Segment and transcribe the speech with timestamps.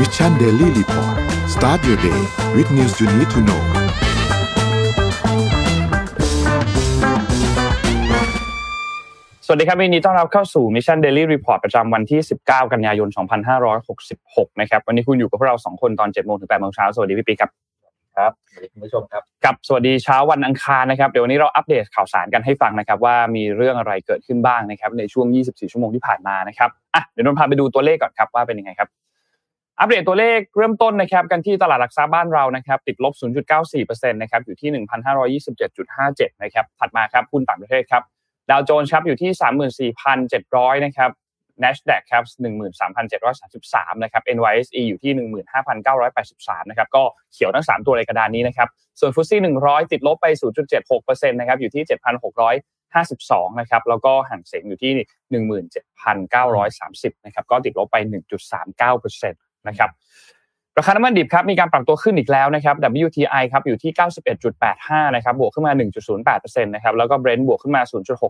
[0.00, 1.16] Mission Daily Report
[1.54, 2.20] start your day
[2.56, 3.62] with news you need to know
[9.46, 13.08] สวัสดีครับวันนี้ต้อนรับเข้าสู่ Mission Daily Report ประจำวันที่ 19 กันยายน
[13.84, 17.50] 2566 นะครับ วันนี้คุณอยู่กับพวกเรา 2 คนตอน 7 โมงถึง 8 โมงเช้า สวัสดีพี่บิ๊กครับ
[18.16, 28.88] ครับสวัสดีคุณผู้ชมครับกับสวัสดีเช้าวันอังคารนะครับเดี๋ยววันนี้เราอัปเดตข่าวสารกันให้ฟังนะครับว่ามีเรื่องอะไรเกิดขึ้นบ้างนะครับในช่วง 24 ชั่วโมงที่ผ่านมานะครับอะเดี๋ยวนนท์พาไปดูตัวเลขก่อนครับว่าเป็นยังไงครับ
[29.80, 33.14] อัปเดตตัวเลขเริ่มต้นนะครับกันที่ตลาดหลักทรัพย์บ้านเรานะครับติดลบ
[33.62, 34.70] 0.94%นะครับอยู่ที่
[35.46, 38.02] 1,527.57 นะครับถัดมาครับหุ้นต่างประเทศครับ
[38.50, 41.10] ดาวโจนส์ครับอยู่ที่ 34,700 นะครับ
[41.62, 42.24] NASDAQ ครับ
[43.08, 45.12] 13,733 นะครับ NYSE อยู่ที่
[45.92, 48.68] 15,983 นะครับ ก็เขียวทั้ง 3 ตัวในกระดานนี้นะครับ
[49.00, 50.26] ส่วนฟุตซี่100 ติดลบไป
[50.78, 51.82] 0.76%นะครับ อยู่ที่
[52.70, 54.92] 7,652 นะครับ แล้วก็ห่างเสียงอยู่ที่
[57.12, 59.34] 17,930 นะครับ ก็ติดลบไป 1.39%น
[59.68, 59.90] นะครับ
[60.78, 63.92] ราคาน้ำมันดิบครับมีการปรับตัวขึ้นอีกแล้วนะครับ WTI ครับอยู่ที่
[64.52, 65.72] 91.85 นะครับบวกขึ้นมา
[66.18, 67.82] 1.08%นะครับแล้วก็ Brent บวกขึ้นมา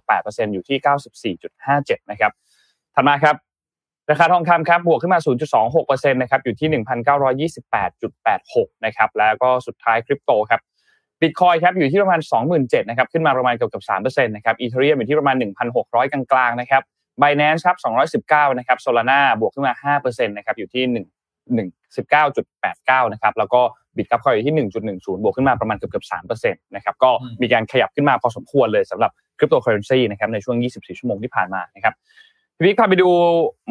[0.02, 2.32] 0.68%อยู่ที่ 94.57 นะครับ
[2.94, 3.36] ถัดมาครับ
[4.10, 5.20] ราคาทองคำครับบวกขึ้นมา
[5.64, 6.68] 0.26%นะครับอยู่ที่
[7.52, 10.60] 1,928.86 นะครับแล้วก็สุดท้ายคริปโตครับ
[11.20, 12.20] บิตคอยครับอยู่ที่ประมาณ
[12.54, 15.36] 27,000นะครับขึ้นมาประมาณเกือบกับ3%นะครับอีเทเรียมอยู่ที่ประมาณ
[15.74, 16.82] 1,600 กลางๆนะครับ
[17.20, 17.76] Binance ครับ
[18.22, 21.15] 219 นะครับ Solana บวกขึ้นมา 5%นะครับอยู่ที่1
[21.54, 23.60] 19.89 นะครับ แล้วก็
[23.96, 24.54] Bitkub Coin อยู่ที่
[25.04, 26.06] 1.10 บวกขึ้นมาประมาณเกือบเกือบ
[26.40, 27.10] 3%นะครับ ก็
[27.42, 31.94] มีการขยับขึ้นมาพอสมควรเลยสำหรับคริปโตเคอเรนซีนะครับในช่วง 24 ชั่วโมงที่ผ่านมานะครับ
[32.56, 33.08] พี่บิ๊กพาไปดู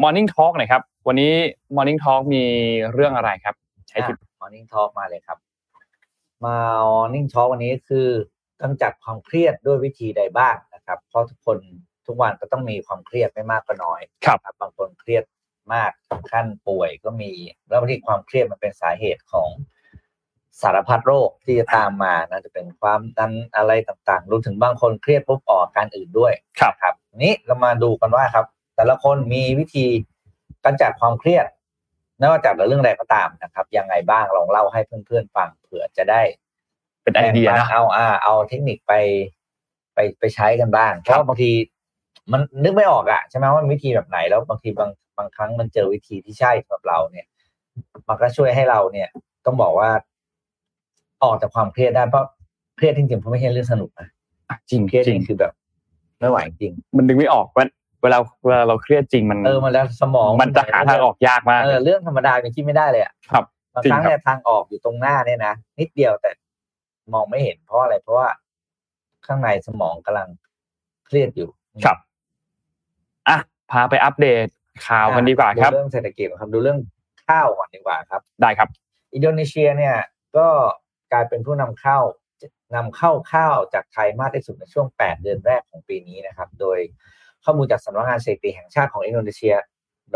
[0.02, 1.32] Morning Talk หน่อยครับ วันนี้
[1.76, 2.44] Morning Talk มี
[2.92, 3.54] เรื่องอะไรครับ
[3.88, 5.38] ใช้ทิป Morning Talk มาเลยครับ
[6.44, 6.56] มา
[6.90, 8.08] Morning Talk วันนี้คือ
[8.62, 11.58] กำจัดความเครียดด้วยวิธีใดบ้างนะครับ เพราะทุกคน
[12.06, 15.24] ทุกวันก็ต้องมีความเครียดไม่มากก็น้อยครับ บางคนเครียด
[15.74, 17.32] มากถึงขั้นป่วยก็มี
[17.68, 19.48] แล้วบางทีความเครียดมันเป็นสาเหตุของ
[20.62, 29.86] สารพัดโรคที่จะตามมานะจะเป็นความดันอะไรต่างๆรวมถึงบางคนเครียดปุ๊บออกอาการอื่นด้วยครับครับ นี้เรามาดูกันว่าครับ แต่ละคนมีวิธี
[30.64, 31.46] กำจัดความเครียด
[32.18, 36.22] ไม่ว่าจากเรื่องใดก็ตามนะครับยังไงบ้างลองเล่าให้เพื่อนๆฟังเผื่อจะได้
[37.02, 38.92] เป็นไอเดียนะเอาอ่าเอาเทคนิคไป
[39.94, 41.50] ไปไปใช้กันบ้างเพราะว่าบางที
[42.32, 47.26] มันนึกไม่ออกอะใช่ไหมว่าวิธีแบบไหนแล้วบางทีบาง บางครั้งมันเจอวิธีที่ใช่สำหรับเราเนี่ย
[48.08, 49.08] มันก็ช่วยให้เราเนี่ย
[49.44, 49.90] ต้องบอกว่า
[51.24, 52.24] ออกจากความเครียดได้เพราะ
[52.76, 54.08] เครียดจริงๆเพราะไม่ใช่เรื่องสนุกนะ
[54.70, 55.52] จริงเครียดจริงนี่คือแบบ
[56.20, 57.66] ไม่ไหวจริง มันดึงไม่ออกว่า
[58.02, 63.44] เวลาเวลาเราเครียดจริงมันเออมันแล้วสมองมันจะหาทางออกยากมากเออเรื่องธรรมดายังคิดไม่ได้เลยอะครับ
[63.74, 66.30] บางจริงครั้งครับเนี่ยทางออกอยู่ตรงหน้าเนี่ยนะนิดเดียวแต่
[67.12, 68.28] มองไม่เห็นเพราะอะไรเพราะว่า
[69.26, 70.28] ข้างในสมองกำลัง
[71.06, 71.48] เครียดอยู่
[71.84, 71.98] ครับ
[73.28, 73.38] อะ
[73.70, 74.46] พาไปอัปเดต
[74.86, 76.78] ข่าวกันดีกว่าครับดูเรื่องเศรษฐกิจครับ ดูเรื่อง
[77.26, 78.68] ข้าวก่อนดีกว่าครับ ได้ครับ
[79.14, 79.96] อินโดนีเซียเนี่ย
[80.36, 80.48] ก็
[81.12, 81.98] กลายเป็นผู้นำเข้า
[82.76, 86.78] นำเข้าข้าวจากไทยมากที่สุดในช่วง 8 เดือนแรกของปีนี้นะครับ โดย
[87.44, 89.54] ข้อมูลจากสำนักงานสถิติแห่งชาติของอินโดนีเซีย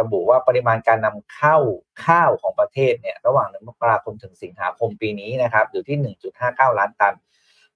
[0.01, 1.57] ระบุว่าปริมาณการนำเข้า
[2.07, 5.99] ข้าวของประเทศเนี่ยระหว่างเดือนมกราคมถึงสิงหาคมปีนี้นะครับอยู่ที่
[6.39, 7.15] 1.59 ล้านตัน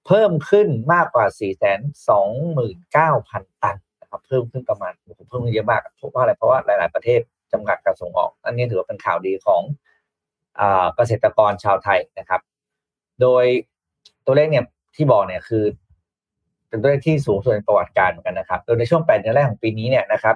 [0.05, 3.83] เพิ่มขึ้นมากกว่า 429,000 ตันนะค
[4.15, 7.19] รับเพิ่มขึ้นประมาณโอ้โหเพิ่มขึ้นเยอะมากเพราะอะไรเพราะว่าหลาย ๆ ประเทศ
[7.53, 9.61] จำกัดการส่งออก อันนี้ถือว่าเป็นข่าวดีของ
[10.95, 12.41] เกษตรกรชาวไทยนะครับ
[13.21, 13.45] โดย
[14.25, 14.65] ตัวเลขเนี่ย
[14.95, 15.63] ที่บอกเนี่ยคือ
[16.69, 20.35] เป็นตัวเลขที่สูงสุดในประวัติการเหมือนกันนะครับ โดยในช่วง8เดือนแรกของปีนี้เนี่ยนะครับ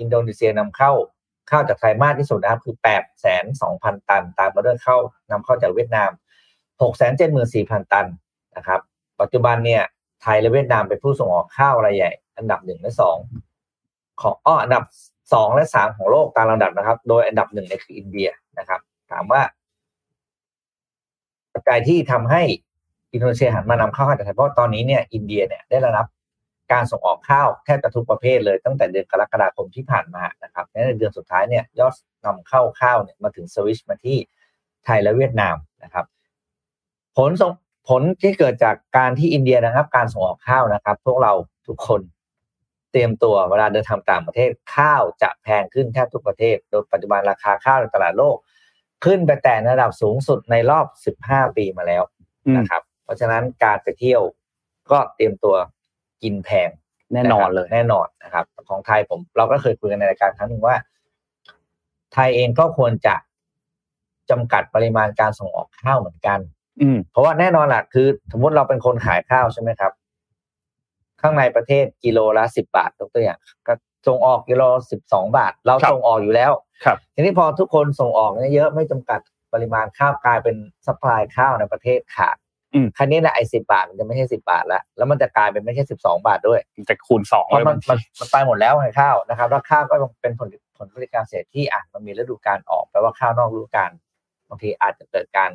[0.00, 0.92] อินโดนีเซียนำเข้า
[1.50, 3.26] ข้าวจากไทยมากที่สุดนะครับคือ8 2
[3.64, 4.96] 0 0 0ตัน ตามมาด้วยเข้า
[5.30, 6.10] นำเข้าจากเวียดนาม
[6.80, 8.06] 6 7 4 0 0 0ตัน
[8.56, 8.80] นะครับ
[9.20, 9.82] ปัจจุบันเนี่ย
[10.22, 12.10] ไทยและเวียดนามเป็นผู้ส่งออกข้าวรายใหญ่
[12.40, 13.18] อันดับหนึ่งและสอง
[14.20, 14.84] ของอ้ออันดับ
[15.32, 18.28] สองและสามของโลกตามลำดับนะครับ โดยอันดับหนึ่งเนี่ยคืออินเดีย
[18.58, 18.80] นะครับ
[19.10, 19.42] ถามว่า
[21.52, 22.42] ปัจจัยที่ทำให้
[23.12, 26.06] อินโดนีเซียหันมานำเข้าวจากไทยเพราะตอนนี้เนี่ยอินเดียเนี่ยได้รับ
[26.72, 34.18] การส่งออกข้าวแทบจะทุกประเภทเลยตั้งแต่เดือนกรกฎาคมที่ผ่านมานะครับในเดือนสุดท้ายเนี่ยยอดนำเข้าข้าวเนี่ยมาถึงสวิชมาที่
[34.84, 36.04] ไทยและเวียดนามนะครับ
[37.16, 37.52] ผลส่ง
[37.88, 41.32] ผลที่เกิดจากการที่อินเดียนะครับ การส่งออกข้าวนะครับ พวกเรา
[41.66, 42.00] ทุกคน
[42.92, 48.36] เตรียมตัวเวลาเดินทางต่างประเทศข้าวจะแพงขึ้นแทบทุกประเทศ โดยปัจจุบันราคาข้าวในตลาดโลก
[49.04, 50.86] ขึ้นไปแต่ระดับสูงสุดในรอบ
[51.26, 52.02] 15 ปีมาแล้ว
[52.46, 54.22] อืมนะครับ เพราะฉะนั้นการไปเที่ยว
[54.92, 55.56] ก็เตรียมตัว
[56.22, 56.68] กินแพง
[57.14, 60.76] แน่นอนเลยะครับแน่นอนนะครับ ของไทยผมเราก็เคยคุยกันในรายการครั้งหนึ่งว่า
[62.12, 63.14] ไทยเองก็ควรจะ
[64.30, 66.38] จำกัดปริมาณการส่งออกข้าวเหมือนกัน
[66.82, 69.92] อืมเพราะว่าแน่นอนแหละคือ สมมติเราเป็นคนขายข้าวใช่ไหมครับ
[71.20, 73.38] ข้างในประเทศกิโลละสิบบาทยกตัวอย่าง
[73.68, 73.74] ก็
[74.06, 76.52] ส่งออกกิโลสิบสองบาท เราครับส่งออกอยู่แล้ว
[76.84, 79.20] ครับทีนี้พอทุกคนส่งออกเนี่ยเยอะไม่จำกัด
[79.52, 82.36] ปริมาณข้าวกลายเป็น supply ข้าวในประเทศขาด
[82.74, 93.90] อืมคราวนี้แหละไอ้สิบบาทมันจะไม่ใช่สิบบาทแล้ว แล้วมันจะกลายเป็นไม่ใช่สิบสองบาทด้วยจะคูณสองเพราะเลยมันมันมันไปหมดแล้วไงข้าวนะครับแล้วข้าวก็เป็นผลผลผลิตการเกษตรที่อะมันมีฤดูกาลออกแปลว่าข้าวนอกฤดูกาล
[94.48, 95.50] บางทีอาจจะเกิดการ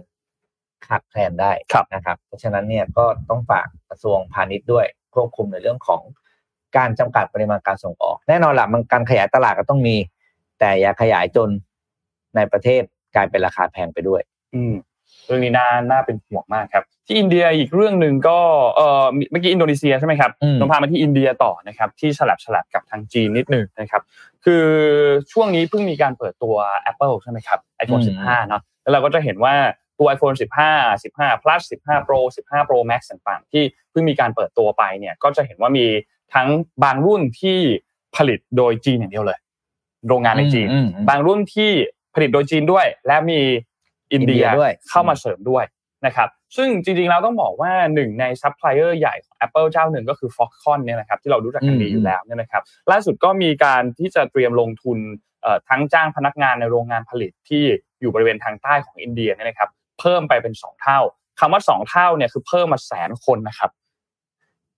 [0.87, 4.85] ขาดแคลนได้ครับนะครับ เพราะฉะนั้นเนี่ยก็ต้องฝากกระทรวงพาณิชย์ด้วย
[5.15, 6.01] ควบคุมในเรื่องของ
[6.77, 9.95] การจำกัดปริมาณการส่งออก แน่นอนละมันการขยายตลาดก็ต้องมี
[10.59, 11.49] แต่อย่าขยายจน
[12.35, 12.81] ในประเทศ
[13.15, 14.21] กลายเป็นราคาแพงไปด้วย
[14.55, 14.73] อืม
[15.25, 18.39] เรื่องนี้น่าน่าเป็นห่วงมากครับ ที่อินเดียอีกเรื่องหนึ่งก็
[18.75, 24.01] เออเมื่อกี้อินโดนีเซียใช่ไหมครับอืมต้องพามาที่อินเดียต่อนะครับ ที่สลับสลับกับทางจีนนิดหนึ่งนะครับ
[24.45, 24.65] คือ
[25.31, 26.55] ช่วงนี้เพิ่งมีการเปิดตัว
[26.91, 29.53] Apple ใช่ไหมครับ iPhone อืม15 เนาะแล้วเราก็จะเห็นว่า
[29.99, 35.85] ตัว iPhone 15 15 plus 15 Pro 15 Pro Max ต่างๆ ที่เพิ่งมีการเปิดตัวไปเนี่ยก็จะเห็นว่ามี
[36.33, 36.47] ทั้ง
[36.83, 37.59] บางรุ่นที่
[38.15, 39.39] ผลิตโดยจีนอย่างเดียวเลย
[40.07, 41.71] โรงงานในจีนอืมอืมบางรุ่นที่
[42.15, 43.39] ผลิตโดยจีนด้วย และมี
[44.13, 45.65] อินเดียอินเดียด้วยเข้ามาเสริมด้วย
[46.05, 54.97] นะครับ ซึ่งจริงๆแล้วต้องบอกว่าหนึ่งในซัพพลายเออร์ใหญ่ของ Apple เจ้าหนึ่งก็คือ Foxconn เนี่ยนะครับที่เรารู้จักกันดีอยู่แล้วเนี่ยนะครับล่าสุดก็มีการที่จะเตรียมลงทุน
[55.41, 57.63] เอ่อทั้งจ้างพนักงานในโรงงานผลิตที่
[58.01, 60.99] อยู่บริเวณทางใต้ของอินเดียเนี่ยนะครับเพิ่มไปเป็นสองเท่า
[61.39, 63.71] คำว่าสองเท่าเนี่ยคือเพิ่มมาแสนคนนะครับ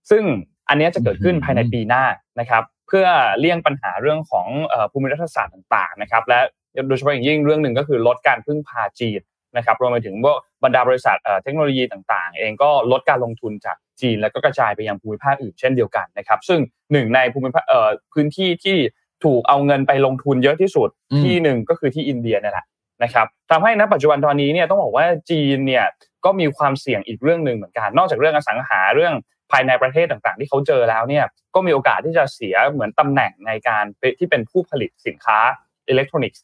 [0.10, 0.24] ซึ่ง
[0.70, 2.04] อันเนี้ยจะเกิดขึ้นภายในปีหน้า
[2.40, 3.06] นะครับ เพื่อ
[3.40, 6.40] เลี่ยงปัญหาเรื่องของเอ่อภูมิรัฐศาสตร์ต่างๆนะครับ และ
[6.88, 9.22] โดยเฉพาะอย่างยิ่งเรื่องหนึ่งก็คือลดการพึ่งพาจีน
[9.58, 10.34] นะครับรวมไปถึงว่า
[10.64, 16.60] บรรดาบริษัทเอ่อเทคโนโลยีต่างๆ เองก็ลดการลงทุนจากจีน แล้วก็กระจายไปยังภูมิภาคอื่นเช่นเดียวกันนะครับ ซึ่ง
[16.92, 18.78] หนึ่งในภูมิภาคเอ่อพื้นที่ที่
[19.24, 22.66] ถูกเอาเงินไปลงทุนเยอะที่สุดอืมที่หนึ่งก็คือที่อินเดียนี่แหละ
[23.04, 25.86] นะครับทำให้ณปัจจุบันตอนนี้เนี่ยต้องบอกว่าจีนเนี่ย
[26.26, 29.14] ก็มีความเสี่ยงอีกเรื่องหนึ่งเหมือนกัน นอกจากเรื่องอสังหาเรื่อง
[29.52, 33.86] ภายในประเทศต่างๆ ที่เขาเจอแล้วเนี่ยก็มีโอกาสที่จะเสียเหมือนตำแหน่งในการ
[34.20, 35.40] ที่เป็นผู้ผลิตสินค้า
[35.88, 36.44] อิเล็กทรอนิกส์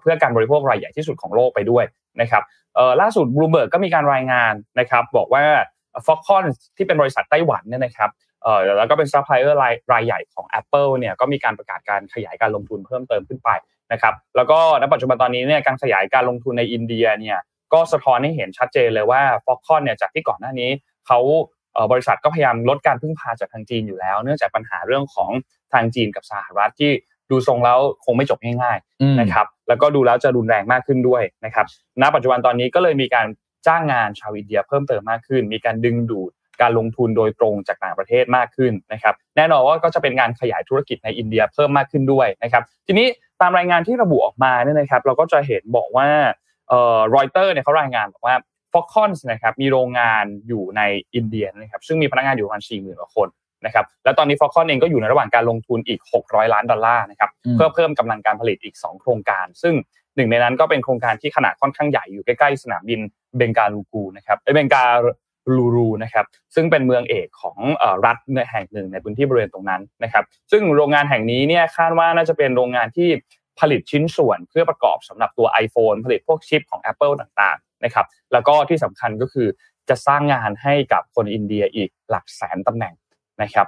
[0.00, 1.84] เพื่อการบริโภครายใหญ่ที่สุดของโลกไปด้วย
[2.20, 2.42] นะครับ
[3.00, 5.44] ล่าสุดบลูเบิร์กก็มีการรายงานนะครับบอกว่า
[6.06, 6.44] Foxconn
[6.76, 8.10] ที่เป็นบริษัทไต้หวันเนี่ยนะครับ
[8.78, 13.50] แล้วก็เป็นซัพพลายเออร์รายรายใหญ่ของ Apple เนี่ยก็มีการประกาศการขยายการลงทุนเพิ่มเติมขึ้นไป
[13.92, 17.38] นะครับแล้วก็ณปัจจุบันตอนนี้เนี่ยการขยายการลงทุนในอินเดียเนี่ย
[17.72, 20.70] ก็สะท้อนให้เห็นชัดเจนเลยว่า Foxconn เนี่ยจากที่ก่อนหน้านี้
[21.06, 21.18] เขา
[21.72, 25.30] เอ่อบริษัทก็พยายามลดการพึ่งพาจากทางจีนอยู่แล้ว เนื่องจากปัญหาเรื่องของ
[25.72, 26.92] ทางจีนกับสหรัฐที่
[27.30, 31.66] ดูทรงแล้วคงไม่จบง่ายๆอืมนะครับแล้วก็ดูแล้วจะรุนแรงมากขึ้นด้วยนะครับ
[32.02, 33.26] ณปัจจุบันตอนนี้ก็เลยมีการ
[33.66, 36.30] จ้างงานชาวอินเดียเพิ่มเติมมากขึ้น มีการดึงดูด
[36.60, 43.06] การลงทุนโดยตรงจากต่างประเทศมากขึ้นนะครับแน่นอนว่าก็จะเป็นการขยายธุรกิจในอินเดียเพิ่มมากขึ้นด้วยนะครับทีนี้
[43.42, 46.08] ตามรายงานที่ระบุออกมาเนี่ยนะครับ เราก็จะเห็นบอกว่า
[46.68, 48.36] เอ่อรอยเตอร์เนี่ยเขารายงานบอกว่า
[48.72, 50.82] Foxconn นะครับมีโรงงานอยู่ใน
[51.14, 53.28] อินเดียนะครับซึ่งมีพนักงานอยู่ประมาณ4 0,000กว่าคน
[53.66, 59.74] นะครับแล้วตอนนี้ Foxconn เองก็อยู่ในระหว่างการลงทุนอีก 600 ล้านดอลลาร์นะครับอืมเพื่อเพิ่มกำลังการผลิตอีก 2 โครงการ ซึ่ง
[60.16, 63.00] หนึ่งในนั้นก็เป็นโครงการที่ขนาดค่อนข้างใหญ่อยู่ใกล้ๆสนามบิน
[63.36, 64.84] เบงกาลูกูนะครับเอ้ยเบงกา
[65.56, 67.58] ลูรูนะครับซึ่งเป็นเมืองเอกของ
[68.06, 68.16] รัฐ
[68.50, 73.08] แห่งหนึ่งในพื้นที่บริเวณตรงนั้นนะครับซึ่งโรงงานแห่งนี้เนี่ยคาดว่าน่าจะเป็นโรงงานที่
[73.60, 79.48] ผลิตชิ้นส่วนเพื่อประกอบสำหรับตัว iPhone ผลิตพวกชิปของ Apple ต่างๆนะครับแล้วก็ที่สำคัญก็คือ
[79.88, 82.94] จะสร้างงานให้กับคนอินเดียอีกหลักแสนตำแหน่ง
[83.42, 83.66] นะครับ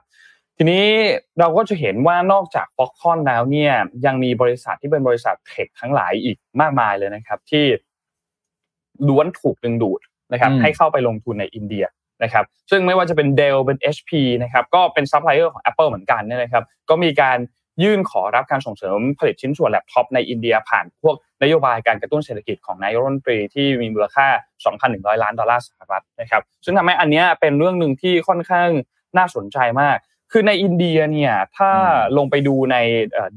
[0.57, 0.87] ทีนี้
[1.39, 3.73] เราก็จะเห็นว่านอกจาก Foxconn แล้วเนี่ย
[4.07, 7.65] ยังมีบริษัทที่เป็นบริษัท tech ทั้งหลายอีกมากมายเลยนะครับที่
[9.09, 10.01] ล้วนถูกดึงดูด
[10.33, 11.85] นะครับอืมให้เข้าไปลงทุนในอินเดีย
[12.23, 14.11] นะครับซึ่งไม่ว่าจะเป็น Dell เป็น HP
[14.43, 17.39] นะครับก็เป็นซัพพลายเออร์ของ Apple เหมือนกันเนี่ยนะครับก็มีการ
[17.83, 24.27] ยื่นขอรับการส่งเสริมผลิตชิ้นส่วนแล็ปท็อปในอินเดียผ่านพวกนโยบายการกระตุ้นเศรษฐกิจของนายกรัฐมนตรีที่มีมูลค่า
[24.75, 28.69] 2,100 ล้านดอลลาร์สหรัฐนะครับซึ่งทำให้อันเนี้ยเป็นเรื่องหนึ่งที่ค่อนข้าง
[29.19, 29.97] น่าสนใจมาก
[30.33, 32.77] คือในอินเดียเนี่ยถ้าอืมลงไปดูใน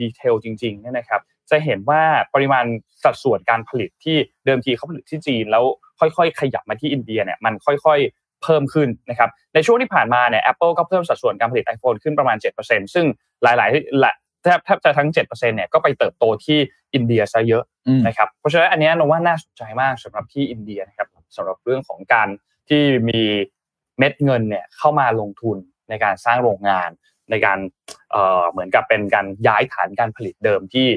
[0.01, 2.01] ดีเทลจริงๆเนี่ยนะครับจะเห็นว่า
[2.33, 2.65] ปริมาณ
[3.03, 5.65] สัดส่วนการผลิตที่เดิมทีเขาผลิตที่จีนแล้ว
[5.99, 13.05] ค่อยๆ ขยับมาที่อินเดียเนี่ยมันค่อยๆ เพิ่มขึ้นนะครับในช่วงที่ผ่านมาเนี่ย Apple ก็เพิ่มสัดส่วนการผลิต iPhone ขึ้นประมาณ 7%ซึ่ง
[13.43, 14.13] หลายๆหละ
[14.43, 16.59] แทบแทบจะทั้ง 7%เนี่ยก็ไปเติบโตที่
[16.93, 22.27] อินเดียซะเยอะอืมนะครับเพราะฉะนั้นอันเนี้ยนว่าน่าสนใจมากสำหรับที่อินเดียนะครับสำหรับเรื่องของการ
[22.69, 23.21] ที่มี
[23.99, 25.57] เม็ดเงินเนี่ยเข้ามาลงทุน
[25.89, 26.89] ในการสร้างโรงงาน
[27.29, 27.59] ในการ
[28.11, 30.87] เอ่อเหมือนกับเป็นการย้ายฐานการผลิตเดิมที่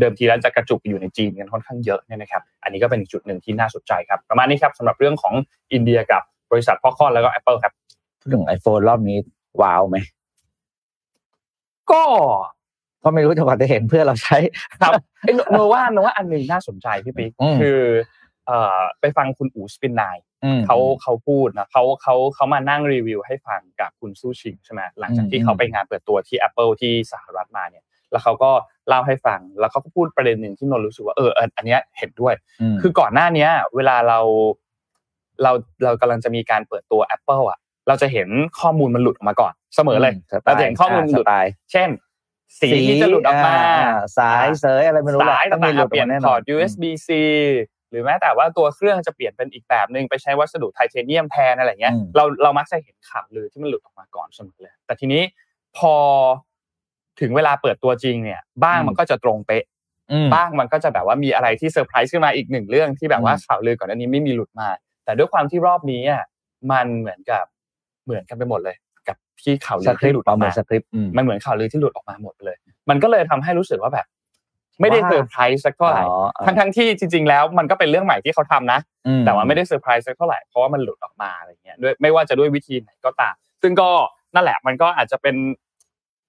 [0.00, 5.34] เดิมทีแล้วจะกระจุกอยู่ในจีนกันค่อนข้างเยอะเนี่ยนะครับ อันนี้ก็เป็นอีกจุดหนึ่งที่น่าสนใจครับ ประมาณนี้ครับสำหรับเรื่องของ
[5.72, 7.72] อินเดียกับบริษัทพ่อคอนแล้วก็ Apple ครับ
[8.20, 9.16] พูดถึงไอโฟนรอบนี้
[9.62, 9.96] ว้าวไหม
[11.90, 12.02] ก็
[13.04, 14.38] ก็ไม่รู้จะกว่าจะเห็นเพื่อนเราใช้
[14.80, 17.80] ครับเอ้ยโนโนว่าโนว่าอันหนึ่งน่าสนใจพี่ปิ๊กอืมคือ
[18.46, 20.02] เอ่อไปฟังคุณอูสปินไน
[20.44, 28.50] อืมเขาเขาพูดนะเขาเขาเขามานั่งรีวิวให้ฟังกับคุณซูชิงใช่ไหมหลังจากที่อืมเขาไปงานเปิดตัวที่ Apple ที่สหรัฐมาเนี่ย แล้วเขาก็
[28.88, 32.34] เล่าให้ฟัง แล้วเขาก็พูดประเด็นหนึ่งที่นนท์รู้สึกว่าเออเอออันเนี้ยเห็นด้วย
[32.74, 34.20] มคือก่อนหน้าเนี้ยเวลาเรา
[35.42, 35.52] เรา
[35.84, 38.28] เรากำลังจะมีการเปิดตัว Apple อะ เราจะเห็น
[38.60, 41.88] ข้อมูลมันหลุดออกมาก่อน เสมอเลยสไตเราจะเห็นข้อมูลหลุดสไตล์เช่น
[42.60, 43.56] สีที่จะหลุดออกมา
[44.18, 47.08] สายเสยอะไรไม่รู้แหละสายต้องมีต่างหลุดๆเปลี่ยนแน่พนออร์นต USB-C
[47.90, 55.22] หรือแม้แต่ว่าตัวเครื่องจะเปลี่ยนเป็นอีกแบบหนึ่งไปใช้วัสดุไทเทเนียมแทนอะไรเงี้ยอืมเราเรามักจะเห็นข่าวลือที่มันหลุดออกมาก่อนเสมอเลยแต่ทีนี้
[55.78, 55.94] พอ
[57.20, 59.64] ถึงเวลาเปิดตัวจริงเนี่ย บ้างมันก็จะตรงเป๊ะ
[60.12, 64.68] อืมบ้างมันก็จะแบบว่ามีอะไรที่เซอร์ไพรส์ขึ้นมาอีกหนึ่งเรื่องที่แบบว่าอืมข่าวลือก่อนอันนี้ไม่มีหลุดมา
[65.04, 66.24] แต่ด้วยความที่รอบนี้อะ
[66.72, 67.44] มันเหมือนกับ
[68.04, 68.76] เหมือนกันไปหมดเลย
[69.08, 72.56] กับที่ข่าวลืสอคริที่ปหลุดต์อปอระกเมิมานสคริปต์อืมมันเหมือนข่าวลือที่หลุดออกมาหมดไปเลย
[72.90, 74.06] มันก็เลยทำให้รู้สึกว่าแบบ
[74.80, 83.90] ไม่ได้ว่าเซอร์ไพรส์สักเท่าไหร่อ๋อทั้งทั้งๆที่จริง ๆ แล้วมันก็เป็นเรื่องใหม่ที่เขาทำนะอืแต่ว่าไม่ได้เซอร์ไพรส์สักเท่าไหร่เพราะว่ามันหลุดออกมาอะไรเงี้ยด้วยไม่ว่าจะด้วยวิธีไหนก็ตาม ซึ่งก็
[84.34, 85.36] นั่นแหละมันก็อาจจะเป็น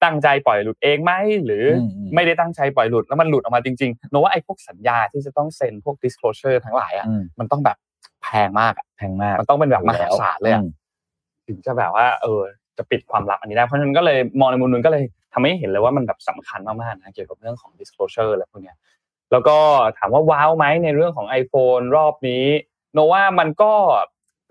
[0.03, 1.11] ตั้งใจปล่อยหลุดเองไหม
[1.45, 7.77] หรืออมอืมไม่ได้ตั้งใจปล่อยหลุดแล้วมันหลุดออกมาจริงๆโนว่าไอ้พวกสัญญาที่จะต้องเซ็นพวก disclosure ทั้งหลายอะอืมมันต้องแบบ
[8.23, 10.69] แพงมากอะแพงมาก มันต้องเป็นแบบมหาศาลเลยอะอืม
[11.47, 12.41] ถึงจะแบบว่า เออ
[12.77, 15.03] จะปิดความลับอันนี้ได้เพราะฉะนั้นก็เลยมองในมุมนึงก็เลย
[15.33, 18.77] ทำให้เห็นเลยว่ามันแบบสำคัญมากๆนะเกี่ยวกับเรื่องของ disclosure อะไรพวกเนี้ย
[19.31, 19.57] แล้วก็
[19.97, 22.45] ถามว่าว้าวไหมในเรื่องของ iPhone รอบนี้
[22.93, 23.71] โนว่ามันก็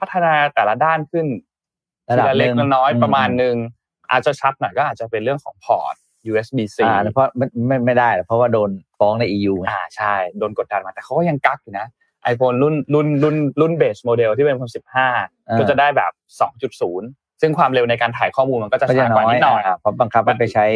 [0.01, 1.27] พัฒนาแต่ละด้านขึ้น
[2.11, 3.57] ระดับทีละเล็กหนึ่งน้อยอืมประมาณหนึ่ง
[4.11, 5.95] อาจจะชัดหน่อยก็อาจจะเป็นเรื่องของพอร์ต
[6.31, 11.87] USB-C อ่าเพราะไม่ไม่ไม่ได้หรอกเพราะว่าโดนฟ้องใน EU ไงอ่าใช่ โดนกดดันมาแต่เขาก็ยังกักอยู่นะ
[12.33, 14.73] iPhone รุ่นรุ่นรุ่นรุ่นเบสโมเดลที่เป็น iPhone
[15.15, 16.13] 15 ก็จะได้แบบ
[16.77, 20.67] 2.0 ซึ่งความเร็วในการถ่ายข้อมูลมันก็จะก็จะช้ากว่าน้อยนิดหน่อยอ่าเพราะบังคับให้ไปใช้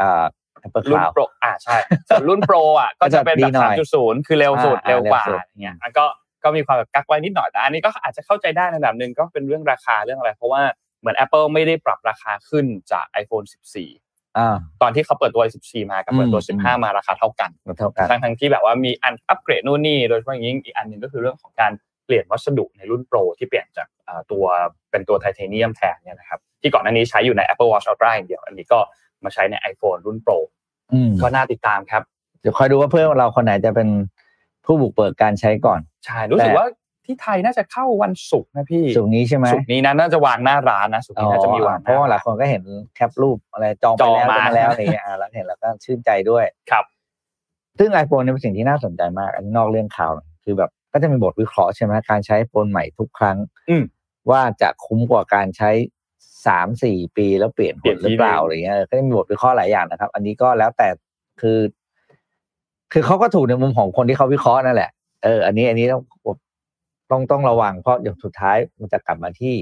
[0.00, 0.24] อ่า
[0.66, 1.76] Apple รุ่น Cloud โปรอ่าใช่
[2.08, 6.04] ส่วนรุ่นโปรอะก็จะเป็นก็แบจะดีหน่อยบ3.0 คือเร็วสุดอ่าเร็วกว่าเร็วสุดอย่างเงี้ยแล้วก็
[6.44, 10.62] ก็มีความแบบกักไว้นิดหน่อยแต่อันนี้ก็อาจจะเข้าใจได้ในระดับหนึ่งก็เป็นเรื่องราคาเรื่องอะไร เพราะว่า
[11.00, 13.46] เหมือน Apple ไม่ได้ปรับราคาขึ้นจาก iPhone
[13.90, 21.72] 14อ่าตอนที่เขาเปิดตัว 14 มากับเปิดตัวอืม15 มาราคาเท่ากันมันเท่ากันทั้งทั้งที่แบบว่ามีอันอัปเกรดนู่นนี่โดยเฉพาะอย่างยิ่งอีกอันหนึ่งก็คือเรื่องของการ
[22.06, 24.44] เปลี่ยนวัสดุในรุ่นโปรที่เปลี่ยนจากอ่าตัว
[24.90, 28.78] เป็นตัวไทเทเนียมแทนเนี่ยนะครับที่ก่อนหน้านี้ใช้อยู่ใน Apple Watch Ultra อย่างเดียวอันนี้ก็
[29.24, 30.32] มาใช้ใน iPhone รุ่นโปร
[30.92, 32.02] อืมก็น่าติดตามครับ
[32.40, 33.88] เดี๋ยวคอยดูว่าเพื่อนเราคนไหนจะเป็น
[34.64, 36.66] ผู้บุกเบิกการใช้ก่อน ใช่ รู้สึกแต่ว่า
[37.08, 42.62] ที่ไทยน่าจะเข้าวันศุกร์นะพี่สุกร์นี้ใช่ไหมศุกร์นี้นะน่าจะวางหน้าร้านนะศุกร์นี้น่าจะมีวางเพราะว่าหลายคนก็เห็น
[42.94, 46.84] แคปรูปอะไรจองไปจองแล้วมาจองมาแล้วอะไรเงี้ยอ่าแล้วเห็นแล้วก็ชื่นใจด้วยครับ
[47.78, 53.36] ซึ่ง iPhone เนี่ยเป็นสิ่งที่น่าสนใจมากอันนี้นอกเรื่องข่าวหน่อยคือแบบก็จะมีบทวิเคราะห์ใช่ไหมการใช้ iPhone ใหม่ทุกครั้ง
[53.68, 53.84] อืม
[54.30, 55.70] ว่าจะคุ้มกว่าการใช้
[56.46, 60.88] สามสี่ปีแล้วเปลี่ยนเปลี่ยนหรือเปล่าทีนึงอะไรเงี้ยเออก็จะมีบทวิเคราะห์หลายอย่างนะครับ อันนี้ก็แล้วแต่
[61.40, 61.58] คือ
[62.92, 64.90] คือเขาก็ถูกในมุมของคนที่เขาวิเคราะห์นั่นแหละ
[65.24, 66.02] เอออันนี้อันนี้ต้อง
[67.10, 69.54] ต้องต้องระวังเพราะอย่างสุดท้ายมันจะกลับมาที่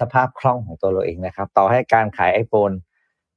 [0.00, 2.74] สภาพคล่องของตัวเราเองนะครับ ต่อให้การขาย iPhone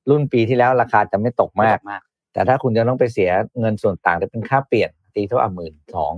[0.10, 2.02] รุ่นปีที่แล้วราคาจะไม่ตกมากมาก
[2.34, 3.30] แต่ถ้าคุณจะต้องไปเสีย
[3.60, 6.14] เงินส่วนต่างจะเป็นค่าเปลี่ยนตีเท่าอะหมื่นสอง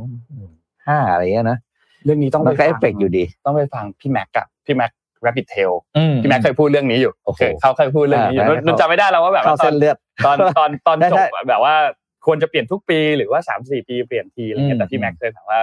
[0.88, 1.58] ห้าอะไรเงี้ยนะ
[2.06, 4.92] เรื่องนี้ต้องมันไปก็เอฟัฟเฟกต์อยู่ดี ต้องไปฟังพี่แม็กกับพี่แม็ก
[5.26, 11.76] Rabbit Tail อืมพี่แม็กเคยพูดเรื่องนี้อยู่โอ้โหเคยเขาเคยพูดเรื่องนี้อยู่อ่านุ่นจำไม่ได้แล้วว่าแบบเข้าว่าตอเส้นนเลือดตอนตอนตอนได้จได้บแบบว่า
[12.26, 15.60] ควรจะเปลี่ยนทุกปีหรือว่าสามสี่ปีเปลี่ยนทีอะไรเงี้อืยมแต่พี่แม็กเคยแบบว่า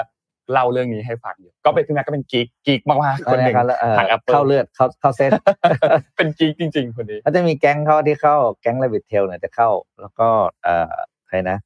[0.52, 5.30] เล่าเรื่องนี้ให้ฟังอยู่ก็เป็นพี่แม็กก็เป็นกิ๊กกิ๊กมากๆคนหนึ่งอะไระทาง Apple เข้าเลือดเข้าเข้าเส้น
[6.16, 10.28] เป็นกิ๊กจริง ๆ คนนี้ก็จะมีแก๊งเขาที่เข้าแก๊ง Rabbit Tail เนี่ยจะเข้า แล้วก็
[10.62, 10.95] เอ่อ
[11.28, 11.59] ใครนะ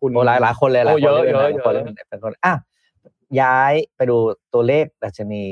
[0.00, 2.54] คุณโอ้หลายหลายคนเลยหลายโอ้คนเยอะลเยอะหลายคนเยอะเลยเป็นคนอะ
[3.40, 4.16] ย้ายไปดู
[4.54, 5.44] ตัวเลขดัชนี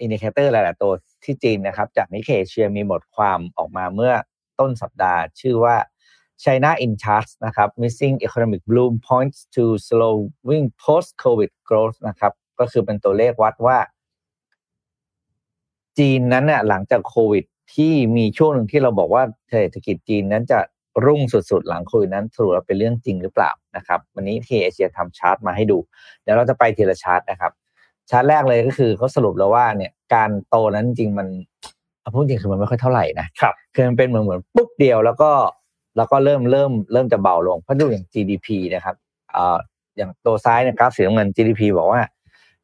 [0.00, 0.92] อินดิเคเตอร์หลายๆตัว
[1.24, 4.12] ที่จีนนะครับ จากนิเคเอเชียมีบทความออกมาเมื่อ
[4.60, 5.76] ต้นสัปดาห์ชื่อว่า
[6.44, 13.78] China in Charts นะครับ Missing Economic Bloom Points to Slowing Post-COVID Growth นะครับ ก็คือเป็นตัวเลขวัดว่า
[15.98, 20.58] จีนนั้นน่ะหลังจากโควิดที่มีช่วงหนึ่งที่เราบอกว่าเศรษฐกิจจีนนั้นจะ
[21.04, 25.78] รุ่งสุดๆ หลังโควิดนั้นสรุปแล้วเป็นเรื่องจริงหรือเปล่านะครับ วันนี้ที่เอเชียทำชาร์ตมาให้ดู
[26.22, 27.52] เดี๋ยวเราจะไปทีละชาร์ตนะครับ
[28.10, 31.28] ชาร์ตแรกเลยก็คือเขาสรุปแล้วว่าเนี่ยการโตนั้นจริงๆมัน
[32.00, 35.30] เอาพูดจริงคือมันไม่ค่อยเท่าไหร่นะครับคือมันเป็นเหมือนเหมือนปุ๊บเดียวแล้วก็
[35.96, 38.96] แล้วก็เริ่มเริ่มเริ่มจะเบาลงเพราะดูอย่าง GDP นะครับ
[39.30, 39.58] เอ่อ
[39.96, 42.00] อย่างตัวซ้ายนยกราฟสีน้ำเงิน GDP บอกว่า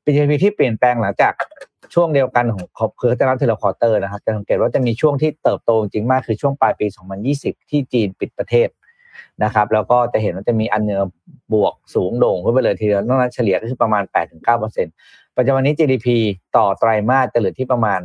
[0.03, 1.35] เป็น GDP ที่เปลี่ยนแปลงหลังจาก
[1.95, 6.87] ช่วงเดียวกันของครบคือจะนับทีละควอเตอร์นะครับจะสังเกตว่าจะมีช่วงที่เติบโตจริงมากคือช่วงปลายปี
[7.29, 8.69] 2020 ที่จีนปิดประเทศ
[9.45, 11.03] นะครับ แล้วก็จะเห็นว่าจะมีอันเนื้อ
[11.53, 14.03] บวกสูงโด่งขึ้นไปเลยทีเดียวนอกนั้นเฉลี่ยก็คือประมาณ
[14.71, 16.09] 8-9%ปัจจุบันนี้ GDP
[16.57, 18.01] ต่อไตรมาสจะเหลือที่ประมาณ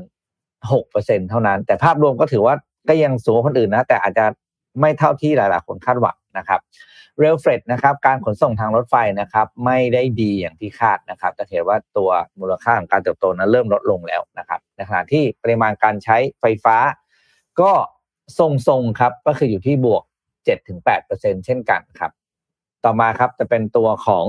[0.62, 2.56] 6%เท่านั้น แต่ภาพรวมก็ถือว่า
[2.90, 4.26] ก็ยังสูงกว่าคนอื่นนะ แต่อาจจะ
[4.80, 6.60] ไม่เท่าที่หลาย ๆ คนคาดหวังนะครับ
[7.20, 16.78] เรลเฟรดนะครับการขนส่งทางรถไฟนะครับไม่ได้ดีอย่างที่คาดนะครับจะเห็นว่าตัวมูลค่าของการเติบโตนั้นเริ่มลดลงแล้วนะครับในขณะที่ปริมาณการใช้ไฟฟ้า
[17.62, 17.72] ก็
[18.40, 20.04] ทรงๆครับก็คืออยู่ที่บวก
[20.74, 22.12] 7-8%เช่นกันครับ
[22.86, 24.26] ต่อมาครับจะเป็นตัวของ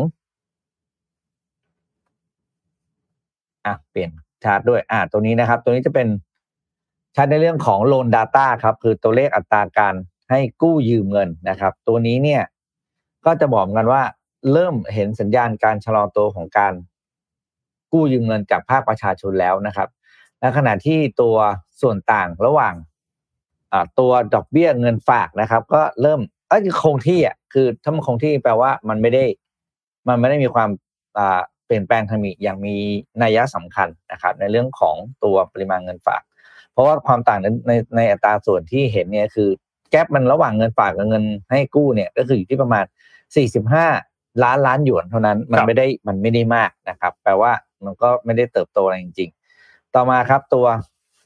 [3.66, 4.10] อะเปลี่ยน
[4.44, 6.08] ชาร์ตด้วยอ่าตัวนี้นะครับ ตัวนี้จะเป็น
[7.16, 9.94] ชาร์ตในเรื่องของ loan data ครับคือตัวเลขอัตราการ
[10.30, 12.42] ให้กู้ยืมเงินนะครับ ตัวนี้เนี่ย
[13.26, 14.02] ก็จะบอกกันว่า
[14.52, 16.72] เริ่มเห็นสัญญาณการชะลอตัวของการ
[17.92, 19.88] กู้ยืมเงินจากภาคประชาชนแล้วนะครับ
[20.40, 21.36] และขณะที่ตัว
[21.80, 22.74] ส่วนต่างระหว่าง
[23.98, 29.24] ตัวดอกเบี้ยเงินฝากนะครับ ก็เริ่มเอ้ยคงที่อะคือถ้ามันคงที่แปลว่ามันไม่ได้
[30.08, 30.70] มันไม่ได้มีความ
[31.66, 32.74] เปลี่ยนแปลงทางมีอย่างมี
[33.22, 36.22] นัยสำคัญนะครับ ในเรื่องของตัวปริมาณเงินฝาก
[36.72, 39.50] เพราะว่าความต่างในในในอัตราส่วนที่เห็นเนี่ยคือ
[39.94, 42.84] แกลบมันระหว่างเงินฝากกับเงินให้กู้เนี่ยก็คืออยู่ที่ประมาณ
[43.64, 47.52] 45 ล้านล้านหยวนเท่านั้นมันไม่ได้มันไม่ได้มากนะครับ แปลว่า
[47.84, 49.30] มันก็ไม่ได้เติบโตอะไรจริง
[49.62, 50.66] ๆ ต่อมาครับตัว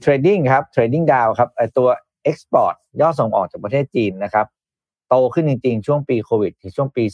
[0.01, 1.89] trading ครับ trading down ครับไอตัว
[2.25, 4.47] export ยอดส่งออกจากประเทศจีนนะครับ
[5.09, 7.05] โตขึ้นจริง ๆ ช่วงปีโควิดที่ช่วงปี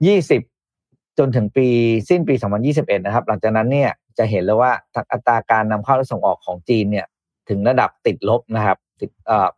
[0.00, 1.66] 2020 จนถึงปี
[2.08, 2.34] สิ้นปี
[2.70, 4.72] 2021 นะครับ หลังจากนั้นเนี่ยจะเห็นเลยว่า
[5.12, 7.06] อัตราการนำเข้าและส่งออกของจีนเนี่ย
[7.48, 9.48] ถึงระดับติดลบนะครับติดเอ่อ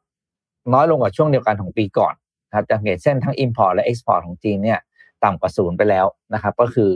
[0.72, 2.14] น้อยลงกว่าช่วงเดียวกันของปีก่อน
[2.48, 4.78] นะครับจะเห็นเส้นทั้ง Import และ Export ของจีนเนี่ย
[5.24, 6.90] ต่ำกว่าศูนย์ไปแล้วนะครับ ก็คือ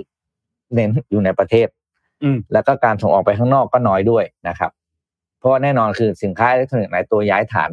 [0.74, 1.68] เน้นอยู่ในประเทศ
[2.52, 4.70] แล้วก็การส่งออกไปข้างนอกก็น้อยด้วยนะครับ
[5.38, 7.70] เพราะว่าแน่นอนคือสินค้าอิเล็กทรอนิกส์หลายตัวย้ายฐาน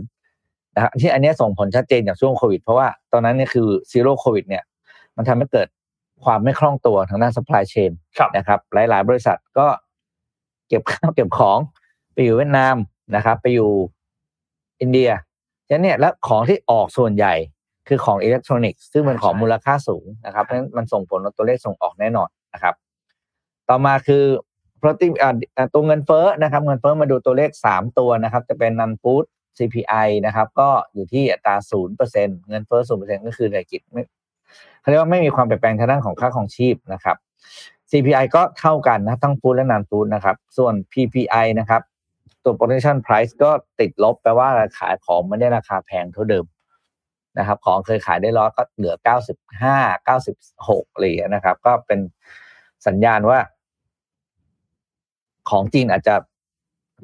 [0.76, 4.64] นะครับที่อันนี้ส่งผลชัดเจนจากช่วงโควิด เพราะว่าตอนนั้นเนี่ยคือ zero โควิด เนี่ย
[5.16, 5.68] มันทำให้เกิด
[6.24, 7.92] ความไม่คล่องตัวทางด้าน supply chain
[8.38, 9.68] นะครับ หลาย ๆ บริษัทก็
[10.68, 11.58] เก็บข้าวเก็บของ
[12.14, 12.76] ไปอยู่เวียดนาม
[13.16, 13.70] นะครับ ไปอยู่
[14.82, 15.10] อินเดีย
[15.72, 17.34] ฉะนั้นเนี่ยแล้วของที่ออกส่วนใหญ่
[17.88, 22.76] คือของอิเล็กทรอนิกส์ซึ่งเป็นของมูลค่าสูงนะครับเพราะฉะนั้นมันส่งผลตัวเลขส่งออกแน่นอนนะครับ
[23.70, 24.24] ต่อมาคือ
[24.82, 25.14] floating
[25.74, 29.24] ตัวเงินเฟ้อนะครับเงินเฟ้อมาดูตัวเลข 3 ตัวนะครับ จะเป็นนันฟูด
[29.58, 34.04] CPI นะครับ ก็อยู่ที่อัตราศูนย์เปอร์เซ็นเงินเฟ้อศูนย์เปอร์เซ็นก็คือเศรษฐกิจไม่
[34.82, 37.18] เขาเรียกว่าไม่มีความเปลี่ยนแปลงทางด้านของค่าของชีพนะครับ
[37.92, 41.82] CPI ก็เท่ากันนะทั้งฟูดและนันฟูดนะครับ ส่วน PPI นะครับ
[42.44, 46.46] ตัว potential price ก็ติดลบแปลว่าราคาของไม่ได้ราคาแพงเท่าเดิม
[47.38, 50.36] นะครับ ของเคยขายได้ร้อยก็เหลือเก้าสิบห้าเก้าสิบ
[50.68, 52.00] หกอะไรอย่างนี้นะครับ ก็เป็น
[52.88, 53.40] สัญญาณว่า
[55.50, 56.16] ของจีนอาจจะ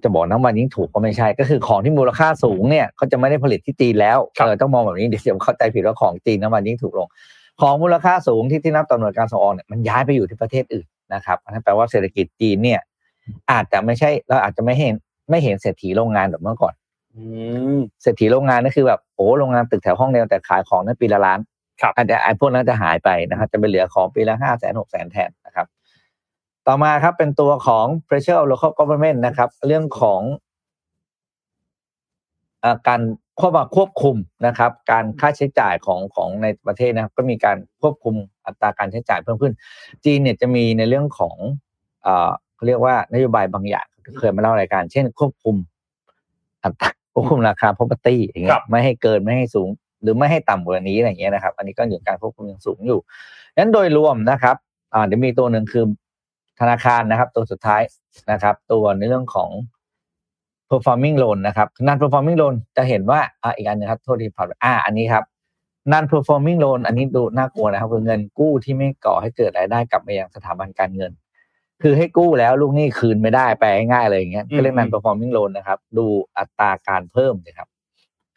[0.04, 7.08] จะบอกน้ำมันยิ่งถูกก็ไม่ใช่ ก็คือของที่มูลค่าสูงเนี่ยเขาจะไม่ได้ผลิตที่จีนแล้วเออต้องมองแบบนี้เดี๋ยวเข้าใจผิดว่าของจีนน้ำมันยิ่งถูกลง
[7.62, 12.82] ของมูลค่าสูงที่ที่นับต่อหน่วยการส่งออกเนี่ยมันย้ายไปอยู่ที่ประเทศอื่นนะครับนั่นแปลว่าเศรษฐกิจจีนเนี่ย
[13.52, 14.95] อาจจะไม่ใช่เราอาจจะไม่เห็น
[15.29, 16.73] ไม่เห็นเศรษฐีโรงงานแบบเมื่อก่อน
[18.01, 21.39] เศรษฐีโรงงานนั่นคือแบบโอ้โรงงานตึกแถวห้องเดียวแต่ขายของนั้นปีละล้าน
[21.81, 25.67] ครับอันไอ้พวกนั้นจะหายไปนะครับจะไปเหลือของปีละห้าแสนหกแสนแทนนะครับ
[26.67, 30.21] ต่อมาครับเป็นตัวของ pressure of local government นะครับ เรื่องของ
[32.87, 33.01] การ
[33.39, 34.15] ควบควบคุม
[34.47, 39.53] นะครับ การค่าใช้จ่ายของของในประเทศนะครับ ก็มีการควบคุมอัตราการใช้จ่ายเพิ่มขึ้น
[40.05, 41.35] จีนเนี่ยจะมีในเรื่องของ
[42.55, 43.87] เขาเรียกว่านโยบายบางอย่าง
[44.17, 45.56] เคยมาเล่ารายการ เช่น ควบคุม
[46.63, 49.70] อัตราควบคุมราคา property อย่างเงี้ยไม่ให้เกินไม่ให้สูง
[50.02, 53.00] หรือไม่ให้ต่ำกว่านี้อะไรเงี้ยนะครับ อันนี้ก็อยู่การควบคุมยังสูงอยู่
[53.54, 54.56] ดังนั้นโดยรวมนะครับ
[54.93, 55.86] อ่าเดี๋ยวมีตัวหนึ่งคือ
[56.60, 57.82] ธนาคารนะครับ ตัวสุดท้าย
[58.32, 59.50] นะครับ ตัวในเรื่องของ
[60.70, 65.24] performing loan นะครับ non performing loan จะเห็นว่าอ่าอีกอันนึงครับโทษทีผ่านอ่าอันนี้ครับ
[65.91, 71.12] non performing loan อันนี้ดูน่ากลัวนะครับคือเงินกู้ที่ไม่ก่อให้เกิดรายได้กลับมายังสถาบันการเงิน
[71.81, 76.05] คือให้กู้แล้วลูกหนี้คืนไม่ได้แปลง่ายๆเลยอย่างเงี้ยก็เรียกนัน performing loan นะครับ ดู
[76.37, 77.67] อัตราการเพิ่มนะครับ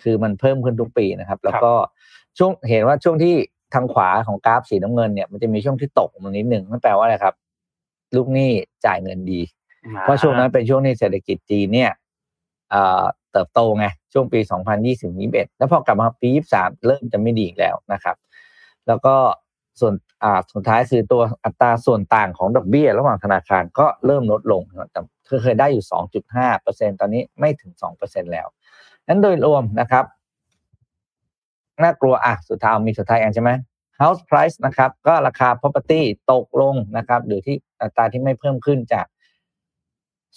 [0.03, 1.73] คือมันเพิ่มขึ้นทุกปีนะครับ แล้วก็
[2.39, 3.35] ช่วงเห็นว่าช่วงที่
[3.75, 7.35] ทางขวาของกราฟสีน้ำเงินเนี่ยมันจะมีช่วงที่ตกมานิดหนึ่งนั่นแปลว่าอะไรครับ
[8.17, 8.51] ลูกหนี้
[8.87, 9.41] จ่ายเงินดี
[10.03, 11.91] เพราะช่วงนั้นเป็นช่วงที่เศรษฐกิจจีนเนี่ย
[13.33, 14.41] เติบโตไงช่วงปี
[14.99, 18.17] 2020-21 แล้วพอกลับมาปี 23 เริ่มจะไม่ดีอีกแล้วนะครับ
[18.87, 19.15] แล้วก็
[19.81, 24.63] ส่วนอ่าสุดท้ายคือตัวอัตราส่วนต่างของดอกเบี้ย ระหว่างธนาคารก็เริ่มลดลง
[24.93, 25.01] แต่
[25.43, 25.85] เคยได้อยู่
[26.23, 28.47] 2.5เปอร์เซ็นตอนนี้ไม่ถึง2เปอร์เซ็นแล้ว
[29.09, 30.05] นั้นโดยรวมนะครับ
[31.83, 33.51] น่ากลัวอะสุดท้ายมีสุดท้ายอันใช่ไหม
[34.01, 36.01] house price นะครับก็ราคา property
[36.33, 39.07] ตกลงนะครับหรือที่อัตราที่ไม่เพิ่มขึ้นจาก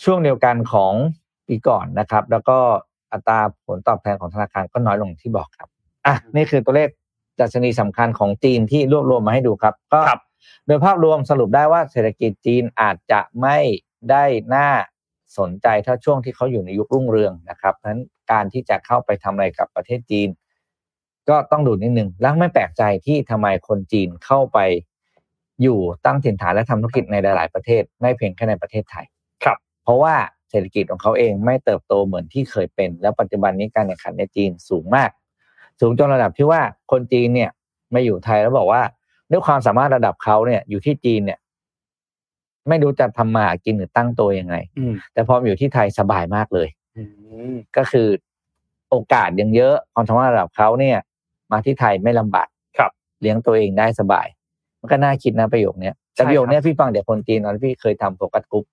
[0.03, 0.93] ช่วงเดียวกันของ
[1.47, 2.57] ปีก่อนนะครับ แล้วก็
[3.13, 5.69] อัตราผลตอบแทนของธนาคารก็น้อยลงที่บอกครับ
[6.05, 6.89] อะนี่คือตัวเลข
[7.41, 10.01] ดัชนีสำคัญของจีนที่รวบรวมมาให้ดูครับ ก็
[10.65, 13.57] โดยภาพรวมสรุปได้ว่าเศรษฐกิจจีนอาจจะไม่
[14.09, 14.69] ได้น่า
[15.37, 20.29] สนใจถ้าช่วงที่เขาอยู่ในยุครุ่งเรืองนะครับนั้นการที่จะเข้าไปทำอะไรกับประเทศจีน
[21.29, 24.59] ก็ต้องดูนิดนึงแล้วไม่แปลกใจที่ทำไมคนจีนเข้าไป
[25.61, 29.05] อยู่ตั้งถิ่นฐานและทำธุรกิจในหลาย ๆ ประเทศ ไม่เพียงแค่ในประเทศไทย
[29.43, 30.15] ครับ เพราะว่า
[30.49, 35.09] เศรษฐกิจของเขาเองไม่เติบโตเหมือนที่เคยเป็น แล้วปัจจุบันนี้การแข่งขันในจีนสูงมาก
[35.81, 37.49] สูงจนระดับที่ว่าคนจีนเนี่ย
[37.93, 38.81] มาอยู่ไทยแล้วบอกว่า
[39.31, 41.39] ด้วยความสามารถระดับเขาเนี่ย อยู่ที่จีนเนี่ย
[42.69, 47.01] ไม่รู้จะทำมาหากินหรือตั้งตัวยังไงอืมแต่พอมาอยู่ที่ไทยสบายมากเลยอื
[47.53, 48.07] มก็คือ
[48.89, 50.97] โอกาสยังเยอะความสามารถระดับเขาเนี่ย
[51.51, 54.27] มาที่ไทยไม่ลำบากครับ เลี้ยงตัวเองได้สบาย
[54.79, 58.72] มันก็น่าคิดนะประโยคเนี้ยแต่ใช่ประโยคครับเนี้ยพี่ฟังเดี๋ยวคนจีนตอนที่พี่เคยทำโฟกัสกรุ๊ปค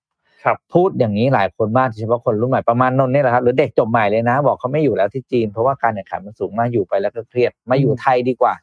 [0.73, 8.53] พูดอย่างนี้หลายคนมากโดยเฉพาะคนรุ่นใหม่ประมาณนนท์นี่แหละครับหรือเด็กจบใหม่เลยนะ บอกเขาไม่อยู่แล้วที่จีน เพราะว่าการแข่งขันมันสูงมากอยู่ไปแล้วก็เครียดมาอยู่ไทยดีกว่า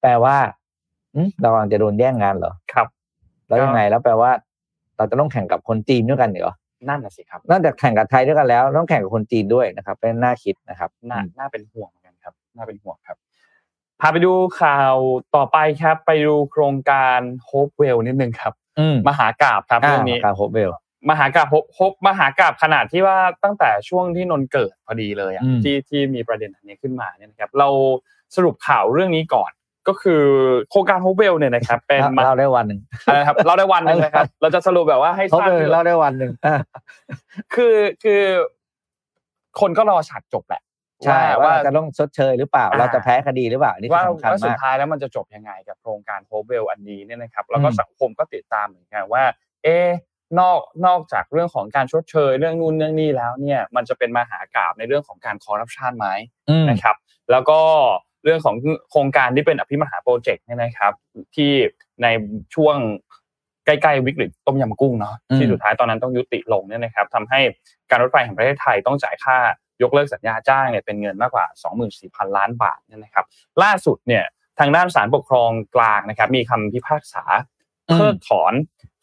[0.00, 0.36] แปลว่า
[1.14, 2.86] อืมเรากำลังจะโดนแย่งงานเหรอครับ
[3.48, 4.30] แล้วยังไงแล้วแปลว่า
[4.96, 6.54] เราจะต้องแข่งกับคนจีนด้วยกันเหรอ
[6.88, 13.16] นั่นน่ะสิครับนอกจากแข่งกับไทยด้วยกันแล้ว ต้องแข่งกับคนจีนด้วยนะครับ เป็นน่าคิดนะครับน่าน่าเป็นห่วงเหมือนกันครับ น่าเป็นห่วงครับ
[14.00, 14.94] พาไปดูข่าว
[15.36, 20.70] ต่อไปครับ ไปดูโครงการ Hopewell นิดนึงครับอื มมหากราบครับอ่าเรื่องนี้การโฮปเวล
[21.10, 27.68] มหากราบฮบฮบมหากราบขนาดที่ว่าตั้งแต่ช่วงที่นนท์เกิดพอดีเลยอะอืมที่ที่มีประเด็นอันนี้ขึ้นมาเนี่ยนะครับ เรา
[28.36, 29.50] สรุปข่าวเรื่องนี้ก่อน
[29.88, 30.22] ก็คือ
[30.70, 36.56] โครงการโฮเวลเนี่ยนะครับเป็นมเล่าได้วันหนึ่งอะไรครับเราได้วันหนึงนะครับ เราจะสรุปแบบว่าให้โฮปทราบเวลเล่าได้วันหนึ่งอ่า
[37.54, 38.22] คือคือ
[39.60, 40.62] คนก็รอฉากจบแหละ
[41.04, 49.24] ใช่ว่าว่าว่าจะต้องชดเชยหรือเปล่าอ่าเราจะแพ้คดีหรือเปล่าอันนี่ว่าสำคัญว่าสุมาดกท้ายแล้วมันจะจบยังไงกับโครงการโฮเวลอันนี้เนี่ยนะครับแล้วก็อืมสังคมก็ติดตามเหมือนกันว่า
[49.64, 49.88] เอ๊ะ
[50.38, 56.08] นอกนอกจากเรื่องของการชดเชย เรื่องนู่นเรื่องนี้แล้วเนี่ยมันจะเป็นมหากราบในเรื่องของการคอร์รัปชันไหม
[56.50, 56.96] อืมนะครับ
[57.30, 57.60] แล้วก็
[58.24, 58.56] เรื่องของ
[58.90, 60.92] โครงการที่เป็นอภิมหาโปรเจกต์เนี่ยนะครับ
[61.34, 61.52] ที่
[62.02, 62.06] ใน
[62.54, 62.76] ช่วง
[63.66, 67.40] ใกล้ๆวิกฤตต้มยำกุ้งเนาะอืมที่สุดท้ายตอนนั้นต้องยุติลงเนี่ยนะครับทำให้
[67.90, 69.38] การรถไฟแห่งประเทศไทยต้องจ่ายค่า
[69.82, 71.46] ยกเลิกสัญญาจ้างเนี่ยเป็นเงินมากกว่า
[71.90, 73.24] 24,000 ล้านบาทเนี่ยนะครับ
[73.62, 74.24] ล่าสุดเนี่ย
[74.58, 77.24] ทางด้านศาลปกครองกลางนะครับ มีคำพิพากษา
[77.88, 78.52] อืมเพิกถอน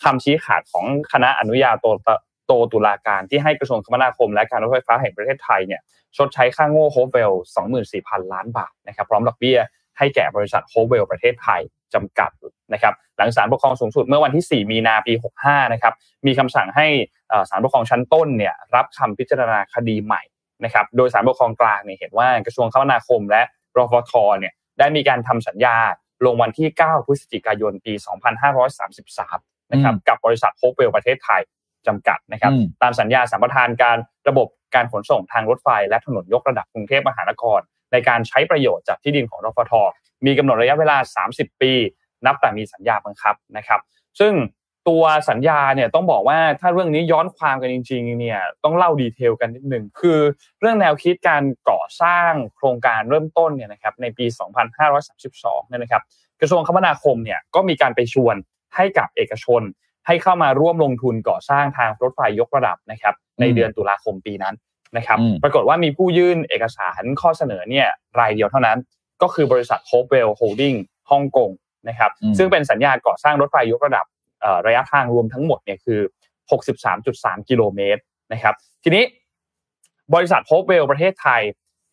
[0.04, 1.88] คำชี้ขาดของคณะอนุญาโต
[2.48, 5.82] โตตุลาการที่ให้กระทรวงคมนาคม และการรถไฟฟ้าแห่งประเทศไทยเนี่ย
[6.18, 7.32] ชดใช้ค่าโง่โฮปเวลล์
[7.82, 9.58] 24,000 ล้านบาทนะครับพร้อมดอกเบี้ย
[9.98, 11.62] ให้แก่บริษัทโฮเวลประเทศไทย
[11.94, 12.32] จำกัด
[12.74, 15.94] นะครับหลังศาลปกครองสูงสุดเมื่อวันที่ 4 มีนาปี 65 นะครับ
[16.26, 16.88] มีคำสั่งให้
[17.30, 20.22] เอ่อศาลปกครองชั้นต้นเนี่ยรับคำพิจารณาคดีใหม่
[20.64, 23.42] นะครับโดยศาลปกครองกลางเนี่ยเห็นว่ากระทรวงคมนาคม และ
[23.78, 25.78] รฟทเนี่ยได้มีการทำสัญญา
[26.26, 27.94] ลงวันที่ 9 พฤศจิกายน ปี
[28.84, 31.42] 2533 นะครับอืมกับบริษัทโฮปเวลประเทศไทย
[31.88, 33.98] จำกัดนะครับอืมตามสัญญาสัมปทานการ
[34.30, 37.60] ระบบการขนส่งทางรถไฟ และถนนยกระดับกรุงเทพมหานคร
[37.92, 39.74] ในการใช้ประโยชน์จากที่ดินของรฟท
[40.26, 40.98] มีกำหนดระยะเวลา
[41.30, 41.72] 30 ปี
[42.26, 43.80] นับแต่มีสัญญาบังคับนะครับ
[44.20, 44.34] ซึ่ง
[44.90, 50.20] ตัวสัญญาเนี่ยต้องบอกว่าถ้าเรื่องนี้ย้อนความกันจริงๆเนี่ยต้องเล่าดีเทลกันนิดนึงคือ
[50.60, 54.26] เรื่องแนวคิดการก่อสร้างโครงการเริ่มต้นเนี่ยนะครับในปี
[54.98, 56.04] 2532เนี่ยนะครับ
[56.42, 58.36] กระทรวงคมนาคมเนี่ยก็มีการไปชวน
[58.76, 59.62] ให้กับเอกชน
[60.08, 64.56] ให้เข้ามาร่วมลงทุนก่อสร้างทางรถไฟยกระดับนะครับในอืมเดือนตุลาคมปีนั้น
[64.98, 67.88] นะครับอืมปรากฏว่ามีผู้ยื่นเอกสารข้อเสนอเนี่ย
[68.20, 68.78] รายเดียวเท่านั้น
[69.22, 70.78] ก็คือบริษัท Hopewell Holding
[71.12, 71.50] ฮ่องกง
[71.90, 74.14] นะครับอืมซึ่งเป็นสัญญาก่อสร้างรถไฟยกระดับเอ่อ
[74.68, 76.00] ระยะทางรวมทั้งหมดเนี่ยคือ
[76.80, 78.02] 63.3 กิโลเมตร
[78.34, 79.04] นะครับทีนี้
[80.14, 81.42] บริษัท Hopewell ประเทศไทย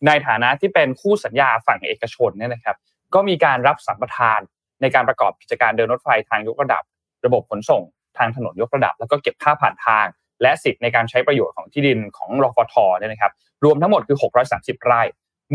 [0.07, 2.75] ในฐานะที่เป็นคู่สัญญาฝั่งเอกชนเนี่ยนะครับ
[3.13, 4.39] ก็มีการรับสัมปทาน
[4.81, 6.83] ในการประกอบกิจการเดินรถไฟทางยกระดับ
[7.25, 7.83] ระบบขนส่ง
[8.17, 10.05] ทางถนนยกระดับ แล้วก็เก็บค่าผ่านทาง
[10.41, 13.31] และสิทธิ์ในการใช้ประโยชน์ของที่ดินของรฟทเนี่ยนะครับ
[13.65, 14.17] รวมทั้งหมดคือ
[14.51, 15.01] 630 ไร่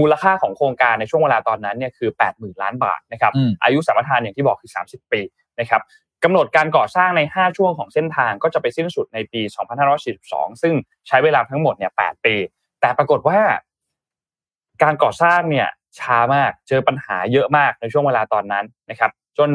[0.01, 5.21] มูลค่าของโครงการในช่วงเวลาตอนนั้นเนี่ยคือ 80,000 ล้านบาทนะครับอืมอายุสัมปทานอย่างที่บอกคือ 30 ปี
[5.61, 5.83] นะครับ
[6.24, 9.40] กำหนดการก่อสร้างใน 5 ช่วงของเส้นทางก็จะไปสิ้นสุดในปี
[10.02, 10.74] 2542 ซึ่ง
[11.09, 12.35] ใช้เวลาทั้งหมดเนี่ย8ปี
[12.81, 13.38] แต่ปรากฏว่า
[14.83, 19.50] การก่อสร้างเนี่ยช้ามาก เจอปัญหาเยอะมากในช่วงเวลาตอนนั้นนะครับ จน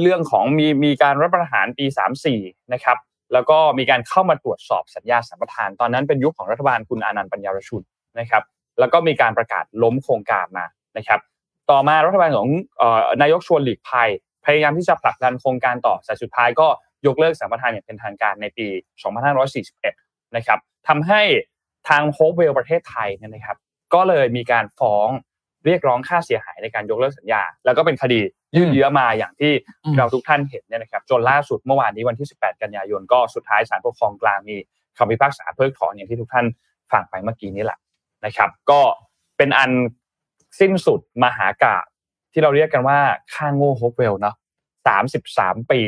[0.00, 1.86] เรื่องของมีมีการรัฐประหารปี
[2.28, 2.96] 34 นะครับ
[3.32, 7.82] แล้วก็มีการเข้ามาตรวจสอบสัญญาสัมปทาน ตอนนั้นเป็นยุคของรัฐบาลคุณอานันต์ปัญญารชุน
[8.18, 8.42] นะครับ
[8.78, 11.20] แล้วก็มีการประกาศล้มโครงการมานะครับ
[11.70, 12.48] ต่อมารัฐบาลของ
[12.80, 14.10] ออนายกชวนหลีกภัย
[14.44, 16.68] พยายามที่จะผลักดันโครงการต่อแต่สุดท้ายก็
[17.06, 18.66] ยกเลิกสัมปทานอย่างเป็นทางการในปี
[19.50, 21.22] 2541 นะครับทำให้
[21.88, 23.56] ทางโฮปเวลประเทศไทยเนี่ยนะครับ
[23.94, 25.08] ก็เลยมีการฟ้อง
[25.66, 28.20] เรียกร้องค่าเสียหายในการยกเลิกสัญญา แล้วก็เป็นคดี
[28.56, 29.52] ยืดเยื้อมาอย่างที่
[29.84, 34.56] อืมเราทุกท่านเห็นเนี่ยนะครับ จนล่าสุดเมื่อวานนี้วันที่ 18 กันยายนก็สุดท้ายศาลปกครองกลางมี
[34.98, 36.46] คำพิพากษาเพิกถอนอย่างที่ทุกท่าน
[36.92, 37.78] ฟังไปเมื่อกี้นี้แหละ
[38.24, 38.80] นะครับ ก็
[39.36, 39.70] เป็นอัน
[40.60, 41.89] สิ้นสุดมหากาพย์
[42.32, 42.98] ที่เราเรียกกันว่า
[43.34, 44.36] ค่าโง่โฮปเวลเนาะ
[45.02, 45.80] 33ปี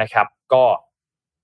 [0.00, 0.64] นะครับ ก็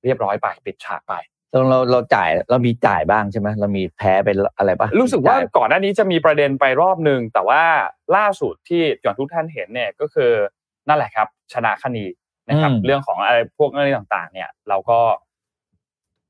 [0.05, 1.15] เรียบร้อยไปปิดฉากไป
[1.53, 7.63] ตรงเราเราจ่ายเรามีจ่ายบ้างใช่ไหมเรามีแพ้ไปอะไรปะรู้สึกว่าจ่ยก่อนหน้านี้จะมีประเด็นไปรอบหนึ่งแต่ว่า
[8.17, 10.31] ล่าสุดที่อย่างทุกท่านเห็นเนี่ยก็คือ
[10.89, 12.07] นั่นแหละครับ ชนะคดี
[12.49, 14.99] นะครับเรื่องของอะไรพวกอะไรต่างๆ เนี่ย เราก็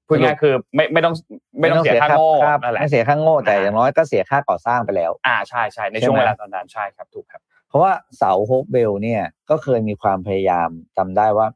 [0.06, 1.14] พูดง่ายๆคือไม่ไม่ต้อง
[1.60, 11.46] ไม่ต้องเสียค่าโง่ครับนั่นแหละไม่เสียค่าโง่แต่อ่าอย่างน้อยก็เสียค่าก่อสร้างไปแล้ว อ่าใช่ใช่ในใช่ไหมช่วงเวลาตอนนั้นใช่ครับถูกครับ เพราะว่าเสาโฮปเบลเนี่ยก็เคยมีความพยายามจำได้ว่า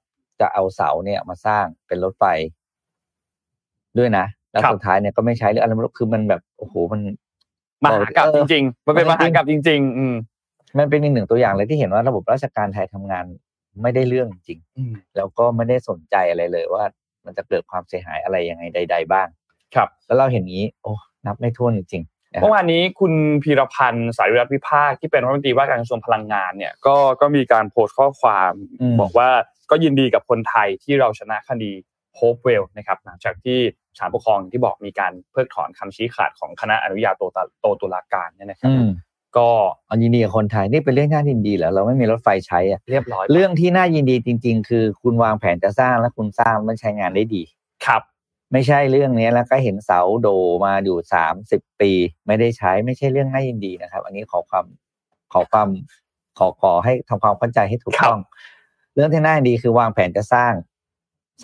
[0.41, 2.25] จะเอาเสาเนี่ยมาสร้างเป็นรถไฟ
[3.99, 7.01] ด้วยนะ แล้วครับสุดท้ายเนี่ยก็ไม่ใช้หรืออะไรไม่รู้คือมันแบบโอ้โหมัน
[7.85, 10.15] มหากรรมจริงๆ มันเป็นเอมอหากรรมจริง ๆ อืม
[10.79, 13.25] มันเป็นอีกหนึ่งตัวอย่างเลยที่เห็นว่าระบบราชการไทยทำงาน
[13.83, 16.85] ไม่ได้เรื่องจริงอืมแล้วก็ไม่ได้สนใจอะไรเลยว่า
[17.25, 19.29] มันจะเกิดความเสียหายอะไรยังไงใด ๆ บ้าง
[19.75, 20.93] ครับ แล้วเราเห็นนี้ โอ้
[21.27, 29.29] นับไม่ถ้วนจริงๆนะครับ เมื่อวานนี้คุณพีรพันธ์สายวิรัตวิภาคที่เป็นรัฐมนตรีว่าการกระทรวงพลังงานเนี่ยก็ก็มีการโพสต์ข้อความอืมบอกว่า
[29.71, 31.73] ก็ยินดีกับคนไทยที่เราชนะคดี
[32.15, 33.59] โฮปเวลล์นะครับหลังจากที่
[33.99, 38.89] ศาลปกครองที่บอกมีการเพิกถอนคำชี้ขาดของคณะอนุญาโตตโตตุลาการเนี่ยนะครับอืม
[39.37, 39.49] ก็
[39.87, 47.43] เอายินดีกับคนไทยนี่เป็นเรื่องน่ายินดีเหรอเราไม่มีรถไฟใช้อะเรียบร้อย เรื่องที่น่ายินดีจริง ๆ คือคุณวางแผนจะสร้างและคุณสร้างมันใช้งานได้ดี
[47.87, 48.03] ครับ
[48.53, 50.29] ไม่ใช่เรื่องนี้แล้วก็เห็นเสาโด่
[50.65, 51.91] มาอยู่สามสิบปี
[52.27, 54.67] ไม่ได้ใช้ไม่ใช่เรื่องน่ายินดีนะครับ อันนี้ขอความ
[55.33, 55.69] ขอความ
[56.39, 58.19] ขอขอให้ทำความเข้าใจให้ถูกต้อง
[58.95, 60.53] เรื่องที่น่ายินดีคือวางแผนจะสร้าง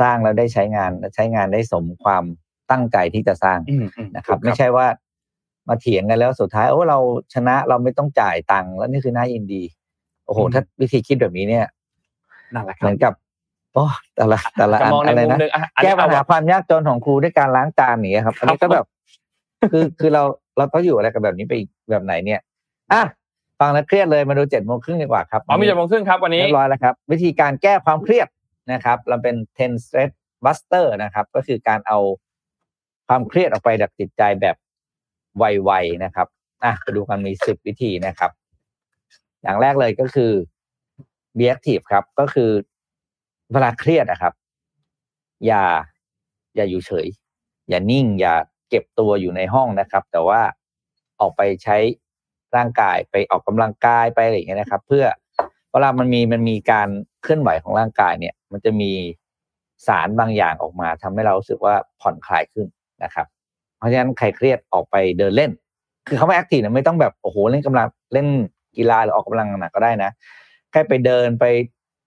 [0.01, 2.25] สร้างแล้วได้ใช้งานและใช้งานได้สมความ
[2.71, 4.87] ตั้งใจที่จะสร้างอืมอืมนะครับถูกไม่ใช่ว่า
[5.69, 6.99] มาเถียงกันแล้วสุดท้ายโอ้เรา
[7.35, 9.63] ชนะเราไม่ต้องจ่ายตังค์แล้วนี่คือน่ายินดี
[10.27, 11.67] โอ้โห ถ้าวิธีคิดแบบนี้เนี่ย
[12.55, 13.13] นั่นแหละคเหรับมือนกับ
[13.75, 13.85] โอ้
[14.17, 18.87] แต่ละแต่ละจะอันมองในอะไรมุมนะหนึงอะอันแก้นี้ปัญหาเอาความยากจนของครูด้วยการล้างจานอย่างเงี้ยครับ อันนี้ครัก็บแบบ
[19.73, 20.23] คือคือเรา
[20.57, 22.41] เราต้องอยู่อะไรกับแบบนี้ไปอีกแบบไหนเนี่ย
[22.93, 23.03] อะ
[23.61, 28.29] ฟังแล้วเครียดเลยมาดูเจ็ดโมงครึ่งดีกว่าครับอ๋อมีเจ็ดโมงครึ่งครับวันนี้เรียบร้อยแล้วครับ วิธีการแก้ความเครียด
[28.73, 30.11] นะครับ เราเป็น ten stress
[30.45, 31.99] buster นะครับ ก็คือการเอา
[33.09, 34.57] ความเครียดออกไปจากจิตใจแบบ
[35.39, 36.27] ไวๆนะครับ
[36.65, 38.31] อะไปดูกันมีสิบวิธีนะครับ
[39.43, 40.33] อย่างแรกเลยก็คือ
[41.39, 42.51] be active ครับ ก็คือ
[43.53, 44.33] เวลาเครียดนะครับ
[45.47, 45.65] อย่า
[46.57, 47.07] อย่าอยู่เฉย
[47.69, 48.35] อย่านิ่ง อย่า
[48.71, 50.41] เก็บตัวอยู่ในห้องนะครับ แต่ว่า
[51.21, 51.77] ออกไปใช้
[52.57, 55.05] ร่างกายไปออกกำลังกายไปอะไรอย่างเงี้ยนะครับ เพื่อ
[55.71, 56.89] เวลามันมีมันมีการ
[57.23, 58.93] เคลื่อนไหวของร่างกายเนี่ย มันจะมี
[59.87, 62.67] สารบางอย่างออกมาทำให้เรารู้สึกว่าผ่อนคลายขึ้น
[63.05, 63.27] นะครับ
[63.77, 65.51] เพราะฉะนั้นใครเครียดออกไปเดินเล่น
[66.07, 68.27] คือเขาไม่แอคทีฟนะไม่ต้องแบบโอ้โหเล่นกำลังเล่น
[68.77, 70.11] กีฬาหรือออกกำลังหนักก็ได้นะ
[70.71, 71.45] แค่ไปเดินไป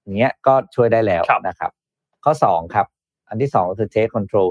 [0.03, 1.71] อย่างเงี้ยก็ช่วยได้แล้วครับนะครับ
[2.23, 2.87] ข้อสองครับ
[3.29, 4.49] อันที่สองก็คือ take control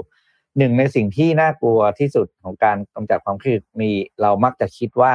[0.57, 3.89] หนึ่งในสิ่งที่น่ากลัวที่สุดของการกำจัดความเครียดมี
[4.21, 5.13] เรามักจะคิดว่า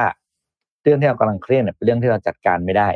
[0.83, 2.89] เรื่องที่เรากำลังเครียดเนี่ยเป็นเรื่องที่เราจัดการไม่ได้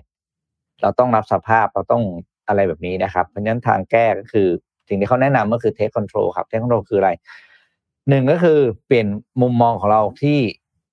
[0.81, 2.03] เราต้องรับสภาพเราต้อง
[2.47, 4.47] อะไรแบบนี้นะครับเพราะฉะนั้นทางแก้ก็คือ
[4.87, 7.11] สิ่งที่เขาแนะนำก็คือ take control ครับ take control คืออะไร
[8.09, 9.07] หนึ่งก็คือเปลี่ยน
[9.41, 10.39] มุมมองของเราที่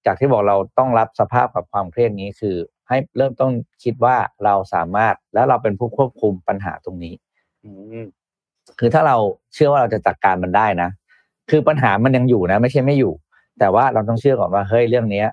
[0.06, 2.56] จากที่บอกเราต้องรับสภาพกับความเครียดนี้คือ
[2.90, 3.52] ให้เริ่มต้น
[3.84, 7.14] คิดว่าเราสามารถแล้วเราเป็นผู้ควบคุมปัญหาตรงนี้
[7.64, 7.70] อื
[8.02, 8.04] ม
[8.78, 9.16] คือถ้าเรา
[9.54, 10.90] เชื่อว่าเราจะจัดการมันได้นะ
[11.50, 13.12] คือปัญหามันยังอยู่นะ ไม่ใช่ไม่อยู่
[13.58, 15.26] แต่ว่าเราต้องเชื่อก่อนว่าเฮ้ยเรื่องเนี้ย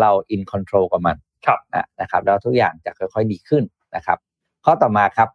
[0.00, 1.16] เรา in control กับมัน
[1.46, 3.62] ครับนะนะครับ แล้วทุกอย่างจะค่อยๆดีขึ้น
[3.94, 4.18] นะครับ
[4.64, 5.28] ข้อต่อมาครับ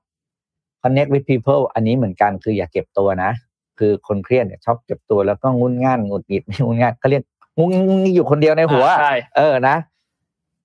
[0.82, 3.32] connect with people อันนี้เหมือนกันคืออย่าเก็บตัวนะ
[3.80, 7.24] คือคนเครียดเนี่ยชอบเก็บตัวแล้วก็งุ่นง่านหงุดหงิดไม่งุ่นง่านเขาเรียก
[7.58, 7.72] งุน
[8.04, 9.76] งิดอยู่คนเดียวในหัวอ่าใช่เออนะ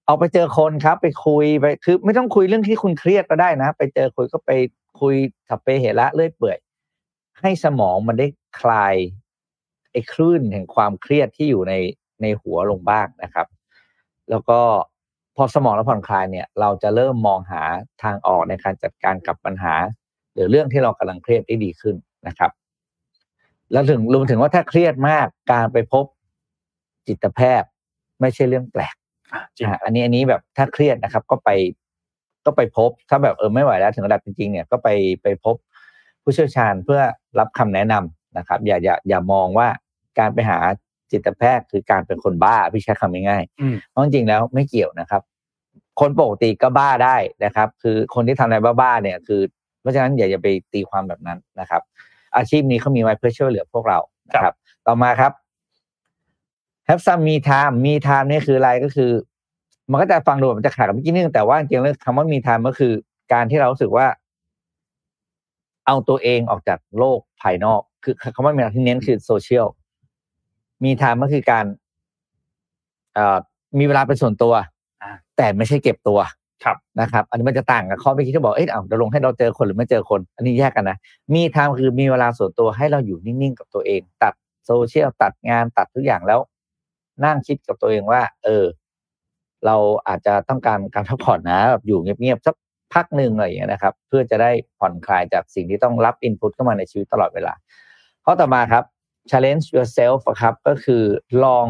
[0.08, 4.50] เอาไปเจอคนครับ ไปคุยไปคือ ไม่ต้องคุยเรื่องที่คุณเครียดก็ได้นะ ไปเจอคุยก็ไป
[5.00, 5.14] คุย
[5.48, 6.58] ถับไปเหระเลื่อยเปื่อย
[7.40, 8.26] ให้สมองมันได้
[8.60, 8.94] คลาย
[9.92, 11.74] ไอ้คลื่นแห่งความเครียดที่อยู่ใน
[12.22, 13.46] ในหัวลงบ้างนะครับ
[14.30, 14.60] แล้วก็
[15.36, 17.62] พอสมองเราผ่อนคลายเนี่ย เราจะเริ่มมองหา
[18.02, 19.74] ทางออกในการจัดการกับปัญหา
[20.32, 22.50] หรือเรื่องที่เรากำลังเครียดได้ดีขึ้นนะครับ
[23.72, 26.04] แล้วถึงรวมถึงว่าถ้าเครียดมากการไปพบ
[27.06, 27.68] จิตแพทย์
[28.20, 28.96] ไม่ใช่เรื่องแปลก
[29.32, 31.50] อะจริงอะอันนี้อันนี้แบบถ้าเครียดนะครับ ก็ไป
[32.46, 34.88] ก็ไปพบ ถ้าแบบเออไม่ไหวแล้วถึงระดับจริงๆเนี่ยก็ไป
[35.22, 35.56] ไปพบ
[36.22, 37.00] ผู้เชี่ยวชาญเพื่อ
[37.38, 39.68] รับคำแนะนำนะครับ อย่าอย่าอย่ามองว่า
[40.18, 40.58] การไปหา
[41.12, 45.22] จิตแพทย์คือการเป็นคนบ้าพี่ใช้คำง่ายๆอืมเพราะจริงๆแล้วไม่เกี่ยวนะครับ
[46.00, 49.40] คนปกติก็บ้าได้นะครับ คือคนที่ทำอะไรบ้าๆเนี่ย คือ
[49.80, 51.82] เพราะฉะนั้นอย่าอย่าไปตีความแบบนั้นนะครับ
[52.36, 53.98] อาชีพนี้เขามีไว้เพื่อช่วยเหลือพวกเรา
[54.30, 54.54] นะครับ
[54.86, 55.32] ต่อมาครับ
[56.88, 59.10] have some me time me time นี่คืออะไรก็คือ
[59.90, 62.92] มันก็จะฟังดูเหมือนจะขาดกับเมื่อกี้นิดนึงแต่ว่าจริงๆแล้วคำว่า me time ก็คือ
[63.32, 64.06] การที่เรารู้สึกว่า
[65.86, 69.66] เอาตัวเองออกจากโลกภายนอก คือคำว่า me time ที่เน้นคือโซเชียล
[70.82, 71.64] me time ก็คือการ
[73.14, 73.38] เอ่อ
[73.78, 74.54] มีเวลาเป็นส่วนตัว
[75.02, 76.18] อ่าแต่ไม่ใช่เก็บตัว
[76.64, 80.96] ครับนะครับ อันนี้มันจะต่างกับข้อเมื่อกี้ที่บอกเอ๊ะเอาจะลงให้เราเจอคนหรือไม่เจอคน อันนี้แยกกันนะ
[81.34, 84.34] มีทางคือมีเวลาส่วนตัวให้เราอยู่นิ่งๆกับตัวเอง ตัด
[84.66, 86.40] โซเชียลตัดงานตัดทุกอย่างแล้ว
[87.24, 88.64] นั่งคิดกับตัวเองว่า เออ
[89.66, 89.76] เรา
[90.08, 92.54] อาจจะต้องการการพักผ่อนนะแบบอยู่เงียบๆสัก
[92.94, 97.52] พักหนึ่งอะไรอย่างเงี้ยนะครับ เพื่อจะได้ผ่อนคลายจากสิ่งที่ต้องรับอินพุตเข้ามาในชีวิตตลอดเวลา
[98.24, 98.84] ข้อต่อมาครับ
[99.30, 101.02] challenge yourself อะครับ ก็คือ
[101.44, 101.66] ลอง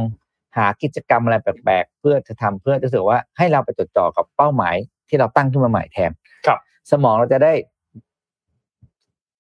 [0.57, 4.77] หากิจกรรมอะไรแปลกๆ เพื่อจะทำเพื่อจะรู้สึกว่าให้เราไปจดจ่อกับเป้าหมาย
[5.09, 6.11] ที่เราตั้งขึ้นมาใหม่แทน
[6.47, 6.59] ครับ
[6.91, 7.53] สมองเราจะได้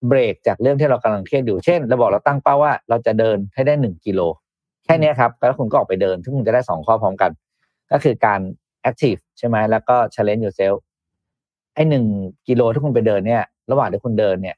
[0.06, 4.20] เบรกจากเรื่องที่เรากำลังเครียดอยู่ เช่นเราบอกเราตั้งเป้าว่าเราจะเดินให้ได้หนึ่งกิโล
[4.88, 7.30] แค่นี้ครับแล้วคุณก็ออกไปเดินซึ่คุณจะได้สองข้อพร้อมกัน
[7.92, 8.40] ก็คือการ
[8.88, 10.76] active ใช่ไหมแล้วก็ challenge yourself
[11.74, 12.04] ไอหนึ่ง
[12.48, 14.56] กิโลที่คุณไปเดินเนี่ย ระหว่างที่คุณเดินเนี่ย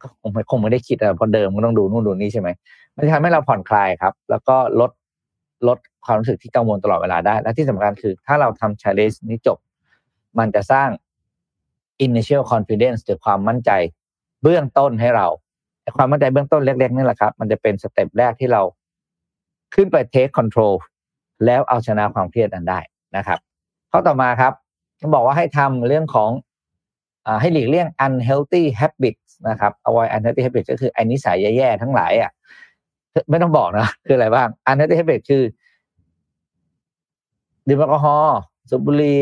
[0.00, 2.48] ก็คงไม่คงไม่ได้คิดอะพอเดินมันต้องดูนู่นดูนี่ใช่ไหม
[2.94, 4.90] มันจะทำให้เราผ่อนคลายครับ แล้วก็ลด
[5.68, 9.58] ลดความรู้สึกที่กังวลตลอดเวลาได้ และที่สำคัญคือ ถ้าเราทำ challenge นี้จบ
[10.38, 10.88] มันจะสร้าง
[12.06, 13.70] initial confidence หรือความมั่นใจ
[14.42, 15.26] เบื้องต้นให้เรา
[15.96, 18.62] ความมั่นใจเบื้องต้นเล็กๆนี่แหละครับ มันจะเป็นสเต็ปแรกที่เรา
[19.74, 20.74] ขึ้นไป take control
[21.46, 22.80] แล้วเอาชนะความเครียดนั้นได้
[23.16, 23.38] นะครับ
[23.90, 24.52] ข้อต่อมาครับ
[25.00, 26.30] ต้องบอกว่าให้ทำเรื่องของ
[27.26, 32.30] อ่าให้หลีกเลี่ยง unhealthy habits นะครับ avoid unhealthy habits ก็คือไอ้นิสัยแย่ๆทั้งหลายอะ
[33.30, 35.42] ไม่ต้องบอกนะ คืออะไรบ้าง unhealthy habits คือ
[37.68, 38.38] ดื่มแอลกอฮอล์
[38.70, 39.20] สูบบุหรี่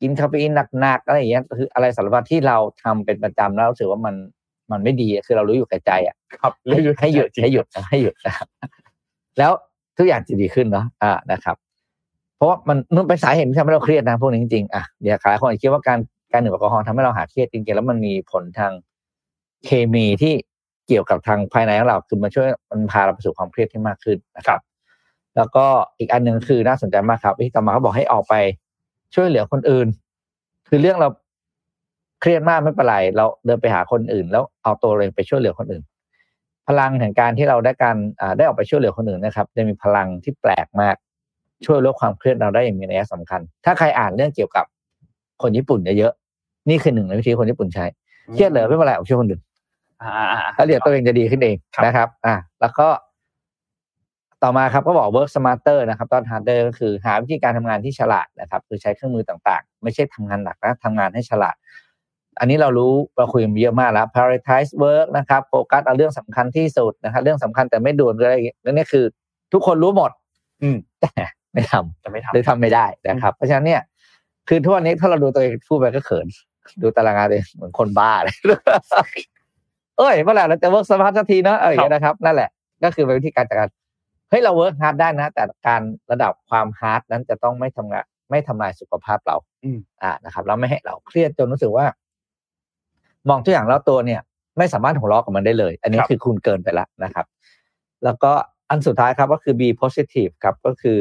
[0.00, 4.14] กินคาเฟอีนหนักๆอะไรอย่างเงี้ยคืออะไรสารพัดที่เราทำเป็นประจำแล้วรู้สึกว่ามัน
[4.70, 8.48] มันไม่ดีอะคือเรารู้อยู่แก่ใจอะครับให้หยุดให้หยุดให้หยุดนะให้หยุดนะครับ
[9.38, 9.52] แล้ว
[9.96, 11.56] ทุกอย่างจะดีขึ้นเนาะอ่านะครับ
[12.36, 15.98] เพราะว่ามันมันเป็นสาเหตุที่ทำให้เราเครียดนะพวกนี้จริงๆอะเดี๋ยวหลายคนคิดว่าการ
[16.32, 18.72] การดื่มแอลกอฮอล์ทำให้เราหาเครียดจริงๆแล้วมันมีผลทาง
[19.66, 20.34] เคมีที่
[20.88, 24.60] เกี่ยวกับทางภายในของเราคือมันช่วยมันพาเราไปสู่ความเครียดที่มากขึ้นนะครับ
[25.36, 25.64] แล้วก็
[25.98, 28.34] อีกอันหนึ่งคือน่าสนใจมากครับที่ต่อมาเขาบอกให้ออกไป
[29.14, 29.86] ช่วยเหลือคนอื่น
[30.68, 31.08] คือเรื่องเรา
[32.20, 35.82] เครียดมากไม่เป็นไรเราเดินไปหาคนอื่น แล้วเอาตัวเองไปช่วยเหลือคนอื่น
[36.68, 40.96] พลังแห่งการที่เราได้การอ่าได้ออกไปช่วยเหลือคนอื่นนะครับจะมีพลังที่แปลกมาก
[41.66, 44.64] ช่วยลดความเครียดเราได้อย่างมีนัยสำคัญ ถ้าใครอ่านเรื่องเกี่ยวกับ
[45.42, 47.86] คนญี่ปุ่นเยอะๆนี่คือหนึ่งในวิธีคนญี่ปุ่นใช้
[48.32, 49.42] เครียดเหรอไม่เป็นไรออกไปช่วยคนอื่น
[50.02, 52.88] อ่าๆๆแล้วเดี๋ยวตัวเองจะดีขึ้นเองครับนะครับ อะแล้วก็
[54.42, 61.56] ต่อมาครับก็บอก work smarter นะครับตอน harder ก็คือหาวิธีการทำงานที่ฉลาดนะครับ คือใช้เครื่องมือต่างๆ ไม่ใช่ทำงานหนักนะทำงานให้ฉลาด
[62.40, 69.04] อันนี้เรารู้เราคุยกันเยอะมากแล้ว prioritize work นะครับโฟกัสเอาเรื่องสำคัญที่สุดนะครับเรื่องสำคัญแต่ไม่ด่วนอะไรอย่างเงี้ยแล้วนี่คือ
[69.52, 70.10] ทุกคนรู้หมด
[70.62, 71.10] อืมแต่
[71.52, 73.82] ไม่ทำจะไม่ทำหรือทำไม่ได้นะครับ เพราะฉะนั้นเนี่ย
[74.48, 76.26] คือทุกวันนี้ถ้าเราดูตัวเองพูดไปก็เขิน
[76.82, 78.36] ดูตารางงานเลยเหมือนคนบ้าเลย
[79.98, 82.50] เอ้ยเมื่อไหร่เราจะ work smart สักทีเนอะอะไรอย่างเงี้ยนะครับ นั่นแหละ
[82.84, 83.68] ก็คือเป็นวิธีการจัดการ
[84.30, 91.86] เฮ้ยเรา work hard ได้นะ แต่การระดับความ hard นั้นจะต้องไม่ทำงานไม่ทำลายสุขภาพเราอืมอ่านะครับแล้วไม่ให้เราเครียดจนรู้สึกว่า
[93.28, 94.20] มองทุกอย่างแล้วตัวเนี่ย
[94.58, 97.26] ไม่สามารถหัวเราะกับมันได้เลย อันนี้ครับคือคุณเกินไปแล้วนะครับ
[98.04, 98.32] แล้วก็
[98.70, 100.98] อันสุดท้ายครับก็คือ be positive ครับก็คือ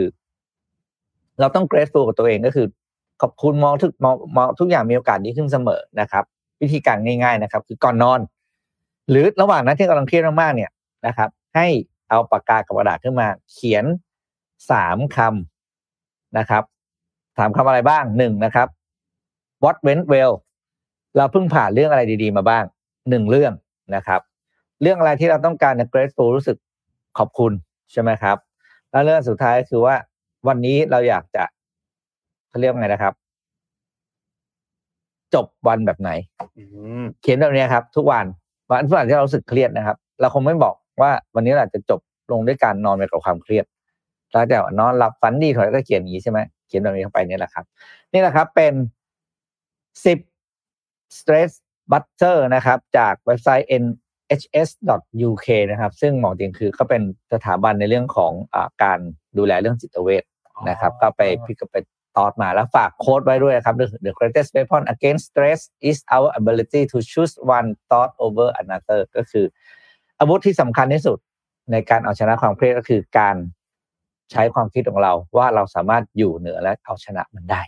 [1.39, 2.67] เราต้อง grateful กับตัวเองก็คือ
[3.21, 6.23] ขอบคุณมองทุกมองมองทุกอย่างมีโอกาสดีขึ้นเสมอนะครับ
[6.61, 8.19] วิธีการง่ายๆนะครับ คือก่อนนอน
[9.09, 10.71] หรือระหว่างนั้นที่กำลังเครียดมากๆเนี่ย
[11.07, 11.67] นะครับ ให้
[12.09, 13.85] เอาปากกากับกระดาษขึ้นมา เขียน
[14.71, 16.63] สามคำนะครับ
[17.37, 18.67] สามคำอะไรบ้างหนึ่งนะครับ
[19.63, 20.33] what went well
[21.17, 22.63] เราเพิ่งผ่านเรื่องอะไรดีๆมาบ้าง
[23.09, 23.53] หนึ่งเรื่อง
[23.95, 24.21] นะครับ
[24.81, 26.57] เรื่องอะไรที่เราต้องการจะ grateful รู้สึก
[27.17, 27.51] ขอบคุณ
[27.91, 28.37] ใช่ไหมครับ
[28.91, 29.95] แล้วเรื่องสุดท้ายก็คือว่า
[30.47, 31.43] วันนี้เราอยากจะ
[32.49, 33.13] เขาเรียกว่าไงนะครับ
[35.33, 36.11] จบวันแบบไหน
[36.57, 36.63] อื
[37.01, 38.25] มเขียนแบบนี้ครับ ทุกวัน
[38.69, 41.99] วันทุกวันที่เรารู้สึกเครียดนะครับ เราคงไม่บอกว่าวันนี้เราจะจบ
[42.31, 43.65] ลงด้วยการนอนไปกับความเครียด
[44.31, 47.65] แล้วแต่ว่านอนหลับฝันดีถอยก็เขียนอย่างนี้ใช่ไหมเขียนแบบนี้เข้าไปนี่แหละครับ
[48.13, 48.73] นี่แหละครับ เป็น
[50.05, 50.19] สิบ
[51.19, 51.51] stress
[51.91, 57.01] buster นะครับ จากเว็บไซต์ nhs.uk นะครับ ซึ่งหมอจริงคือเขาเป็น
[57.33, 58.99] สถาบันในเรื่องของอาการ
[59.37, 60.23] ดูแลเรื่องจิตเวช
[60.69, 61.75] นะครับ ก็ไปพี่ก็ไป
[62.17, 68.99] ตอดมาแล้วฝากโค้ดไว้ด้วยนะครับ The the greatest weapon against stress is our ability to choose one thought over another
[69.15, 69.45] ก็คือ
[70.19, 71.17] อาวุธที่สำคัญที่สุด
[71.71, 73.35] ในการเอาชนะความเครียดก็คือการ
[74.31, 77.61] ใช้ความคิดของเราว่าเราสามารถอยู่เหนือและเอาชนะมันได้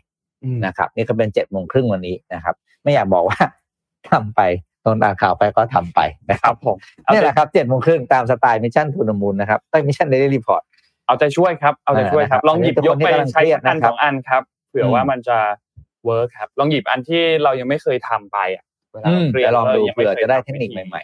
[0.43, 2.55] อืมนะครับ นี่ก็เป็นเจ็ดโมงครึ่งวันนี้นะครับ
[2.87, 3.39] ไม่อยากบอกว่า
[4.11, 4.41] ทำไป
[4.85, 10.63] ตอนอ่านข่าวไปก็ทำไปนะครับรับผมเอานี่ใจแหละครับเจ็ดโมงครึ่งตามสไตล์ Mission to the Moon นะครับไอ้ Mission Daily Report
[11.07, 15.37] เอาใจช่วยครับเอาใจช่วยครับอ่าลองหยิบอันนี้ยกไปทุกคนที่กำลังใช้เครียดอันนะครับสองอันครับเผื่ออืมว่ามันจะ
[16.05, 18.63] work ครับ ลองหยิบอันที่เรายังไม่เคยทำไปอะ
[18.93, 21.03] เวลาอืมเราเครียดเดี๋ยวลองดูรายังไม่เผื่อคยจะได้ทำเทคนิควิธีใหม่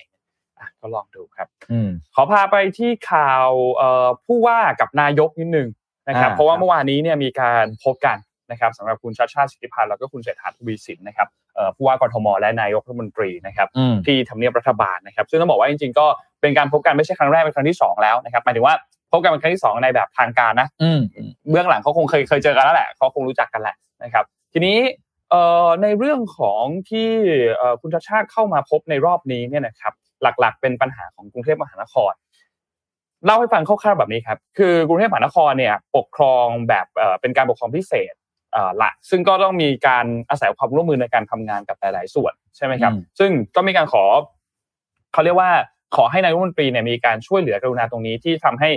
[0.59, 5.67] อะก็ลองดูครับๆอืมขอพาไปที่ข่าวเอ่อผู้ว่ากับนายกนิดนึง
[6.07, 8.17] นะครับอ่าเพราะว่าครับเมื่อวานนี้เนี่ยมีการพบกัน
[8.51, 16.05] นะครับสำหรับคุณชาติชาติสิทธิพันธ์แล้วก็คุณเศรษฐาทวีสินนะครับเอ่อผู้ว่ากทมและนายกรัฐมนตรีนะครับอืมที่ทำเนียบรัฐบาลนะครับ ซึ่งต้องบอกว่าจริงๆ ก็
[16.41, 18.75] เป็นการพบกันไม่ใช่ครั้งแรกเป็นครั้งที่สองแล้วนะครับหมายถึงว่า
[19.11, 20.99] พบกันเป็นครั้งที่สองในแบบทางการนะอืม
[21.49, 24.77] เบื้องหลังเขาคงเคยเคยเจอกันแล้วแหละเขาคงรู้จักกันแหละนะครับ ทีนี้
[25.31, 27.09] เอ่อในเรื่องของที่
[27.55, 32.13] เอ่อคุณชาติชาติเข้ามาพบในรอบนี้เนี่ยนะครับหลักๆ เป็นปัญหาของกรุงเทพมหานคร
[33.25, 36.85] เล่าให้ฟังคร่าวๆแบบนี้ครับคือกรุงเทพมหานครเนี่ยปกครองแบบ
[37.21, 38.13] เป็นการปกครองพิเศษ
[38.81, 44.03] ละซึ่งก็ต้องมีการอาศัยความร่วมมือในการทำงานกับหลาย ๆ ส่วนใช่ไหมครับ ซึ่งก็มีการขอ
[45.13, 45.51] เขาเรียกว่า
[45.95, 48.69] ขอให้นายรัฐมนตรีเนี่ยมีการช่วยเหลือกรุณาตรงนี้ที่ทำให้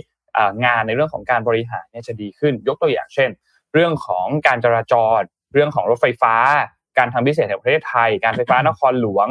[0.65, 3.31] งานในเรื่องของการบริหารเนี่ยจะดีขึ้น ยกตัวอย่างเช่น
[3.73, 5.21] เรื่องของการจราจร
[5.53, 6.35] เรื่องของรถไฟฟ้า
[6.99, 9.29] การทำพิเศษในประเทศไทย การไฟฟ้านครหลวง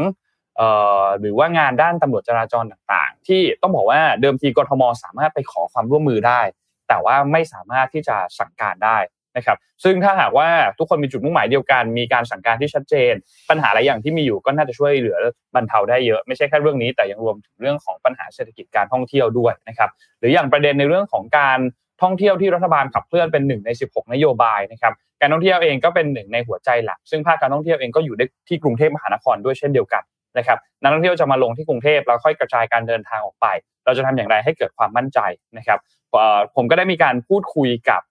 [1.19, 6.41] หรือว่างานด้านตำรวจจราจรต่าง ๆ ที่ต้องบอกว่าเดิมทีกรทมสามารถไปขอความร่วมมือได้
[6.87, 8.97] แต่ว่าไม่สามารถที่จะสั่งการได้
[9.37, 13.13] นะครับซึ่งถ้าหากว่าทุกคนมีจุดมุ่งหมายเดียวกัน มีการสั่งการที่ชัดเจน
[13.49, 15.17] ปัญหาหลายอย่างที่มีอยู่ก็น่าจะช่วยเหลือ
[15.55, 21.59] บรรเทาได้เยอะไม่ใช่แค่เรื่องนี้ แต่ยังรวมถึงเรื่องของปัญหาเศรษฐกิจการท่องเที่ยวด้วยนะครับหรืออย่างประเด็นในเรื่องของการ
[22.01, 28.15] ท่องเที่ยวที่รัฐบาลขับเคลื่อนเป็นหนึ่งใน 16 นโยบายนะครับการท่องเที่ยวเองก็เป็นหนึ่งในหัวใจหลัก ซึ่งภาคการท่องเที่ยวเองก็อยู่
[28.47, 30.03] ที่กรุงเทพมหานครด้วยเช่นเดียวกัน
[30.37, 33.47] นะครับนักท่องเที่ยวจะมาลงที่กรุงเทพแล้วค่อยกระจายการเดินทางออกไป
[33.85, 35.19] เราจะทำอย่างไรให้เกิดความมั่นใจ
[35.57, 35.79] นะครับ
[36.55, 38.01] ผมก็ได้มีการพูดคุยกับ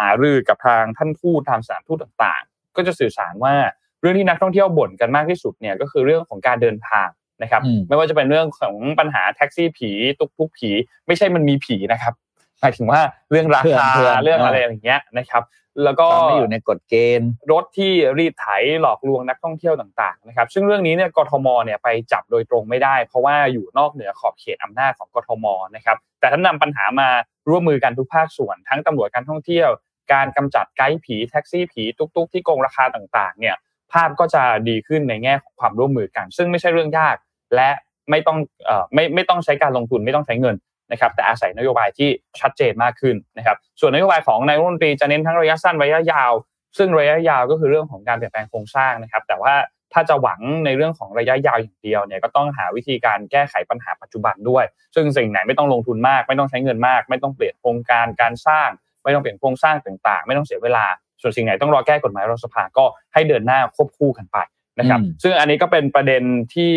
[0.00, 3.54] หารือกับทางท่านทูตทางสถานทูตต่างๆ ก็จะสื่อสารว่า
[4.00, 7.08] เรื่องที่นักท่องเที่ยวบ่นกันมากที่สุดเนี่ยก็คือเรื่องของการเดินทาง
[7.42, 10.70] นะครับ ไม่ว่าจะเป็นเรื่องของปัญหาแท็กซี่ผีตุกตุกผี
[11.06, 12.14] ไม่ใช่มันมีผีนะครับ
[12.60, 13.00] หมายถึงว่า
[13.30, 13.86] เรื่องราคา
[14.22, 15.42] เรื่องอะไรอย่างเงี้ยนะครับ
[15.82, 18.46] แล้วก็ไม่อยู่ในกฎเกณฑ์ รถที่รีดไถ
[18.80, 27.08] หลอกลวงนักท่องเที่ยวต่างๆนะครับ ซึ่งเรื่องนี้เนี่ยกทมเนี่ยไปจับโดยตรงไม่ได้ เพราะว่าอยู่นอกเหนือขอบเขตอำนาจของกทมนะครับ แต่ถ้านำปัญหามา
[27.48, 29.68] ร่วมมือกันทุกภาคส่วน ทั้งตำรวจการท่องเที่ยว
[30.12, 33.56] การกำจัดไกด์ผีแท็กซี่ผีตุกๆ ที่โกงราคาต่างๆ เนี่ย
[33.92, 37.16] ภาพก็จะดีขึ้นในแง่ของความร่วมมือกัน ซึ่งไม่ใช่เรื่องยาก
[37.54, 37.70] และ
[38.10, 40.56] ไม่ต้องเอ่อไม่ไม่ต้องใช้การลงทุนไม่ต้องใช้เงิน
[40.90, 42.08] นะครับแต่อาศัยนโยบายที่
[42.40, 46.32] ชัดเจนมากขึ้นนะครับส่วนนโยบายของนายรัฐมนตรีจะเน้นทั้งระยะสั้นระยะยาว
[46.78, 49.54] ซึ่งระยะยาวก็คือเรื่องของการเปลี่ยนแปลงโครงสร้างนะครับ แต่ว่า
[49.92, 54.64] ถ้าจะหวังในเรื่องของระยะยาวอย่างเดียวเนี่ยก็ต้องหาวิธีการแก้ไขปัญหาปัจจุบันด้วย
[54.94, 58.68] ซึ่งสิ่งไหนไม่ต้องลงทุนมาก ไม่ต้องใช้เงินมาก ไม่ต้องเปลี่ยนโครงการการสร้าง
[59.04, 60.84] ไม่ต้องเปลี่ยนโครงสร้างต่างๆ ไม่ต้องเสียเวลา
[61.22, 64.38] ส่วนสิ่งไหนต้องรอแก้กฎหมายรัฐสภาก็ให้เดินหน้าควบคู่กันไป
[64.78, 66.22] นะครับ ซึ่งอันนี้ก็เป็นประเด็น
[66.54, 66.74] ที่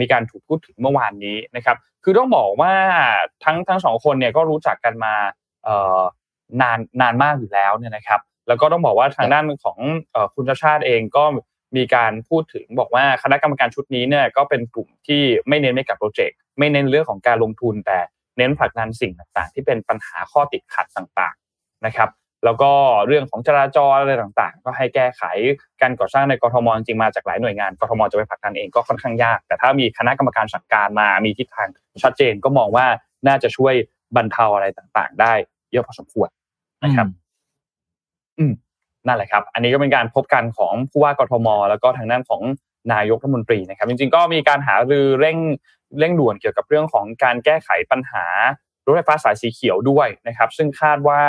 [0.00, 2.72] มีการถูกพูดถึงเมื่อวานนี้นะครับ คือต้องบอกว่า
[3.44, 5.14] ทั้งทั้งสองคนเนี่ยก็รู้จักกันมา
[6.60, 9.78] นานนานมากอยู่แล้วเนี่ยนะครับ แล้วก็ต้องบอกว่าทางด้านของ
[10.34, 11.24] คุณชาชาติเองก็
[11.76, 17.98] มีการพูดถึงบอกว่าคณะกรรมการชุดนี้เนี่ยก็เป็นกลุ่มที่ไม่เน้นไม่กับโปรเจกต์ไม่เน้นเรื่องของการลงทุนแต่
[18.38, 22.08] เน้นผลักดันสิ่งต่างๆ ที่เป็นปัญหาข้อติดขัดต่างๆนะครับ
[22.44, 22.70] แล้วก็
[23.06, 25.22] เรื่องของจราจรอะไรต่างๆ ก็ให้แก้ไข
[25.80, 31.68] การก่อสร้างในกรทมจริงมาจากหลายหน่วยงานกรทมจะไปผลักดันเองก็ค่อนข้างยาก แต่ถ้ามีคณะกรรมการสั่งการมามีทิศทาง
[32.02, 32.86] ชัดเจนก็มองว่า
[33.28, 33.74] น่าจะช่วย
[34.16, 35.32] บรรเทาอะไรต่างๆ ได้
[35.72, 36.28] เยอะพอสมควร
[36.84, 37.06] นะครับ
[38.38, 38.52] อืม
[39.06, 42.42] นั่นแหละครับ อันนี้ก็เป็นการพบกันของผู้ว่ากรทม แล้วก็ทางด้านของ
[42.92, 45.38] นายกรัฐมนตรีนะครับ จริงๆ ก็มีการหารือเร่ง
[45.98, 48.24] เร่งด่วนเกี่ยวกับเรื่องของการแก้ไขปัญหา
[48.86, 51.20] รถไฟฟ้าสายสีเขียวด้วยนะครับ ซึ่งคาดว่า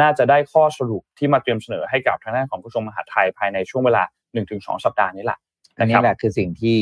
[0.00, 4.02] น่าจะได้ข้อสรุปที่มาเตรียมเสนอให้กับทางด้านของกระทรวงมหาดไทยภายในช่วงเวลา
[4.42, 5.38] 1-2 สัปดาห์นี้แหละ
[5.78, 6.78] อันนี้แหละคือสิ่งที่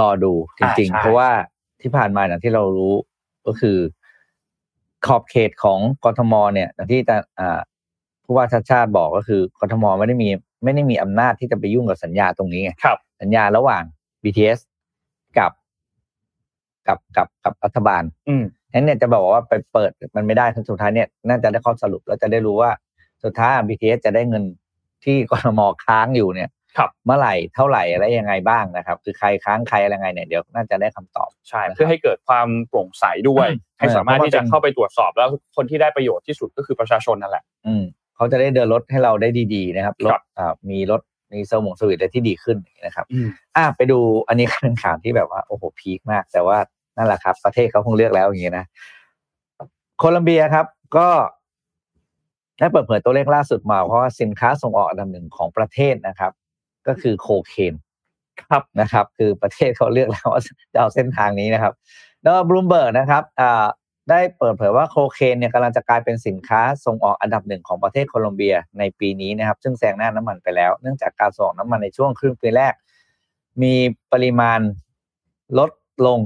[0.00, 1.30] รอดูจริงๆ เพราะว่า
[1.82, 2.94] ที่ผ่านมาอย่างที่เรารู้
[3.46, 3.78] ก็คือ
[5.06, 7.00] ขอบเขตของกทมเนี่ยอย่างที่
[8.24, 10.28] ผู้ว่าชาติชาติบอกก็คือกทมไม่ได้มี
[10.64, 12.72] ไม่ได้มีอำนาจที่จะไปยุ่งกับสัญญาตรงนี้ไง
[13.20, 13.82] สัญญาระหว่าง
[14.22, 14.58] BTS
[15.38, 15.52] กับ
[16.88, 18.44] กับกับกับรัฐบาล อืม
[18.74, 22.70] นั้นเนี่ยจะบอกว่าไปเปิดมันไม่ได้ทั้งสุดท้ายเนี่ยน่าจะได้ข้อสรุปแล้วจะได้รู้ว่า
[23.24, 24.44] สุดท้าย BTS จะได้เงิน
[25.04, 33.48] ที่กรมค้างอยู่เนี่ยครับเมื่อไหร่เท่าไหร่อะไรยังไงบ้างนะครับ คือใครค้างใครอะไรไงเนี่ยเดี๋ยวน่าจะได้คำตอบใช่เพื่อให้เกิดความโปร่งใสด้วย
[33.78, 37.82] ให้สามารถที่จะเข้าไปตรวจสอบแล้วคนที่ได้ประโยชน์ที่สุดก็คือประชาชนนั่นแหละ อืม
[38.16, 41.00] เขาจะได้เดินรถให้เราได้ดีๆนะครับรถอ่ามีรถ
[41.32, 43.06] มีสมองสวิตอะไรที่ดีขึ้นนะครับ
[43.56, 43.98] อ่าไปดู
[44.28, 46.58] อันนี้เป็นข่าวที่แบบว่าโอ้โหพีคมาก แต่ว่า
[46.96, 48.66] นั่นแหละครับ ประเทศเขาคงเลือกแล้วอย่างนี้นะ
[49.98, 50.66] โคลัมเบียครับ
[50.96, 51.08] ก็
[52.58, 56.32] ได้เปิดเผยตัวเลขล่าสุดมาเพราะว่าสินค้าส่งออกอันดับหนึ่งของประเทศนะครับ
[56.86, 57.74] ก็คือโคเคน
[58.42, 60.42] ครับนะครับ คือประเทศเขาเลือกแล้วว่า
[60.72, 61.72] จะเอาเส้นทางนี้นะครับ
[62.22, 63.22] แล้วบลูมเบิร์กนะครับ
[64.10, 72.74] ได้เปิดเผยว่าโคเคนเนี่ยกำลังจะกลายเป็นสินค้าส่งออกอันดับหนึ่งของประเทศโคลอมเบียในปีนี้นะครับ ซึ่งแซงหน้าน้ำมันไปแล้ว เนื่องจากการส่งน้ำมันในช่วงครึ่งปีแรก
[73.62, 73.74] มี
[74.12, 74.60] ปริมาณ
[75.58, 75.70] ลด
[76.06, 76.18] ลง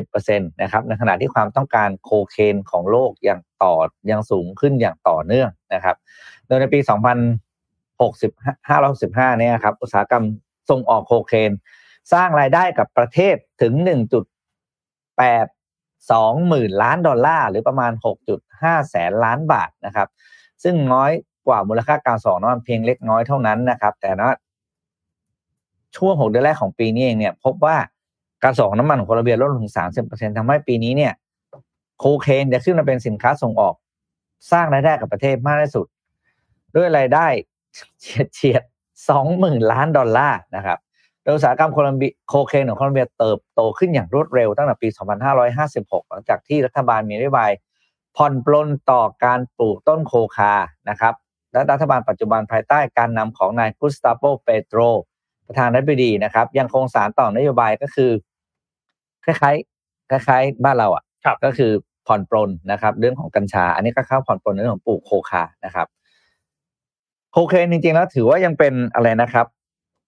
[0.00, 3.74] 30%นะครับในขณะที่ความต้องการโคเคนของโลกยังต่อ
[4.10, 5.96] ยังสูงขึ้นอย่างต่อเนื่องนะครับ
[6.46, 6.80] โดยในปี
[8.44, 10.24] 2565เนี่ยครับอุตสาหกรรม
[10.70, 11.52] ส่งออกโคเคน
[12.12, 13.72] สร้างรายได้กับประเทศถึง
[15.20, 17.92] 1.82หมื่นล้านดอลลาร์ หรือประมาณ
[18.40, 20.08] 6.5 แสนล้านบาทนะครับ
[20.62, 21.10] ซึ่งน้อย
[21.46, 24.36] กว่ามูลค่าการส่งน้ำมันเพียงเล็กน้อยเท่านั้นนะครับ แต่นะ
[25.96, 27.76] ช่วง 6 เดือนแรกของปีนี้เองเนี่ยพบว่า
[28.44, 31.12] การส่งน้ำมันของโคลอมเบียลดลงถึงสามสิบเปอร์เซ็นทำให้ปีนี้เนี่ย
[31.98, 33.74] โคเคนจะขึ้นมาเป็นสินค้าส่งออก
[34.52, 35.86] สร้างรายได้กับประเทศมากที่สุด
[36.76, 37.26] ด้วยรายได้
[38.00, 38.62] เฉียดเฉียด
[39.08, 40.78] สองหมื่นล้านดอลลาร์นะครับ
[41.22, 44.88] โดยอุตสาหกรรมโคลัมเบียโคเคนของโคลัมเบียเติบโตขึ้นอย่างรวดเร็วตั้งแต่ปี
[45.50, 47.50] 2556 หลังจากที่รัฐบาลมีนโยบาย
[48.16, 50.54] ผ่อนปลนต่อการปลูกต้นโคคา
[50.88, 51.14] นะครับ
[51.52, 54.80] และรัฐบาลปัจจุบันภายใต้การนำของนายกุสตาโปเปโตร
[55.46, 58.10] ประธานาธิบดีนะครับ ยังคงสารต่อนโยบายก็คือ
[59.24, 61.70] คล้ายๆคล้ายๆบ้านเราอะครับก็คือ
[62.06, 65.86] ผ่อนปลนนะครับ เรื่องของกัญชา อันนี้ก็เข้าผ่อนปลนเรื่องของปลูกโคคานะครับ
[67.32, 69.46] โคเคนจริงๆแล้วถือว่ายังเป็นอะไรนะครับ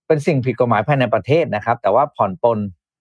[0.06, 2.58] เป็นสิ่งผิดกฎหมายภายในประเทศนะครับ แต่ว่าผ่อนปลน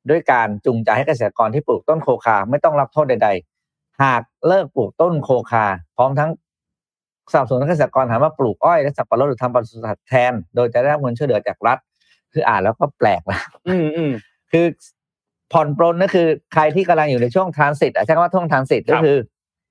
[0.10, 3.30] ด้วยการจูงใจให้เกษตรกรที่ปลูกต้นโคคาไม่ต้องรับโทษใด
[3.66, 5.66] ๆ หากเลิกปลูกต้นโคคา
[5.98, 6.30] พร้อมทั้ง
[7.32, 11.78] สนับสนุนให้เกษตรกรหันมาปลูกอ้อยและสับปะรดหรือทำปศุสัตว์แทน โดยจะได้รับเงินช่วยเหลือจากรัฐ
[12.34, 14.12] คืออ่านแล้วก็แปลกนะอืมอืม
[14.52, 14.66] คือ
[15.54, 19.18] ผ่อนปลนก็คือใครที่กำลังอยู่ในช่วงทรานสิตใช้คำว่าช่วงทรานสิตครัก็บคือ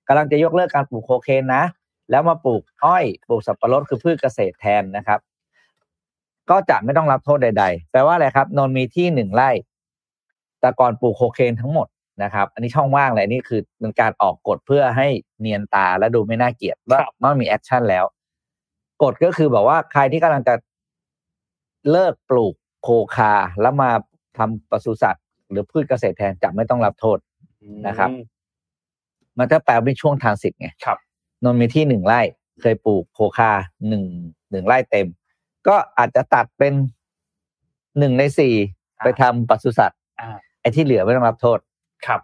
[0.08, 1.64] กำลังจะยกเลิกการปลูกโคเคนนะ
[2.10, 5.18] แล้วมาปลูกอ้อยปลูกสับปะรดคือพืชเกษตรแทนนะครับ
[6.50, 9.50] ก็จะไม่ต้องรับโทษใด ๆ แปลว่าอะไรครับ นนท์มีที่หนึ่งไร่
[10.60, 11.86] แต่ก่อนปลูกโคเคนทั้งหมด
[12.22, 15.08] นะครับ อันนี้ช่องว่างเลยอันนี่คือเป็นการออกกฎเพื่อให้
[15.40, 18.04] เนียนตาและดูไม่น่าเกลียดว่าครับมันมี action แล้ว
[19.02, 20.54] กฎก็คือแบบว่าใครที่กำลังจะ
[21.90, 23.90] เลิกปลูกโคคาแล้วมา
[24.38, 25.23] ทำปศุสัตว์
[25.54, 27.18] หรือพืชเกษตรแทนจะไม่ต้องรับโทษ
[27.86, 28.10] นะครับ
[29.38, 30.98] มันจะแปลว่าเป็นช่วง transit ไงครับ
[31.44, 32.20] นนท์มีที่หนึ่งไร่
[32.60, 33.50] เคยปลูกโคคา
[33.88, 34.04] หนึ่ง
[34.50, 35.06] หนึ่งไร่เต็ม
[35.66, 36.72] ก็อาจจะตัดเป็น
[37.98, 38.54] หนึ่งในสี่
[38.98, 40.28] อ่าไปทำปศุสัตว์อ่า
[40.60, 41.58] ไอ้ที่เหลือไม่ต้องรับโทษ
[42.06, 42.20] ครับ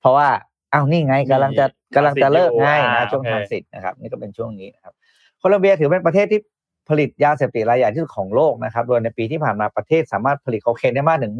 [0.00, 0.28] เพราะว่า
[0.72, 4.94] อ้าวนี่ไงกำลังจะมีกำลังจะเลิกง่ายอ่านะช่วงโอเคทรานสิตนะครับ นี่ก็เป็นช่วงนี้นะครับ
[5.38, 6.40] โคลอมเบียถือเป็นประเทศที่
[6.88, 11.34] ผลิตยาเสพติดรายใหญ่ที่สุดของโลกนะครับ โดยในปีที่ผ่านมาประเทศสามารถผลิตโคเคนได้มากถึง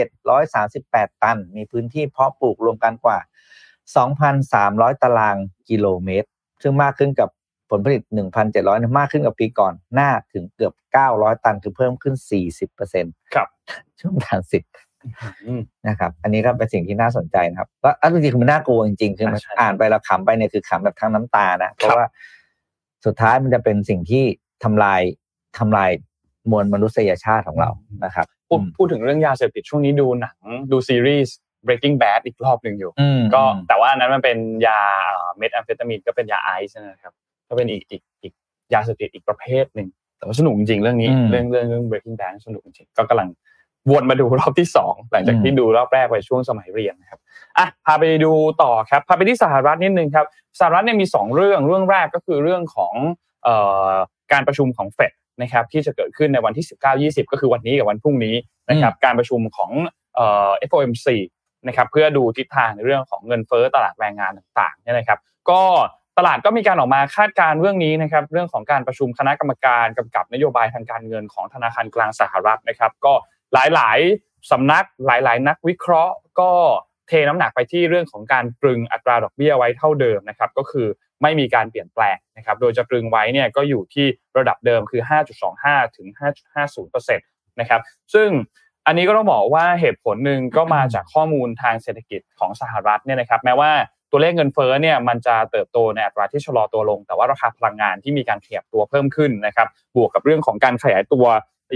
[0.00, 3.18] 1,738 ตัน มีพื้นที่เพาะปลูกรวมกันกว่า
[4.30, 5.36] 2,300 ตาราง
[5.68, 6.28] กิโลเมตร
[6.62, 7.28] ซึ่งมากขึ้นกับ
[7.70, 8.02] ผลผลิต
[8.36, 10.72] 1,700เนี่ยมากขึ้นกับปีก่อนหน้าถึงเกือบ
[11.08, 12.14] 900 ตัน คือเพิ่มขึ้น
[12.74, 13.48] 40%ครับ
[14.00, 14.64] ช่วงทรานสิต
[15.46, 22.06] อืมนะครับ อันนี้ก็เป็นสิ่งที่น่าสนใจนะครับก็อันจริงๆคือมันน่ากลัวจริงๆ คือมันใช่อ่านไปแล้วขำไปเนี่ยคือขำแบบทั้งน้ำตานะ เพครัราะบว่า
[23.06, 24.24] สุดท้ายมันจะเป็นสิ่งที่
[24.64, 25.00] ทำลาย
[25.58, 25.90] ทำลาย
[26.50, 27.70] มวลมนุษยชาติของเรา
[28.04, 30.38] นะครับพูดพูดถึงเรื่องยาเสพติดช่วงนี้ดูหนัง
[30.72, 31.36] ดูซีรีส์
[31.66, 34.80] Breaking Bad อีกรอบหนึ่งอยู่อืมก็อืมแต่ว่าอันนั้นมันเป็นยา
[35.36, 37.12] เม็ดแอมเฟตามีนก็เป็นยาไอซ์นะครับ
[37.48, 38.32] ก็เป็นอีกอีกอีก
[38.74, 39.88] ยาเสพติดอีกประเภทหนึ่ง
[40.18, 43.28] แต่ว่าสนุกจริงๆเรื่องนี้อืมเรื่องเรื่องเรื่อง Breaking Bad สนุกจริงๆก็กำลัง
[43.90, 47.20] วนมาดูรอบที่สองหลังจากอืมที่ดูรอบแรกไปช่วงสมัยเรียนนะครับ
[47.58, 48.32] อะพาไปดู
[48.62, 50.26] ต่อครับพาไปที่สหรัฐนิดนึงครับ
[50.60, 52.94] สหรัฐเนี่ยมีสองเรื่องเรื่องแรกก็คือเรื่องของ
[53.44, 53.56] เอ่
[53.88, 53.92] อ
[54.32, 55.12] การประชุมของเฟด
[55.42, 58.34] นะครับที่จะเกิดขึ้นในวันที่ 19-20 ก็คือวันนี้กับวันพรุ่งนี้
[58.70, 59.70] นะครับการประชุมของ
[60.14, 61.06] เอ่อ FOMC
[61.66, 65.18] นะครับเพื่อดูทิศทางในเรื่องของเงินเฟ้อตลาดแรงงานต่างๆเนี่ยนะครับ
[65.50, 65.62] ก็
[66.18, 73.12] ตลาดก็มีการออกมาคาดการณ์เรื่องนี้นะครับเรื่องของการประชุมคณะกรรมการกำกับนโยบายทางการเงินของธนาคารกลางสหรัฐนะครับ ก็
[73.52, 76.50] หลายๆสำนักหลาย ๆ นักวิเคราะห์ก็
[77.08, 80.86] เทน้ำหนักไปที่เรื่องของการตรึงอัตราดอกเบี้ยไว้เท่าเดิมนะครับก็คือ
[81.22, 84.06] ไม่มีการเปลี่ยนแปลงนะครับโดยจะตรึงไว้เนี่ยก็อยู่ที่
[84.38, 85.02] ระดับเดิมคือ
[85.48, 86.08] 5.25 ถึง
[86.64, 87.18] 5.50%
[87.60, 87.80] นะครับ
[88.14, 88.28] ซึ่ง
[88.86, 93.70] อันนี้ก็ต้องบอกว่าเหตุผลหนึ่งก็มาจากข้อมูลทางเศรษฐกิจของสหรัฐเนี่ยนะครับแม้ว่า
[94.10, 101.26] ตัวเลขเงินเฟ้อเนี่ยมันจะเติบโตในอัตราที่ชะลอตัวลง แต่ว่าราคาพลังงานที่มีการขยับตัวเพิ่มขึ้นนะครับบวกกับเรื่องของการขยายตัว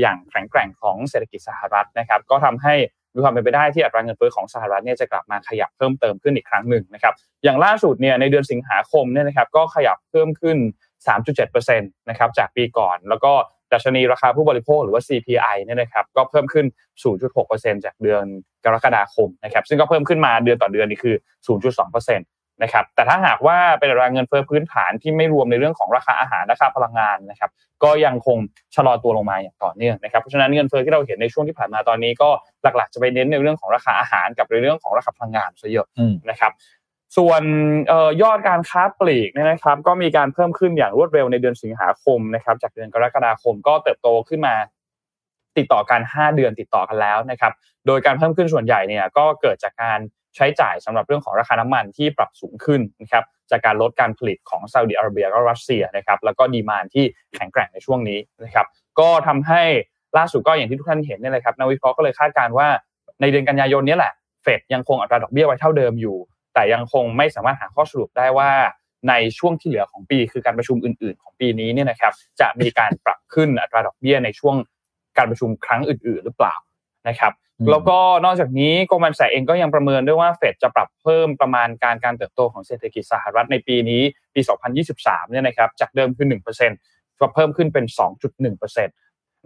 [0.01, 2.75] อย่างแข็งแกร่งของเศรษฐกิจสหรัฐนะครับก็ทำให้
[3.15, 10.57] มีความเป็นไปได้ที่อัตราเงินเฟ้อของสหรัฐเนี่ยจะกลับมาขยับเพิ่มเติมขึ้นอีกครั้งหนึ่งนะครับอย่างล่าสุดเนี่ยในเดือนสิงหาคมเนี่ยนะครับก็ขยับเพิ่มขึ้น
[11.09, 13.33] 3.7%นะครับจากปีก่อน แล้วก็
[13.73, 16.67] ดัชนีราคาผู้บริโภคหรือว่า CPI เนี่ยนะครับก็เพิ่มขึ้น
[17.25, 18.25] 0.6%จากเดือน
[18.65, 21.15] กรกฎาคมนะครับซึ่งก็เพิ่มขึ้นมาเดือนต่อเดือนนี่คือ
[21.47, 27.51] 0.2%นะครับแต่ถ้าหากว่าเป็นอัตราเงินเฟ้อพื้นฐานที่ไม่รวมในเรื่องของราคาอาหารราคาพลังงานนะครับ
[27.85, 28.39] ก็ยังคง
[28.75, 32.29] ชะลอตัวลงมาอย่างต่อเนื่องนะครับเพราะฉะนั้นเงินเฟ้อที่เราเห็นในช่วงที่ผ่านมาตอนนี้ก็
[32.63, 35.87] หลักๆ จะไปเน้นในเรื่องของราคาอาหารกับในเรื่องของราคาพลังงานซะเยอะ
[36.31, 36.53] นะครับ
[37.17, 37.43] ส่วน
[37.93, 44.55] ออยอดการค้าปลีกเนี่ยนะครับ ก็มีการเพิ่มขึ้นอย่างรวดเร็วในเดือนสิงหาคมนะครับ จากเดือนกรกฎาคมก็เติบโตขึ้นมา
[45.59, 47.53] ติดต่อกัน 5 เดือนติดต่อกันแล้วนะครับ
[47.87, 49.99] โดยการเพิ่มขึ้นส่วนใหญ่เนี่ยก็เกิดจากการ
[50.37, 57.05] ใช้จ่ายสำหรับเรื่องของราคาน้ำมันที่ปรับสูงขึ้นนะครับจากการลดการผลิตของซาอุดิอาระเบียและรัสเซียนะครับแล้วก็ดีมานที่
[57.37, 58.67] แข็งแกร่งในช่วงนี้นะครับ
[59.01, 59.63] ก็ทำให้
[60.19, 62.69] ล่าสุดก็อย่างที่ทุกท่านเห็นเนี่ยเลยครับนักวิเคราะห์ก็เลยคาดการณ์ว่า
[63.21, 64.13] ในเดือนกันยายนนี้แหละ
[64.43, 66.17] เฟดยังคงอัตราดอกเบี้ยไว้เท่าเดิมอยู่
[66.55, 68.51] แต่ยังคงไม่สามารถหาข้อสรุปได้ว่า
[69.09, 74.57] ในช่วงที่เหลือของปี คือการประชุมอื่น ๆ ของปีนี้เนี่ยนะครับจะมีการปรับขึ้นอัตราดอกเบี้ยในช่วง
[75.19, 76.55] การประชุมครั้งอื่น ๆ หรือเปล่า
[77.09, 77.33] นะครับ
[77.71, 84.03] แล้วก็นอกจากนี้โกลแมนแสกเองก็ยังประเมินด้วยว่าเฟดจะปรับเพิ่มประมาณการการเติบโตของเศรษฐกิจสหรัฐในปีนี้
[84.35, 84.41] ปี
[84.87, 86.27] 2023 เนี่ยนะครับจากเดิมคือ
[86.73, 87.85] 1%ก็เพิ่มขึ้นเป็น
[88.37, 88.89] 2.1%น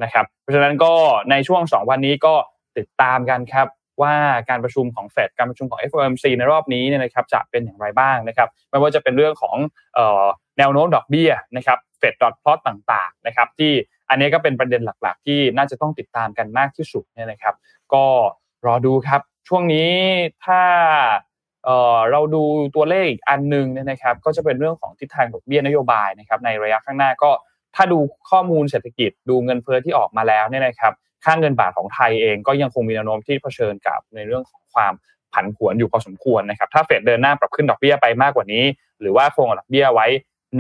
[0.07, 0.93] ะครับเพราะฉะนั้นก็
[1.31, 2.35] ในช่วง 2 วันนี้ก็
[2.79, 3.67] ติดตามกันครับ
[4.03, 4.15] ว่า
[4.49, 9.57] การประชุมของเฟดการประชุมของ FOMC ในรอบนี้เนี่ยนะครับจะเป็นอย่างไรบ้างนะครับไม่ว่าจะเป็นเรื่องของ
[10.59, 13.73] แนวโน้มดอกเบี้ยนะครับเฟดดอทพลอตต่างๆนะครับที่
[14.11, 17.55] อันนี้ก็เป็นประเด็นหลัก ๆ ที่น่าจะต้องติดตามกันมากที่สุดเนี่ยนะครับ
[17.95, 18.05] ก็
[18.67, 19.91] รอดูครับ ช่วงนี้
[20.45, 20.63] ถ้า
[22.11, 22.43] เราดู
[22.77, 27.31] ตัวเลขอีกอันหนึ่งเนี่ยนะครับ ก็จะเป็นเรื่องของทิศทางดอกเบี้ยนโยบายนะครับในระยะข้างหน้าก็
[27.75, 27.99] ถ้าดู
[28.31, 30.93] ข้อมูลเศรษฐกิจดูเงินเฟ้อที่ออกมาแล้วเนี่ยนะครับ
[31.25, 34.93] ค่าเงินบาทของไทยเองก็ยังคงมีแนวโน้มที่เผชิญกับในเรื่องของความ
[35.33, 38.65] ผันผวนอยู่พอสมควรนะครับ ถ้าเฟดเดินหน้าปรับขึ้นดอกเบี้ยไปมากกว่านี้
[39.01, 40.07] หรือว่าคงดอกเบี้ยไว้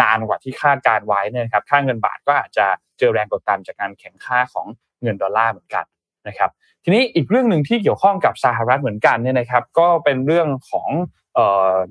[0.01, 2.66] นานกว่าที่คาดการไว้เนี่ยครับ ค่าเงินบาทก็อาจจะ
[2.99, 4.66] เจอแรงกดดันจากการแข่งค่าของ
[5.03, 5.84] เงินดอลลาร์เหมือนกัน
[6.28, 6.51] นะครับ
[6.84, 10.88] ทีนี้อีกเรื่องหนึ่งที่เกี่ยวข้องกับสหรัฐเหมือนกันเนี่ยนะครับก็เป็นเรื่องของ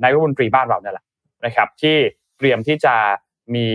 [0.01, 1.05] นายรัฐมนตรีบ้านเราเนี่ยแหละ
[1.45, 1.95] นะครับที่
[2.37, 2.95] เตรียมที่จะ
[3.55, 3.65] มี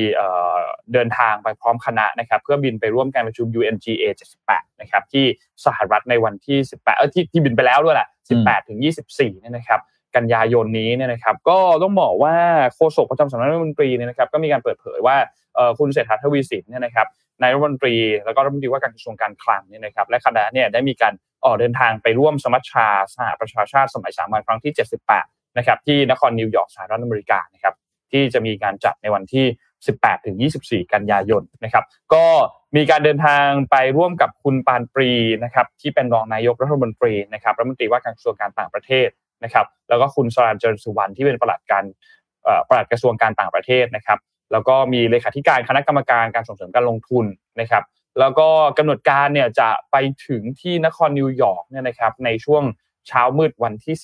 [0.93, 4.05] เดินทางไปพร้อมคณะนะครับเพื่อบินไปร่วมการประชุม UNGA
[4.43, 5.25] 78นะครับที่
[5.67, 8.09] สหรัฐในวันที่ 18เออที่ที่บินไปแล้วด้วยแหละ
[8.39, 8.79] 18 ถึง
[9.11, 9.81] 24เนี่ยนะครับ
[10.17, 12.35] กันยายนนี้เนี่ยนะครับก็ต้องบอกว่า
[12.75, 15.17] โฆษกประจำสำนักรัฐมนตรีเนี่ยนะครับก็มีการเปิดเผยว่า
[15.79, 17.07] คุณเศรษฐาทวีสินเนี่ยนะครับ
[17.41, 17.95] นายรัฐมนตรี
[18.25, 21.13] แล้วก็รัฐมนตรีว่าการกระทรวงการคลังเนี่ยนะครับและคณะเนี่ยได้มีการ
[21.45, 24.73] ออกเดินทางไปร่วมสมัชชาสหประชาชาติสมัยสามัญครั้งที่
[25.15, 27.75] 78 นะครับที่นครนิวยอร์กสหรัฐอเมริกานะครับ
[28.13, 29.47] ที่จะมีการจัดในวันที่
[29.87, 31.85] 18 ถึง 24 กันยายนนะครับ
[32.15, 32.25] ก็
[32.77, 35.11] มีการเดินทางไปร่วมกับคุณปานปรีย์
[35.45, 39.09] นะครับที่เป็นรองนายกรัฐมนตรีนะครับรัฐมนตรีว่าการกระทรวงการต่างประเทศ
[39.45, 41.85] นะครับแล้วก็คุณศรัณย์ เจริญสุวรรณที่เป็นปลัดการ
[42.69, 44.19] ปลัดกระทรวงการต่างประเทศนะครับ
[44.53, 47.25] แล้วก็มีเลขาธิการคณะกรรมการการส่งเสริมการลงทุน
[47.61, 47.85] นะครับ
[48.21, 49.97] แล้วก็กำหนดการเนี่ยจะไป
[50.27, 52.63] ถึงที่นครนิวยอร์กเนี่ยนะครับในช่วง
[53.09, 53.95] เช้ามืดวันที่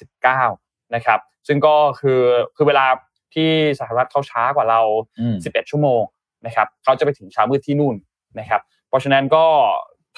[0.43, 2.21] 19นะครับ ซึ่งก็คือ
[2.57, 2.87] คือเวลา
[3.35, 4.81] ที่สหรัฐเขาช้ากว่าเรา
[5.27, 6.03] 11 ชั่วโมง
[6.47, 7.97] นะครับเขาจะไปถึงเช้ามืดที่นู่น
[8.39, 9.47] นะครับ เพราะฉะนั้นก็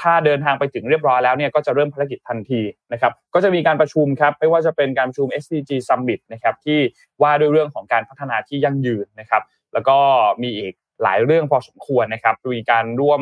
[0.01, 2.61] ถ้าเดินทางไปถึงเรียบร้อยแล้วเนี่ยก็จะเริ่มภารกิจทันที
[2.93, 6.79] นะครับ ก็จะมีการประชุมครับ ไม่ว่าจะเป็นการประชุม SDG Summit นะครับที่
[7.22, 9.43] ว่าด้วยเรื่องของการพัฒนาที่ยั่งยืนนะครับ
[9.77, 9.99] แล้วก็
[10.43, 13.20] มีอีกหลายเรื่องพอสมควรนะครับมีการร่วม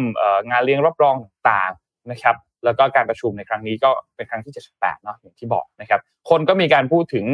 [0.51, 1.15] งานเลี้ยงรับรอง
[1.49, 6.01] ต่างๆนะครับแล้วก็การประชุมในครั้งนี้ก็เป็นครั้งที่ 78เนาะอย่างที่บอกนะครับ
[6.31, 7.27] คนก็มีการพูดถึง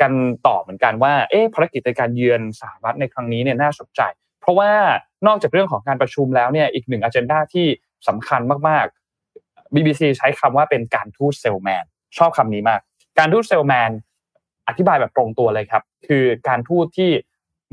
[0.00, 0.12] กัน
[0.46, 4.00] ต่อเหมือนกันว่าเอ๊ะภารกิจในการเยือนสหรัฐในครั้งนี้เนี่ยน่าสนใจ
[4.40, 4.70] เพราะว่า
[5.26, 7.66] นอกจากเรื่องของการประชุมแล้วเนี่ยอีกหนึ่งอันเจนดาที่
[8.08, 11.84] สำคัญมากๆ BBC ใช้คำว่าเป็นการทูตเซลแมน
[12.18, 12.80] ชอบคำนี้มาก
[13.18, 13.90] การทูตเซลแมน
[14.68, 17.10] อธิบายแบบตรงตัวเลยครับ คือการทูตที่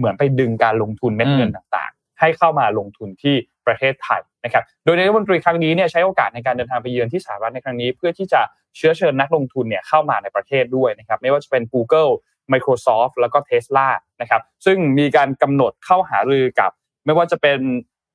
[0.01, 3.35] เหมือนไปดึงการลงทุนเม็ดเงินต่างๆ ให้เข้ามาลงทุนที่
[3.67, 8.41] ประเทศไทยนะครับ โดยนายรัฐมนตรีครั้งนี้เนี่ยใช้โอกาสในการเดินทางไปเยือนที่สหรัฐในครั้งนี้ เพื่อที่จะ
[8.77, 12.11] เชื้อเชิญนักลงทุนเนี่ยเข้ามาในประเทศด้วยนะครับ ไม่ว่าจะเป็น Google
[12.53, 13.87] Microsoft แล้วก็ Tesla
[14.21, 16.71] นะครับซึ่งมีการกำหนดเข้าหารือกับ
[17.05, 17.59] ไม่ว่าจะเป็น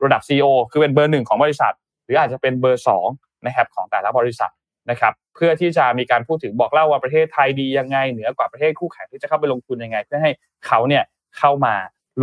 [0.05, 1.74] ระดับ CEO คือเป็นเบอร์หนึ่งของบริษัท
[2.05, 3.07] หรืออาจจะเป็นเบอร์สอง
[3.47, 4.51] นะครับของแต่ละบริษัท
[4.91, 10.30] นะครับเพื่อที่จะมีการพูดถึงบอกเล่าว่าประเทศไทยดียังไงเหนือกว่าประเทศคู่แข่งที่จะเข้าไปลงทุนยังไง เพื่อให้
[10.66, 11.03] เขาเนี่ย
[11.39, 11.74] เข้ามา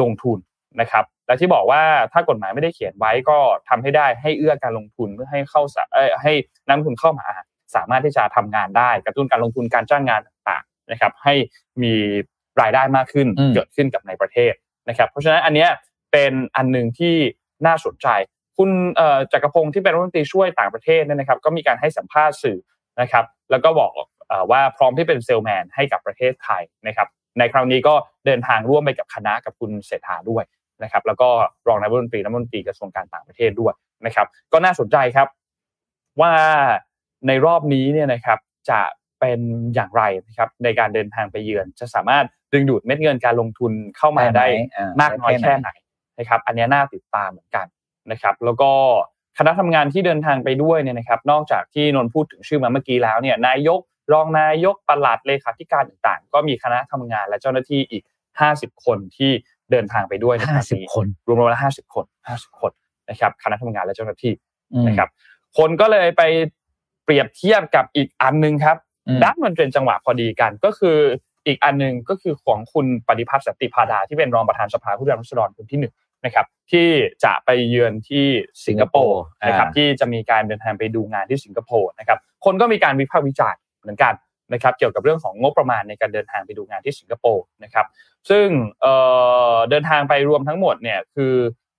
[0.01, 0.37] ลงทุน
[0.81, 3.37] นะครับและที่บอกว่าถ้ากฎหมายไม่ได้เขียนไว้ก็
[3.69, 5.61] ทำให้ได้ให้เอื้อการลงทุนเพื่อให้เข้า
[6.21, 6.33] ให้
[6.67, 7.27] นักลงทุนเข้ามา
[7.75, 11.33] สามารถที่จะทำงานได้ กระตุ้นการลงทุนการจ้างงานต่างๆนะครับ ให้
[11.83, 11.93] มี
[12.61, 14.53] รายได้มากขึ้นเกิดขึ้นกับในประเทศ
[14.89, 15.67] นะครับ เพราะฉะนั้นอันนี้
[16.11, 17.15] เป็นอันหนึ่งที่
[17.67, 18.07] น่าสนใจ
[18.57, 18.69] คุณ
[19.33, 22.59] จักรพงศ์ที่เป็นรัฐมนตรีช่วยต่างประเทศเนี่ยนะครับ ก็มีการให้สัมภาษณ์สื่อ
[23.01, 23.91] นะครับ แล้วก็บอก
[24.51, 27.07] ว่าพร้อมที่เป็นเซลแมนให้กับประเทศไทยนะครับ
[27.39, 27.93] ในคราวนี้ก็
[28.25, 30.43] เดินทางร่วมไปกับคณะกับคุณเศรษฐาด้วย
[30.83, 31.29] นะครับแล้วก็
[31.67, 33.73] รองนายกรัฐมนตรีรัฐมนตรีกระทรวงการต่างประเทศด้วย
[34.05, 35.27] นะครับ ก็น่าสนใจครับ
[36.21, 36.33] ว่า
[37.27, 38.81] ในรอบนี้เนี่ยนะครับจะ
[39.19, 39.39] เป็น
[39.75, 44.45] อย่างไรนะครับในการเดินทางไปเยือน จะสามารถดึงดูดเม็ดเงินการลงทุนเข้ามาได้
[45.01, 45.69] มากน้อยแค่ไหน
[46.19, 47.65] นะครับ อันนี้น่าติดตามเหมือนกัน
[48.11, 48.71] นะครับ แล้วก็
[49.37, 53.79] คณะทำงานที่เดินทางไปด้วยเนี่ยนะครับ นอกจากที่นนพูดถึงชื่อมาเมื่อกี้แล้วเนี่ยนายก
[54.11, 58.03] รองนายกปลัดเลขาธิการต่างๆ ก็มีคณะทำงานและเจ้าหน้าที่อีก
[58.43, 59.31] 50 คนที่
[59.71, 62.71] เดินทางไปด้วยในครั้งนี้คนรวมๆแล้ว50คน50คน
[63.09, 64.33] นะครับคณะทำงานและเจ้าหน้าที่
[64.87, 65.09] นะครับ
[65.57, 66.23] คนก็เลยไป
[67.03, 68.77] เปรียบเทียบกับอีกอันนึงครับ
[69.23, 70.97] ด้านมันเป็นจังหวะพอดีกัน ก็คือ
[71.47, 75.93] อีกอันนึงก็คือของคุณปฏิพัฒน์สติพาดาที่เป็นรองประธานสภาผู้แทนราษฎรคนที่หนึ่ง
[76.25, 76.89] นะครับ ที่
[77.23, 78.25] จะไปเยือนที่
[78.67, 84.13] สิงคโปร์นะครับที่จะมีการเดินทางไปดูงานที่สิงคโปร์นะครับ คนก็มีการวิพากษ์วิจารณ์ เหมือนกัน
[84.53, 87.85] นะครับเกี่ยวกับเรื่องของงบประมาณในการเดินทางไปดูงานที่สิงคโปร์นะครับ
[88.29, 88.47] ซึ่ง
[89.69, 91.33] เดินทางไปรวมทั้งหมดเนี่ยคือ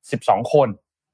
[0.04, 0.68] 12 คน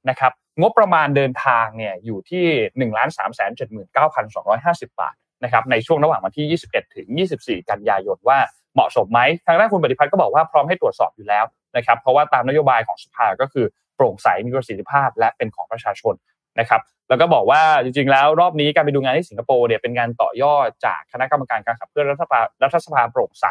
[0.09, 5.14] นะครับงบประมาณเดินทางเนี่ยอยู่ที่1นึ่งล้านสามแสนเจ็ดหมื่นเก้าพันสองร้อยห้าสิบบาท
[5.45, 7.07] นะครับในช่วงระหว่างวันที่ 21 ถึง
[7.38, 8.38] 24 กันยายนว่า
[8.74, 11.45] เหมาะสมไหมทางด้านคุณปฏิพัฒน์ก็บอกว่าพร้อมให้ตรวจสอบอยู่แล้ว
[11.76, 13.66] นะครับเพราะว่าตามนโยบายของสภาก็คือ
[13.97, 16.14] โปร่งใสมีประสิทธิภาพ และเป็นของประชาชน
[16.61, 16.80] นะครับ
[17.11, 23.46] แล้วก็บอกว่าจริงๆ แล้วรอบนี้การไปดูงานที่สิงคโปร์เนี่ยเป็นการต่อยอดจากคณะกรรมการการขับเคลื่อนรัฐสภารัฐสภาโปร่งใส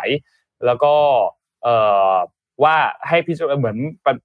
[0.66, 0.94] แล้วก็
[2.64, 3.78] ว่าให้พิจารณาเหมือน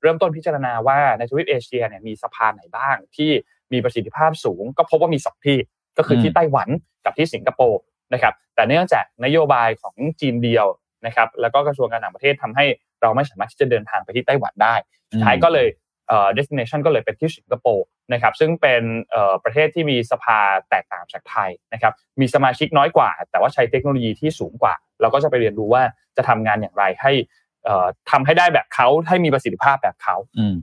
[0.02, 3.30] เริ่มต้นพิจารณาว่าในทวีปเอเชียเนี่ยมีสภาไหนบ้าง ที่
[3.72, 5.58] มีประสิทธิภาพสูง ก็พบว่ามีสองที่
[5.98, 6.68] ก็คือที่ไต้หวัน
[7.04, 7.80] กับที่สิงคโปร์
[8.12, 10.66] นะครับ แต่เนื่องจากนโยบายของจีนเดียว
[11.06, 12.64] นะครับ แล้วก็กระทรวงการต่างประเทศทำให้
[13.02, 14.74] เราไม่สามารถที่จะเดินทางไปที่ไต้หวันได้
[15.12, 15.83] สุดท้ายก็เลยเอ่อ
[16.36, 20.38] destination ก็เลยเป็นที่สิงคโปร์นะครับซึ่งเป็นเอ่อประเทศที่มีสภา
[20.70, 25.82] แตกต่างจากไทยนะครับมีสมาชิกน้อยกว่า แต่ว่าใช้เทคโนโลยีที่สูงกว่า เราก็จะไปเรียนรู้ว่า
[26.16, 27.12] จะทำงานอย่างไรให้
[28.10, 30.16] ทำให้ได้แบบเขาให้มีประสิทธิภาพแบบเขา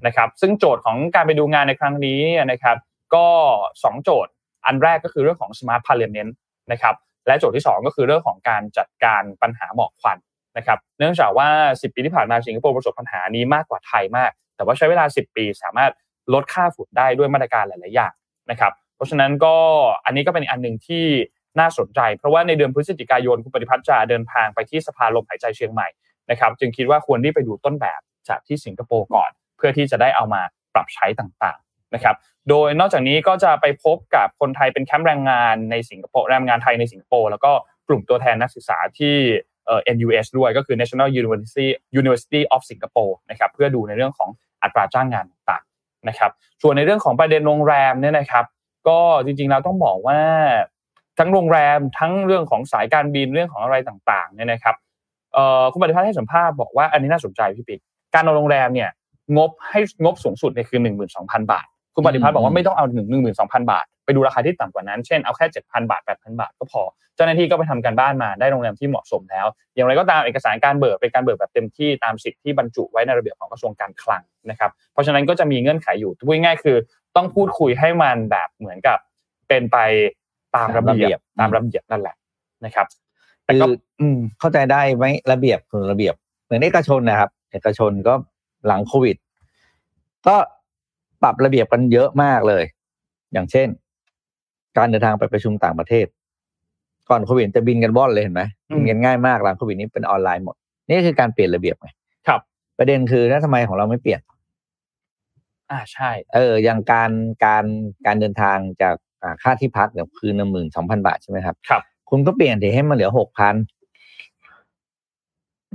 [0.08, 2.22] นะครับซึ่งโจทย์ของการไปดูงานในครั้งนี้
[2.52, 2.78] นะครับ
[3.16, 3.28] ก็
[3.72, 4.32] 2 โจทย์
[4.66, 6.32] อันแรกก็คือเรื่องของ smart parliament
[6.72, 6.96] นะครับ
[7.28, 10.18] และโจทย์ที่ 2 ก็คือเรื่องของการจัดการปัญหาหมอกควัน
[10.58, 15.92] นะครับเนื่องจากว่า 10 ปีที่ผ่านมาสิงคโปร์ประสบปัญหานี้มากกว่าไทยมากแต่ว่าใช้เวลา 10 ปี สามารถ
[16.34, 18.14] ลดค่าฝุ่นได้ด้วยมาตรการหลาย ๆ อย่าง
[18.52, 19.56] นะครับเพราะฉะนั้นก็
[20.06, 21.06] อันนี้ก็เป็นอันหนึ่งที่
[21.60, 25.88] น่าสนใจ เพราะว่าในเดือนพฤศจิกายนคุณปฏิพัฒน์จะเดินทางไปที่สภาลมหายใจเชียงใหม่
[26.30, 30.42] นะครับจึงคิดว่าควรที่ไปดูต้นแบบจากที่สิงคโปร์ก่อน เพื่อที่จะได้เอามา
[30.74, 32.16] ปรับใช้ต่าง ๆ นะครับ
[32.50, 37.52] โดยนอกจากนี้ก็จะไปพบกับคนไทยเป็นแคมป์แรงงานในสิงคโปร์แรงงานไทยในสิงคโปร์แล้วก็
[37.88, 39.16] กลุ่มตัวแทนนักศึกษาที่
[39.96, 41.68] NUS ด้วยก็คือ National University
[42.02, 44.30] University of Singapore นะครับเพื่อดูในเรื่องของ
[44.64, 45.64] อัตราจ้างงานต่าง
[46.10, 48.46] นะครับส่วนในเรื่องของประเด็นโรงแรมเนี่ยนะครับ
[48.88, 50.20] ก็จริงๆเราต้องบอกว่า
[51.20, 54.76] ทั้งโรงแรมทั้งเรื่องของสายการบินเรื่องของอะไรต่างๆเนี่ยนะครับ
[55.72, 57.80] คุณปฏิพัฒน์ให้สัมภาษณ์บอกว่าอันนี้น่าสนใจพี่ปิ๊ก
[58.14, 58.90] การนอนโรงแรมเนี่ย
[59.38, 61.66] งบให้งบสูงสุดเนี่ยคือหนึ่งหมื่นสองพันบาท
[61.96, 63.86] คุณปฏิพัฒน์บอกว่าไม่ต้องเอาหนึ่งหนึ่งหมื่นสองพันบาท
[64.16, 66.82] ดูราคาที่ต่ำกว่านั้น เช่นเอาแค่เจ็ดพันบาทแปดพันบาทก็พอ
[67.16, 69.46] เจ้าหน้าที่ก็ไปทำการบ้านมาได้โรงแรมที่เหมาะสมแล้ว
[69.76, 76.78] อย่างไรก็ตามเอกสารการเบิกเป็นการเบิกแบบเต็มที่ตามสิทธิ์ที่บรรจุไว้ในระเบียบของกระทรวงการคลังนะครับ เพราะฉะนั้นก็จะมีเงื่อนไขอยู่พูดง่ายคือ
[77.16, 78.98] ต้องพูดคุยให้มันแบบเหมือนกับ
[79.48, 79.78] เป็นไป
[80.56, 82.16] ตามระเบียบตามระเบียบนั่นแหละ
[82.66, 82.88] นะครับ
[83.46, 83.66] แต่ก็
[84.40, 88.14] เข้าใจได้ไหมระเบียบคือระเบียบเหมือนเอกชนนะครับ เอกชนก็
[88.68, 89.18] หลังโควิด
[90.28, 90.36] ก็
[91.24, 92.64] ปรับระเบียบกันเยอะมากเลย
[93.34, 93.68] อย่างเช่น
[94.78, 96.06] การเดินทางไปประชุมต่างประเทศ
[97.10, 98.44] ก่อนโควิดจะบินกันว่อนเลยเห็นไหม
[98.76, 100.56] บินกันง่ายมากหลังโควิดนี้เป็นออนไลน์หมด
[100.88, 101.90] นี่คือการเปลี่ยนระเบียบไง
[102.28, 102.42] ครับ
[102.78, 104.22] ประเด็นคือแล้วทำไมของเราไม่เปลี่ยน
[105.72, 107.12] อ่าใช่ เออ อย่างการ
[107.46, 107.66] การ
[108.06, 108.96] การเดินทางจาก
[109.44, 113.56] ค่าที่พักเนี่ยคือหนึ่งหมื่นสองพันบาทใช่ไหมครับครับ คุณก็เปลี่ยนเดี๋ยวให้มันเหลือหกพัน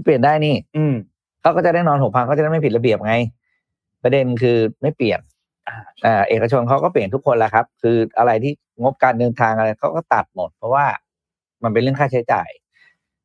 [0.04, 0.94] เปลี่ยนได้นี่ อืม
[1.40, 3.14] เขาก็จะได้นอนหกพันก็จะได้ไม่ผิดระเบียบไง
[4.02, 5.34] ประเด็นคือไม่เปลี่ยนอ่า
[6.28, 10.86] เอกชนเขาก็เปลี่ยนทุกคนแหละครับ คืออะไรที่งบการเดินทางอะไรเขาก็ตัดหมด เพราะว่า
[11.62, 12.48] มันเป็นเรื่องค่าใช้จ่าย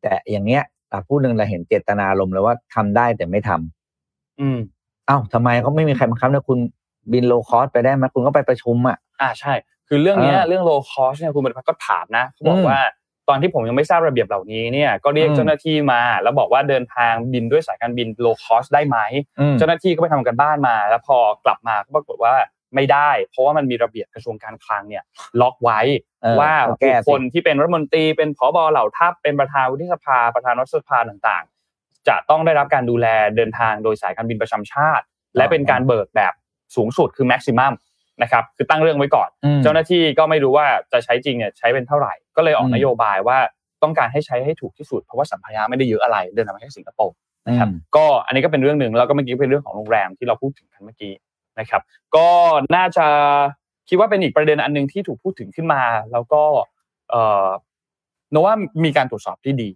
[0.02, 0.64] แต่อย่างเงี้ย
[1.08, 4.60] พูดหนึ่งเราเห็นเจตนาลมเลยว่าทำได้แต่ไม่ทำอืม
[5.08, 6.60] เอ้าทำไมเขาไม่มีใครบังคับนะคุณ
[7.14, 9.54] บิน low cost ไปได้ไหมคุณก็ไปประชุมอะอ่าใช่
[9.88, 13.01] คือเรื่องนี้เรื่อง low cost เนี่ยคุณปดิพัทธ์ก็ถามนะเขาบอกว่าต
[13.32, 18.98] อนที่ผมยังไม่ทราบระเบียบเหล่านี้เนี่ยก็เรียกเจ้าหน้าที่มา แล้วบอกว่าเดินทางบินด้วยสายการบิน low cost ได้ไหม
[19.58, 22.34] เจ้าหน้าที่ก็ไปทำการบ้านมา แล้วพอกลับมาก็ปรากฏว่า
[22.76, 25.04] ไม่ได้ เพราะว่ามันมีระเบียบกระทรวงการคลังเนี่ย
[25.42, 25.80] ล็อกไว้
[26.40, 26.54] ว่า
[27.10, 35.06] คนที่เป็นรัฐมนตรีเป็นผบเหล่าทัพเป็นประธานวุฒิสภาประธานรัฐสภาต่างๆ จะต้องได้รับการดูแลเดินทางโดยสายการบินประจำชาติ
[35.38, 36.34] และเป็นการเบิกแบบ
[36.76, 37.74] สูงสุดคือแม็กซิมัม
[38.22, 39.30] นะครับคือตั้งเรื่องไว้ก่อน
[39.64, 43.38] เจ้าหน้าที่ก็ไม่รู้ว่าจะใช้จริงเนี่ยใช้เป็นเท่าไหร่ก็เลยออกนโยบายว่า
[43.84, 47.16] ต้องการให้ใช้ให้ถูกที่สุดเพราะว่าสัมภาระไม่ได้เยอะอะไรเดินทางมาแค่สิงคโปร์
[47.48, 51.14] นะครับก็อันนี้ก็เป็นเรื่องหนึ่งแล้วก็เมื่อกี้เป็นเรื่องของโรงแรมที่เราพูดถึงกันเมื่อกี้
[51.60, 51.82] นะครับ
[52.16, 52.28] ก็
[52.76, 53.06] น่าจะ
[53.90, 56.42] คิดว่าเป็นอีกประเด็นอันหนึ่งที่ถูกพูดถึงขึ้นมา แล้วก็
[57.10, 57.48] เอ่อ
[58.34, 58.54] นว่า
[58.86, 59.70] มีการตรวจสอบที่ดี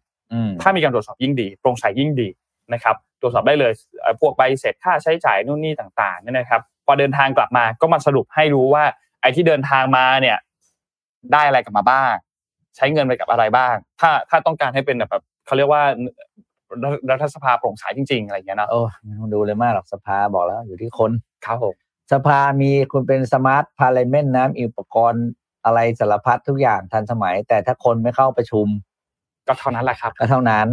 [0.61, 2.29] ถ้ามีการตรวจสอบยิ่งดีโปร่งใสยิ่งดี
[2.73, 3.71] นะครับ ตรวจสอบได้เลย
[4.21, 8.83] พวกใบเสร็จค่าใช้จ่ายนู่นนี่ต่างๆนี่นะครับ พอเดินทางกลับมาก็มาสรุปให้รู้ว่า
[9.21, 10.37] ไอ้ที่เดินทางมาเนี่ย
[11.33, 12.13] ได้อะไรกลับมาบ้าง
[12.75, 15.83] ใช้เงินไปกับอะไรบ้าง ถ้าถ้าต้องการให้เป็นแบบเขาเรียกว่า
[17.11, 18.81] รัฐสภาโปร่งใสจริงๆอะไรอย่างเงี้ยนะโอ้
[19.33, 21.11] ดูเลยมากหรอกสภาบอกแล้ว อยู่ที่คน
[21.45, 21.75] ครับผม
[22.13, 25.25] สภามีคุณเป็น smart parliament นะอุปกรณ์
[25.65, 28.67] อะไรสารพัดทุกอย่างทันสมัย แต่ถ้าคนไม่เข้าประชุม
[29.47, 30.67] ก็เท่านั้นแหละครับ ก็เท่านั้น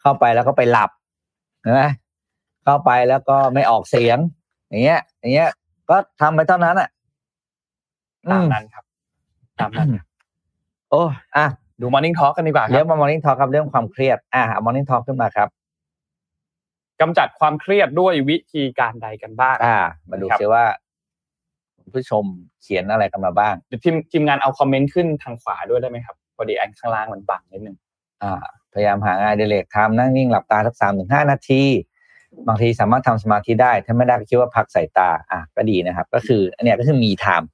[0.00, 0.90] เข้าไปแล้วก็ไปหลับ
[1.60, 1.82] เห็นไหม
[2.64, 4.18] เข้าไปแล้วก็ไม่ออกเสียง
[4.72, 5.50] อย่างเงี้ย อย่างเงี้ย
[5.90, 6.88] ก็ทำไปเท่านั้นอะ
[8.30, 8.84] ตามนั้นครับ
[9.60, 9.88] ตามนั้น
[10.90, 11.02] โอ้
[11.36, 11.46] อะ
[11.80, 15.48] ดู Morning Talk กันดีกว่าเดี๋ยวมา Morning Talk ครับเรื่องความเครียด อะเอา Morning Talk ขึ้นมาครับ
[17.00, 19.78] กำจัดความเครียดด้วยวิธีการใดกันบ้างอ่า
[20.10, 20.64] มาดูซิว่า
[21.76, 22.24] คุณผู้ชม
[22.62, 27.76] เขียนอะไรกันมาบ้างเดี๋ยวทีมทีมงานเอาคอมเมนต์ขึ้นทางขวาด้วยได้ไหมครับพอดีอันข้างล่างมันบังนิดนึง
[28.22, 31.62] อ่า พยายามหางานอดิเรกทำนั่งนิ่งหลับตาสักสามถึงห้านาที
[32.48, 37.48] บางทีสามารถทำสมาธิได้ ถ้าไม่ได้ก็คิดว่าพักสายตา อะก็ดีนะครับ ก็คือ อันเนี้ยก็คือมีไทม์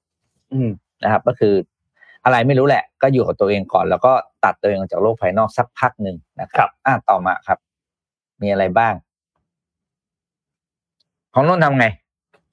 [0.53, 0.71] อืม
[1.05, 1.55] นะครับ ก็คือ
[2.25, 4.13] อะไรไม่รู้แหละ ก็อยู่กับตัวเองก่อน แล้วก็
[4.45, 7.59] ตัดตัวเองออกจากโลกภายนอกสักพักหนึ่งนะครับ อะต่อมาครับ
[8.43, 8.95] มีอะไรบ้าง
[11.35, 11.87] ของนุ่นทำไง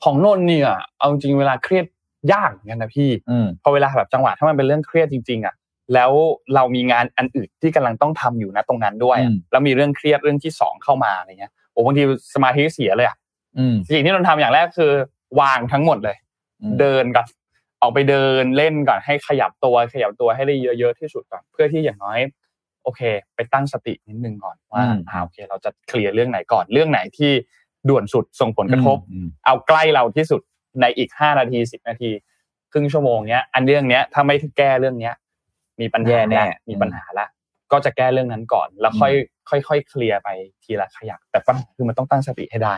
[0.03, 0.67] ของนนท์เนี่ย
[0.97, 1.85] เอาจริงๆเวลาเครียด
[2.33, 5.55] ยากเหมือนกันนะพี่อืมพอเวลาแบบจังหวะถ้ามันเป็นเรื่องเครียดจริงๆอะ
[5.93, 6.11] แล้ว
[6.55, 12.03] เรามีงานอันอื่นที่กำลังต้องทำอยู่นะตรงนั้นด้วยอะอืมแล้วมีเรื่องเครียดเรื่องที่สองเข้ามาอะไรเงี้ย โอ้บางที
[12.33, 13.17] สมาธิเสียเลยอะ
[13.57, 14.91] อืมสิ่งที่นนท์ทำอย่างแรกคือ
[15.39, 16.17] วางทั้งหมดเลย
[16.61, 17.27] อืมเดินก่อน
[17.81, 22.19] ออกไปเดินเล่นก่อนให้ขยับตัวขยับตัวให้ได้เยอะๆที่สุดก่อนเพื่อที่อย่างน้อย
[22.83, 23.01] โอเค
[23.35, 27.31] ไปตั้งสตินิดนึงก่อนว่าอืมอ่าโอเค เราจะเคลียร์เรื่องไหนก่อนเรื่องไหนที่
[27.89, 30.41] ด่วนสุดส่งผลกระทบอืมเอาใกล้เราที่สุด
[30.81, 32.09] ในอีกห้านาทีสิบนาที
[32.71, 35.13] ครึ่งชั่วโมงเนี้ย อันเรื่องเนี้ยถ้าไม่แก้เรื่องเนี้ย
[35.81, 37.25] มีปัญหาแย่แน่ละมีปัญหาละ
[37.71, 39.13] ก็จะแก้เรื่องนั้นก่อน แล้วค่อย
[39.49, 40.29] ค่อยค่อยเคลียร์ไป
[40.63, 42.73] ทีละขยัก แต่ปัญหาคือมันต้องตั้งสติให้ได้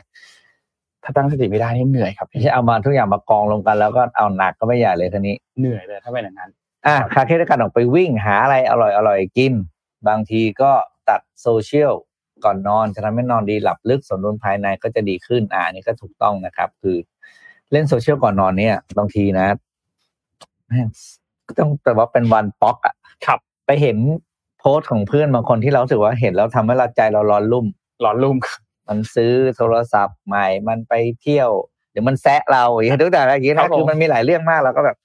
[1.03, 6.51] ถ้าตั้งสติไม่ได้นี่เหนื่อยครับไม่พี่ใช่เอามาทุกอย่างมากองลงกันแล้วก็เอาหนักก็ไม่ใหญ่เลยทีนี้เหนื่อยเลยถ้าเป็นอย่างนั้น
[6.85, 9.53] อะคลายเครียดด้วยการออกไปวิ่งหาอะไรอร่อยอร่อยกิน
[10.07, 10.71] บางทีก็
[11.09, 11.93] ตัดโซเชียล
[12.45, 16.97] ก่อนนอนจะทำให้นอนดีหลับลึกสมดุลภายในก็จะดีขึ้นอ่าอันนี้ก็ถูกต้องนะครับ คือ
[17.71, 19.47] เล่นโซเชียลก่อนนอนเนี่ยบางทีนะ
[20.67, 20.88] แม่ง
[21.47, 27.65] ก็ต้องแต่ว่าเป็นวันป๊อกอะครับ ไปเห็นโพสต์ของเพื่อนบางคนที่เรารู้สึกว่าเห็นแล้วทำให้เราใจเราร้อนรุ่ม
[28.03, 28.38] ร้อนรุ่ม
[28.88, 31.49] มันซื้อโทรศัพท์ใหม่ มันไปเที่ยว
[31.91, 34.97] เดี๋ยวมันแซะเราอย่างเงี้ยทุกอย่างอะไรอย่างเงี้ยครันะบผมคือมันมีหลายเรื่องมากแล้วก็แบบ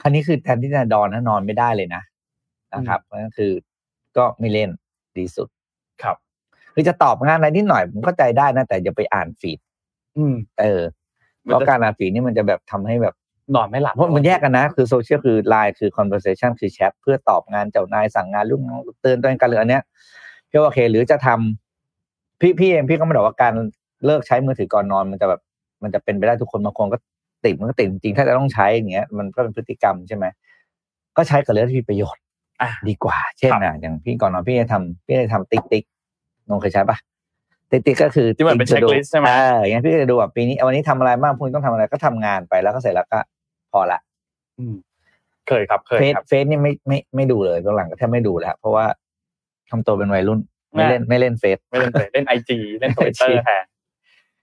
[0.00, 2.02] คันนี้คือแทนที่จะนอนนะนอนไม่ได้เลยนะ
[2.74, 3.52] นะครับเพราะฉะนั้นคือ
[4.16, 4.70] ก็ไม่เล่น
[5.18, 5.48] ดีสุด
[6.02, 6.16] ครับ
[6.74, 9.58] คือจะตอบงานอะไรนิดหน่อยผมเข้าใจได้นะแต่อย่าไปอ่านฟีด
[10.16, 10.82] อืมเออ
[11.42, 13.14] เพราะการอ่านฟีดนี่มันจะแบบทำให้แบบ
[13.54, 19.82] นอนไม่หลับเพราะมันแยกกันนะ คือโซเชียลคือไลน์คือ conversation คือแชทเพื่อตอบงานเจ้านายสั่งงานลูกน้องเตือนตัวเองกันหรืออันเนี้ย
[20.50, 23.52] พี่ว่าโอเค หรือจะทำพี่พี่เองพี่ก็ไม่ได้บอกว่าการ
[24.06, 25.40] เลิกใช้มือถือก่อนนอน มันจะแบบ
[25.82, 26.98] มันจะเป็นไปได้ทุกคนบางคนก็
[27.44, 30.24] ติดมันก็ติดจริงๆถ้าจะต้องใช้อย่างเงี้ยมันก็เป็นพฤติกรรมใช่ไหม
[31.16, 32.22] ก็ใช้กับเรื่องที่มีประโยชน์
[32.62, 35.84] อะดีกว่า เช่นครับนะอย่างพี่ก่อนนอนพี่จะทำพี่จะทำ TickTick
[36.48, 36.98] น้องเคยใช้ปะ
[37.70, 43.18] TickTick ก็คือที่เหมือนเป็นติ๊ก checklist ใช่ไหมเอออย่างเงี้ยพี่ก็จะดูว่าปีนี้วันนี้ทำอะไรบ้างพรุ่งนี้ต้องทำอะไรก็ทำงานไปแล้วก็เสร็จแล้วก็
[43.72, 44.00] พอละ
[44.58, 44.74] อืม
[45.48, 48.84] เคยครับเคยเฟซครับเฟซนี่ไม่ไม่ไม่ดูเลยตอนหลังก็แทบไม่ดูแล้วเพราะว่า
[49.70, 50.40] ทำตัวเป็นวัยรุ่น
[50.74, 53.64] ไม่เล่นไม่เล่นเฟซไม่เล่นเฟซเล่นไอจีเล่นทวิตเตอร์แทน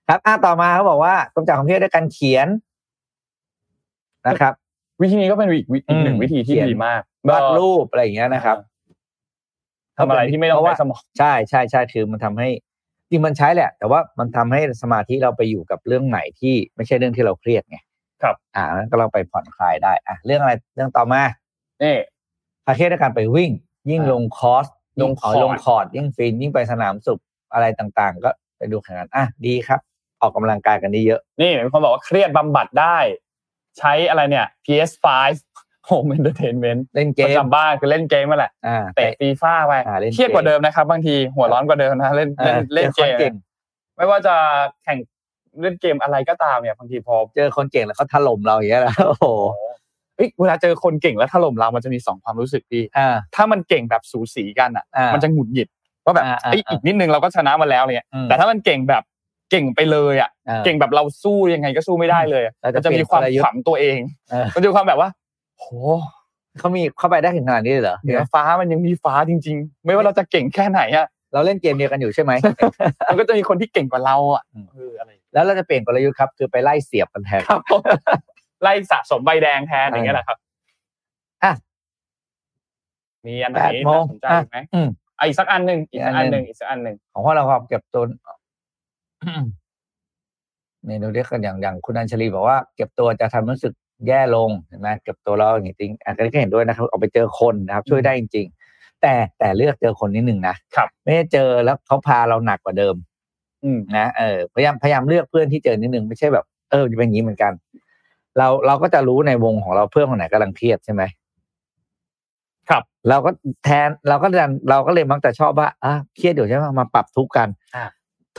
[0.07, 2.47] ครับอะต่อมาเขาบอกว่ากำจัดความเครียดด้วยการเขียน
[4.27, 4.53] นะครับ
[5.01, 8.57] วิธีนี้ก็เป็นอีกวิอีกหนึ่งอืมวิธีที่เขียนดีมากวาดรูปอะไรอย่างเงี้ยนะครับ
[9.97, 12.49] ทำอะไรที่ไม่ต้องเพราะใช้ว่าสมองใช่ใช่ใช่คือมันทำให้
[13.09, 17.77] จริงมันใช้แหละ แต่ว่ามันทำให้สมาธิเราไปอยู่กับเรื่องไหนที่ไม่ใช่เรื่องที่เราเครียดไง
[18.25, 21.21] ครับอ่านั้นก็เราไปผ่อนคลายได้อะเรื่องอะไรเรื่องต่อมา
[21.83, 21.95] นี่
[22.65, 23.51] คาเคสด้วยการไปวิ่ง
[23.89, 24.65] ยิ่งอ่าลงคอร์ส
[25.01, 27.19] ลยิ่งงคอร์สเอาลงคอร์ดยิ่งฟินยิ่งไปสนามสุข
[27.53, 29.79] อะไรต่างๆ ก็ไปดูแข่งขันอะดีครับ
[30.21, 32.97] ออกกำลังกายกันได้เยอะ นี่มีคนบอกว่าเครียดบำบัดได้
[33.79, 35.07] ใช้อะไรเนี่ย PS5
[35.89, 43.33] Home Entertainment เล่นเกประมจำบ้านคือเล่นเกมมาแหละอ่าเตะฟีฟ่าไปอ่าเล่นเกมเครียดกว่าเดิมนะครับ บางทีหัวร้อนกว่าเดิมนะเล่นเอเล่นอเล่นเจอเกคนมเก่ง
[43.95, 44.35] ไม่ว่าจะ
[44.83, 44.99] แข่ง
[45.61, 49.25] เล่นเกมอะไรก็ตามเนี่ยบางทีพอเจอคนเก่งแล้วเขาถล่มเราอย่างเงี้ยนะโอ้โห
[50.15, 55.67] เอ้ยเวลาเจอคนเก่งแล้วถล่มเรามันจะมีสองความรู้สึกพี่อ่าถ้ามันเก่งแบบสูสีกันอะอ่ามัมันจะหงุดหงิด
[56.05, 59.03] ว่าแบบอ่าอ่าเอ้ยอีกนิดนึงเราก็ชนะมาแล้วเนี่ยอืมแต่ถ้ามันเก่งแบบ
[59.51, 63.99] เก่งไปเลยอะอ่าเก่งแบบเราสู้ยังไงก็สู้ไม่ได้เลยอะเราจะมันจะมีความเปลี่ยนกลยุทธ์ขวัญตัวเอง
[64.29, 65.09] เออมันจะมีความแบบว่า
[65.59, 65.65] โห
[66.59, 72.31] เขามีเข้าไปได้ถึงขนาดนี้เลยเหรอเหนือฟ้ามันยังมีฟ้าจริง ๆ ไม่ว่าเราจะเก่งแค่ไหนอะเราเล่นเกมเดียวกันอยู่ใช่ไหม
[73.09, 77.61] มันก็จะมีคนที่เก่งกว่าเราอะอืมเอออะไร แล้วเราจะเปลี่ยนกลยุทธ์ครับ คือไปไล่เสียบกันแทนครับ
[78.63, 80.37] ไล่สะสมใบแดงแทนอย่างเงี้ยแหละครับ
[81.43, 81.51] อะ
[83.25, 84.87] มีอันไหนแปดโมงน่าสนใจไหมอืม
[85.19, 88.03] อะอีกสักอันหนึ่งอีกสักอีกอัอันนหหนึ่นึ่งงอีกสักอันหนึ่งของว่าเราก็เก็บตัว
[90.85, 93.73] เนี่ยดูเรียกกันอย่างอย่างคุณอัญชลีบอกว่าเก็บตัวจะทำให้รู้สึก
[94.07, 103.14] แย่ลงเห็นไหมเก็บตัวเราอย่างนี้จริงอันนี้ก็เห็นด้วยนะครับเอาไปเจอคนนะครับ ช่วยได้จริง ๆ แต่แต่เลือกเจอคนนิดหนึ่งนะครับ ไม่ได้เจอแล้วเขาพาเราหนักกว่าเดิมอืม
[103.97, 107.53] นะเออพยายามพยายามเลือกเพื่อนที่เจอนิดนึงไม่ใช่แบบเออจะเป็นอย่างนี้เหมือนกัน
[108.37, 111.03] เราเราก็จะรู้ในวงของเราเพื่อนคนไหนกำลังเครียดใช่ไหม
[112.69, 113.29] ครับ เราก็
[113.63, 117.85] แทนเราก็ดันเราก็เลยมักจะชอบว่าอะเครียดอยู่ใช่ไหมมาปรับทุกข์กันอ่า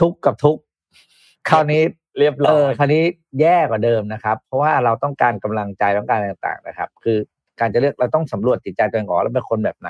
[0.01, 0.61] ทุกข์กับทุกข์
[1.49, 1.81] คราวนี้
[2.19, 3.03] เรียบร้เอออยคราวนี้
[3.41, 7.17] แย่กว่าเดิมนะครับ เพราะว่าเราต้องการกำลังใจต้องการอะไรต่างๆนะครับ คือ
[7.59, 9.89] การจะเลือกเราต้องสำรวจจิตใจตัวเองก่อนว่าเราเป็นคนแบบไหน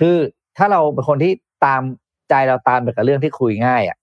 [0.00, 0.16] คือ
[0.56, 1.32] ถ้าเราเป็นคนที่
[1.64, 1.82] ตาม
[2.30, 3.96] ใจเราตามไปกับเรื่องที่คุยง่ายอะ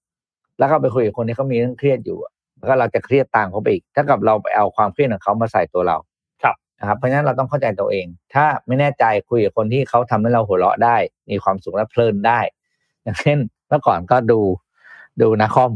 [0.60, 5.97] แล้วก็ไปคุยกับคนที่เขามีเรื่องเครียดอยู่อะแล้วก็เราจะเครียดตามเขาไปอีกถ้ากับเราไปเอาความเครียดของเขามาใส่ตัวเรา
[6.43, 10.95] ครับนะครับเพราะฉะนั้นเราต้องเข้าใจตัวเอง ถ้าไม่แน่ใจคุยกับคนที่เขาทำให้เราหัวเราะได้
[11.30, 12.39] มีความสุขและเพลินได้
[13.03, 13.38] อย่างเช่น
[13.68, 14.39] เมื่อก่อนก็ดู
[15.22, 15.72] ดูนาคอม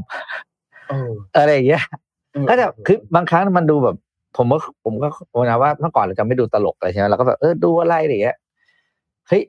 [0.90, 1.84] เอออะไรอย่างเงี้ย
[2.50, 3.96] ก็จะคือบางครั้งมันดูแบบ
[4.38, 8.38] ผมก็ผมก็ผมนะว่าเมื่อก่อนเราจะไม่ดูตลกอะไรใช่ไหมเราก็แบบเออดูอะไรอะไรอย่างเงี้ย
[9.28, 9.42] เฮ้ย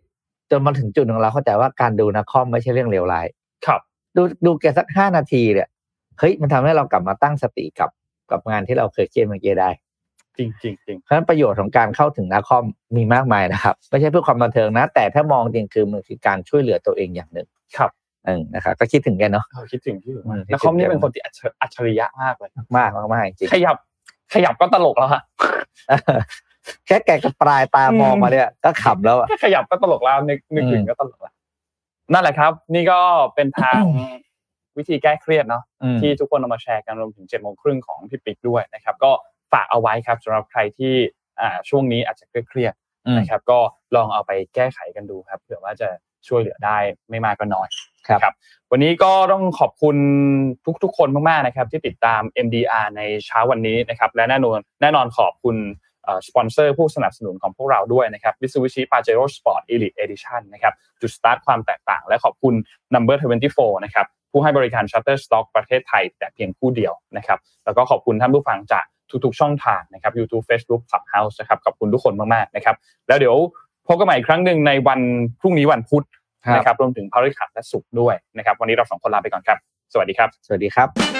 [0.50, 3.26] จนมาถึงจุดหนึ่งเราเข้าใจว่าการดูนาคอมไม่ใช่เรื่องเลวร้าย
[3.66, 3.80] ครับ
[4.16, 5.68] ดูดูแกสักห้านาทีเนี่ย
[6.18, 7.90] เฮ้ยมันทำให้เรากลับมาตั้งสติกับ
[8.30, 9.70] กับงานที่เราเคยเครียดเมื่อกี้ได้
[10.38, 12.64] จริงจริงจริงเพราะฉะนั้นประโยชน์ของการเข้าถึงนาคอม
[12.96, 17.46] มีมากมายนะครับ ไม่ใช่เพื่อความบันเทิงนะ แต่ถ้ามองจริงคือมันคือการช่วยเหลือตัวเองอย่างหนึ่ง
[17.76, 17.90] ครับ
[18.26, 23.76] เออนะครับก็คิดถึงแกเนาะเออคิดถึงที่อยู่อืมแล้วคอมนี่เป็นคนที่อัจฉอัจฉริยะมากเลยมากมากมากจริงขยับ
[24.34, 25.22] ขยับก็ตลกแล้วฮะ
[26.86, 31.32] แค่แกกับปลายตามองมาเนี่ยก็ขำแล้วอะแค่ขยับก็ตลกแล้วนึกนึกถึงอืมก็ตลกแล้ว
[32.12, 33.00] นั่นแหละครับ นี่ก็
[33.34, 33.80] เป็นทาง
[34.78, 39.10] วิธีแก้เครียดเนาะอืมที่ทุกคนเอามาแชร์กันรวมถึงเจ็ดโมงครึ่งของพี่ปิ๊กด้วยนะครับ ก็
[39.52, 40.94] ฝากเอาไว้ครับสำหรับใครที่
[41.40, 43.58] อ่าช่วงนี้อาจจะเครียดๆนะครับ ก็
[43.96, 45.88] ลองเอาไปแก้ไขกันดูครับเผื่อว่าจะ
[46.28, 46.78] ช่วยเหลือได้
[47.10, 47.68] ไม่มากก็น้อย
[48.08, 48.34] ครับครับ
[48.70, 49.96] วันนี้ก็ต้องขอบคุณ
[50.82, 55.56] ทุกๆ คนมากๆนะครับ ที่ติดตาม MDR ในเช้าวันนี้นะครับ และแน่นอนแน่นอนขอบคุณ
[56.28, 62.54] สปอนเซอร์ผู้สนับสนุนของพวกเราด้วยนะครับ Mitsubishi Pajero Sport Elite Edition นะครับ จุดสตาร์ทความแตกต่าง และขอบคุณ
[62.94, 63.16] Number
[63.50, 68.84] 24 นะครับ ผู้ให้บริการ Shutterstock ประเทศไทย แต่เพียงผู้เดียวนะครับ แล้วก็ขอบคุณท่านผู้ฟังจาก
[69.24, 72.76] ทุกๆช่องทางนะครับ YouTube Facebook Clubhouse นะครับ ขอบคุณทุกคนมากๆนะครับ
[73.08, 73.36] แล้วเดี๋ยว
[73.88, 75.00] พบกันใหม่อีกครั้งหนึ่งในวัน
[75.40, 76.04] พรุ่งนี้วันพุธ
[76.56, 79.58] นะครับ รวมถึงพฤหัสและศุกร์ด้วยนะครับ วันนี้เราสองคนลาไปก่อนครับ
[79.92, 81.19] สวัสดีครับ สวัสดีครับ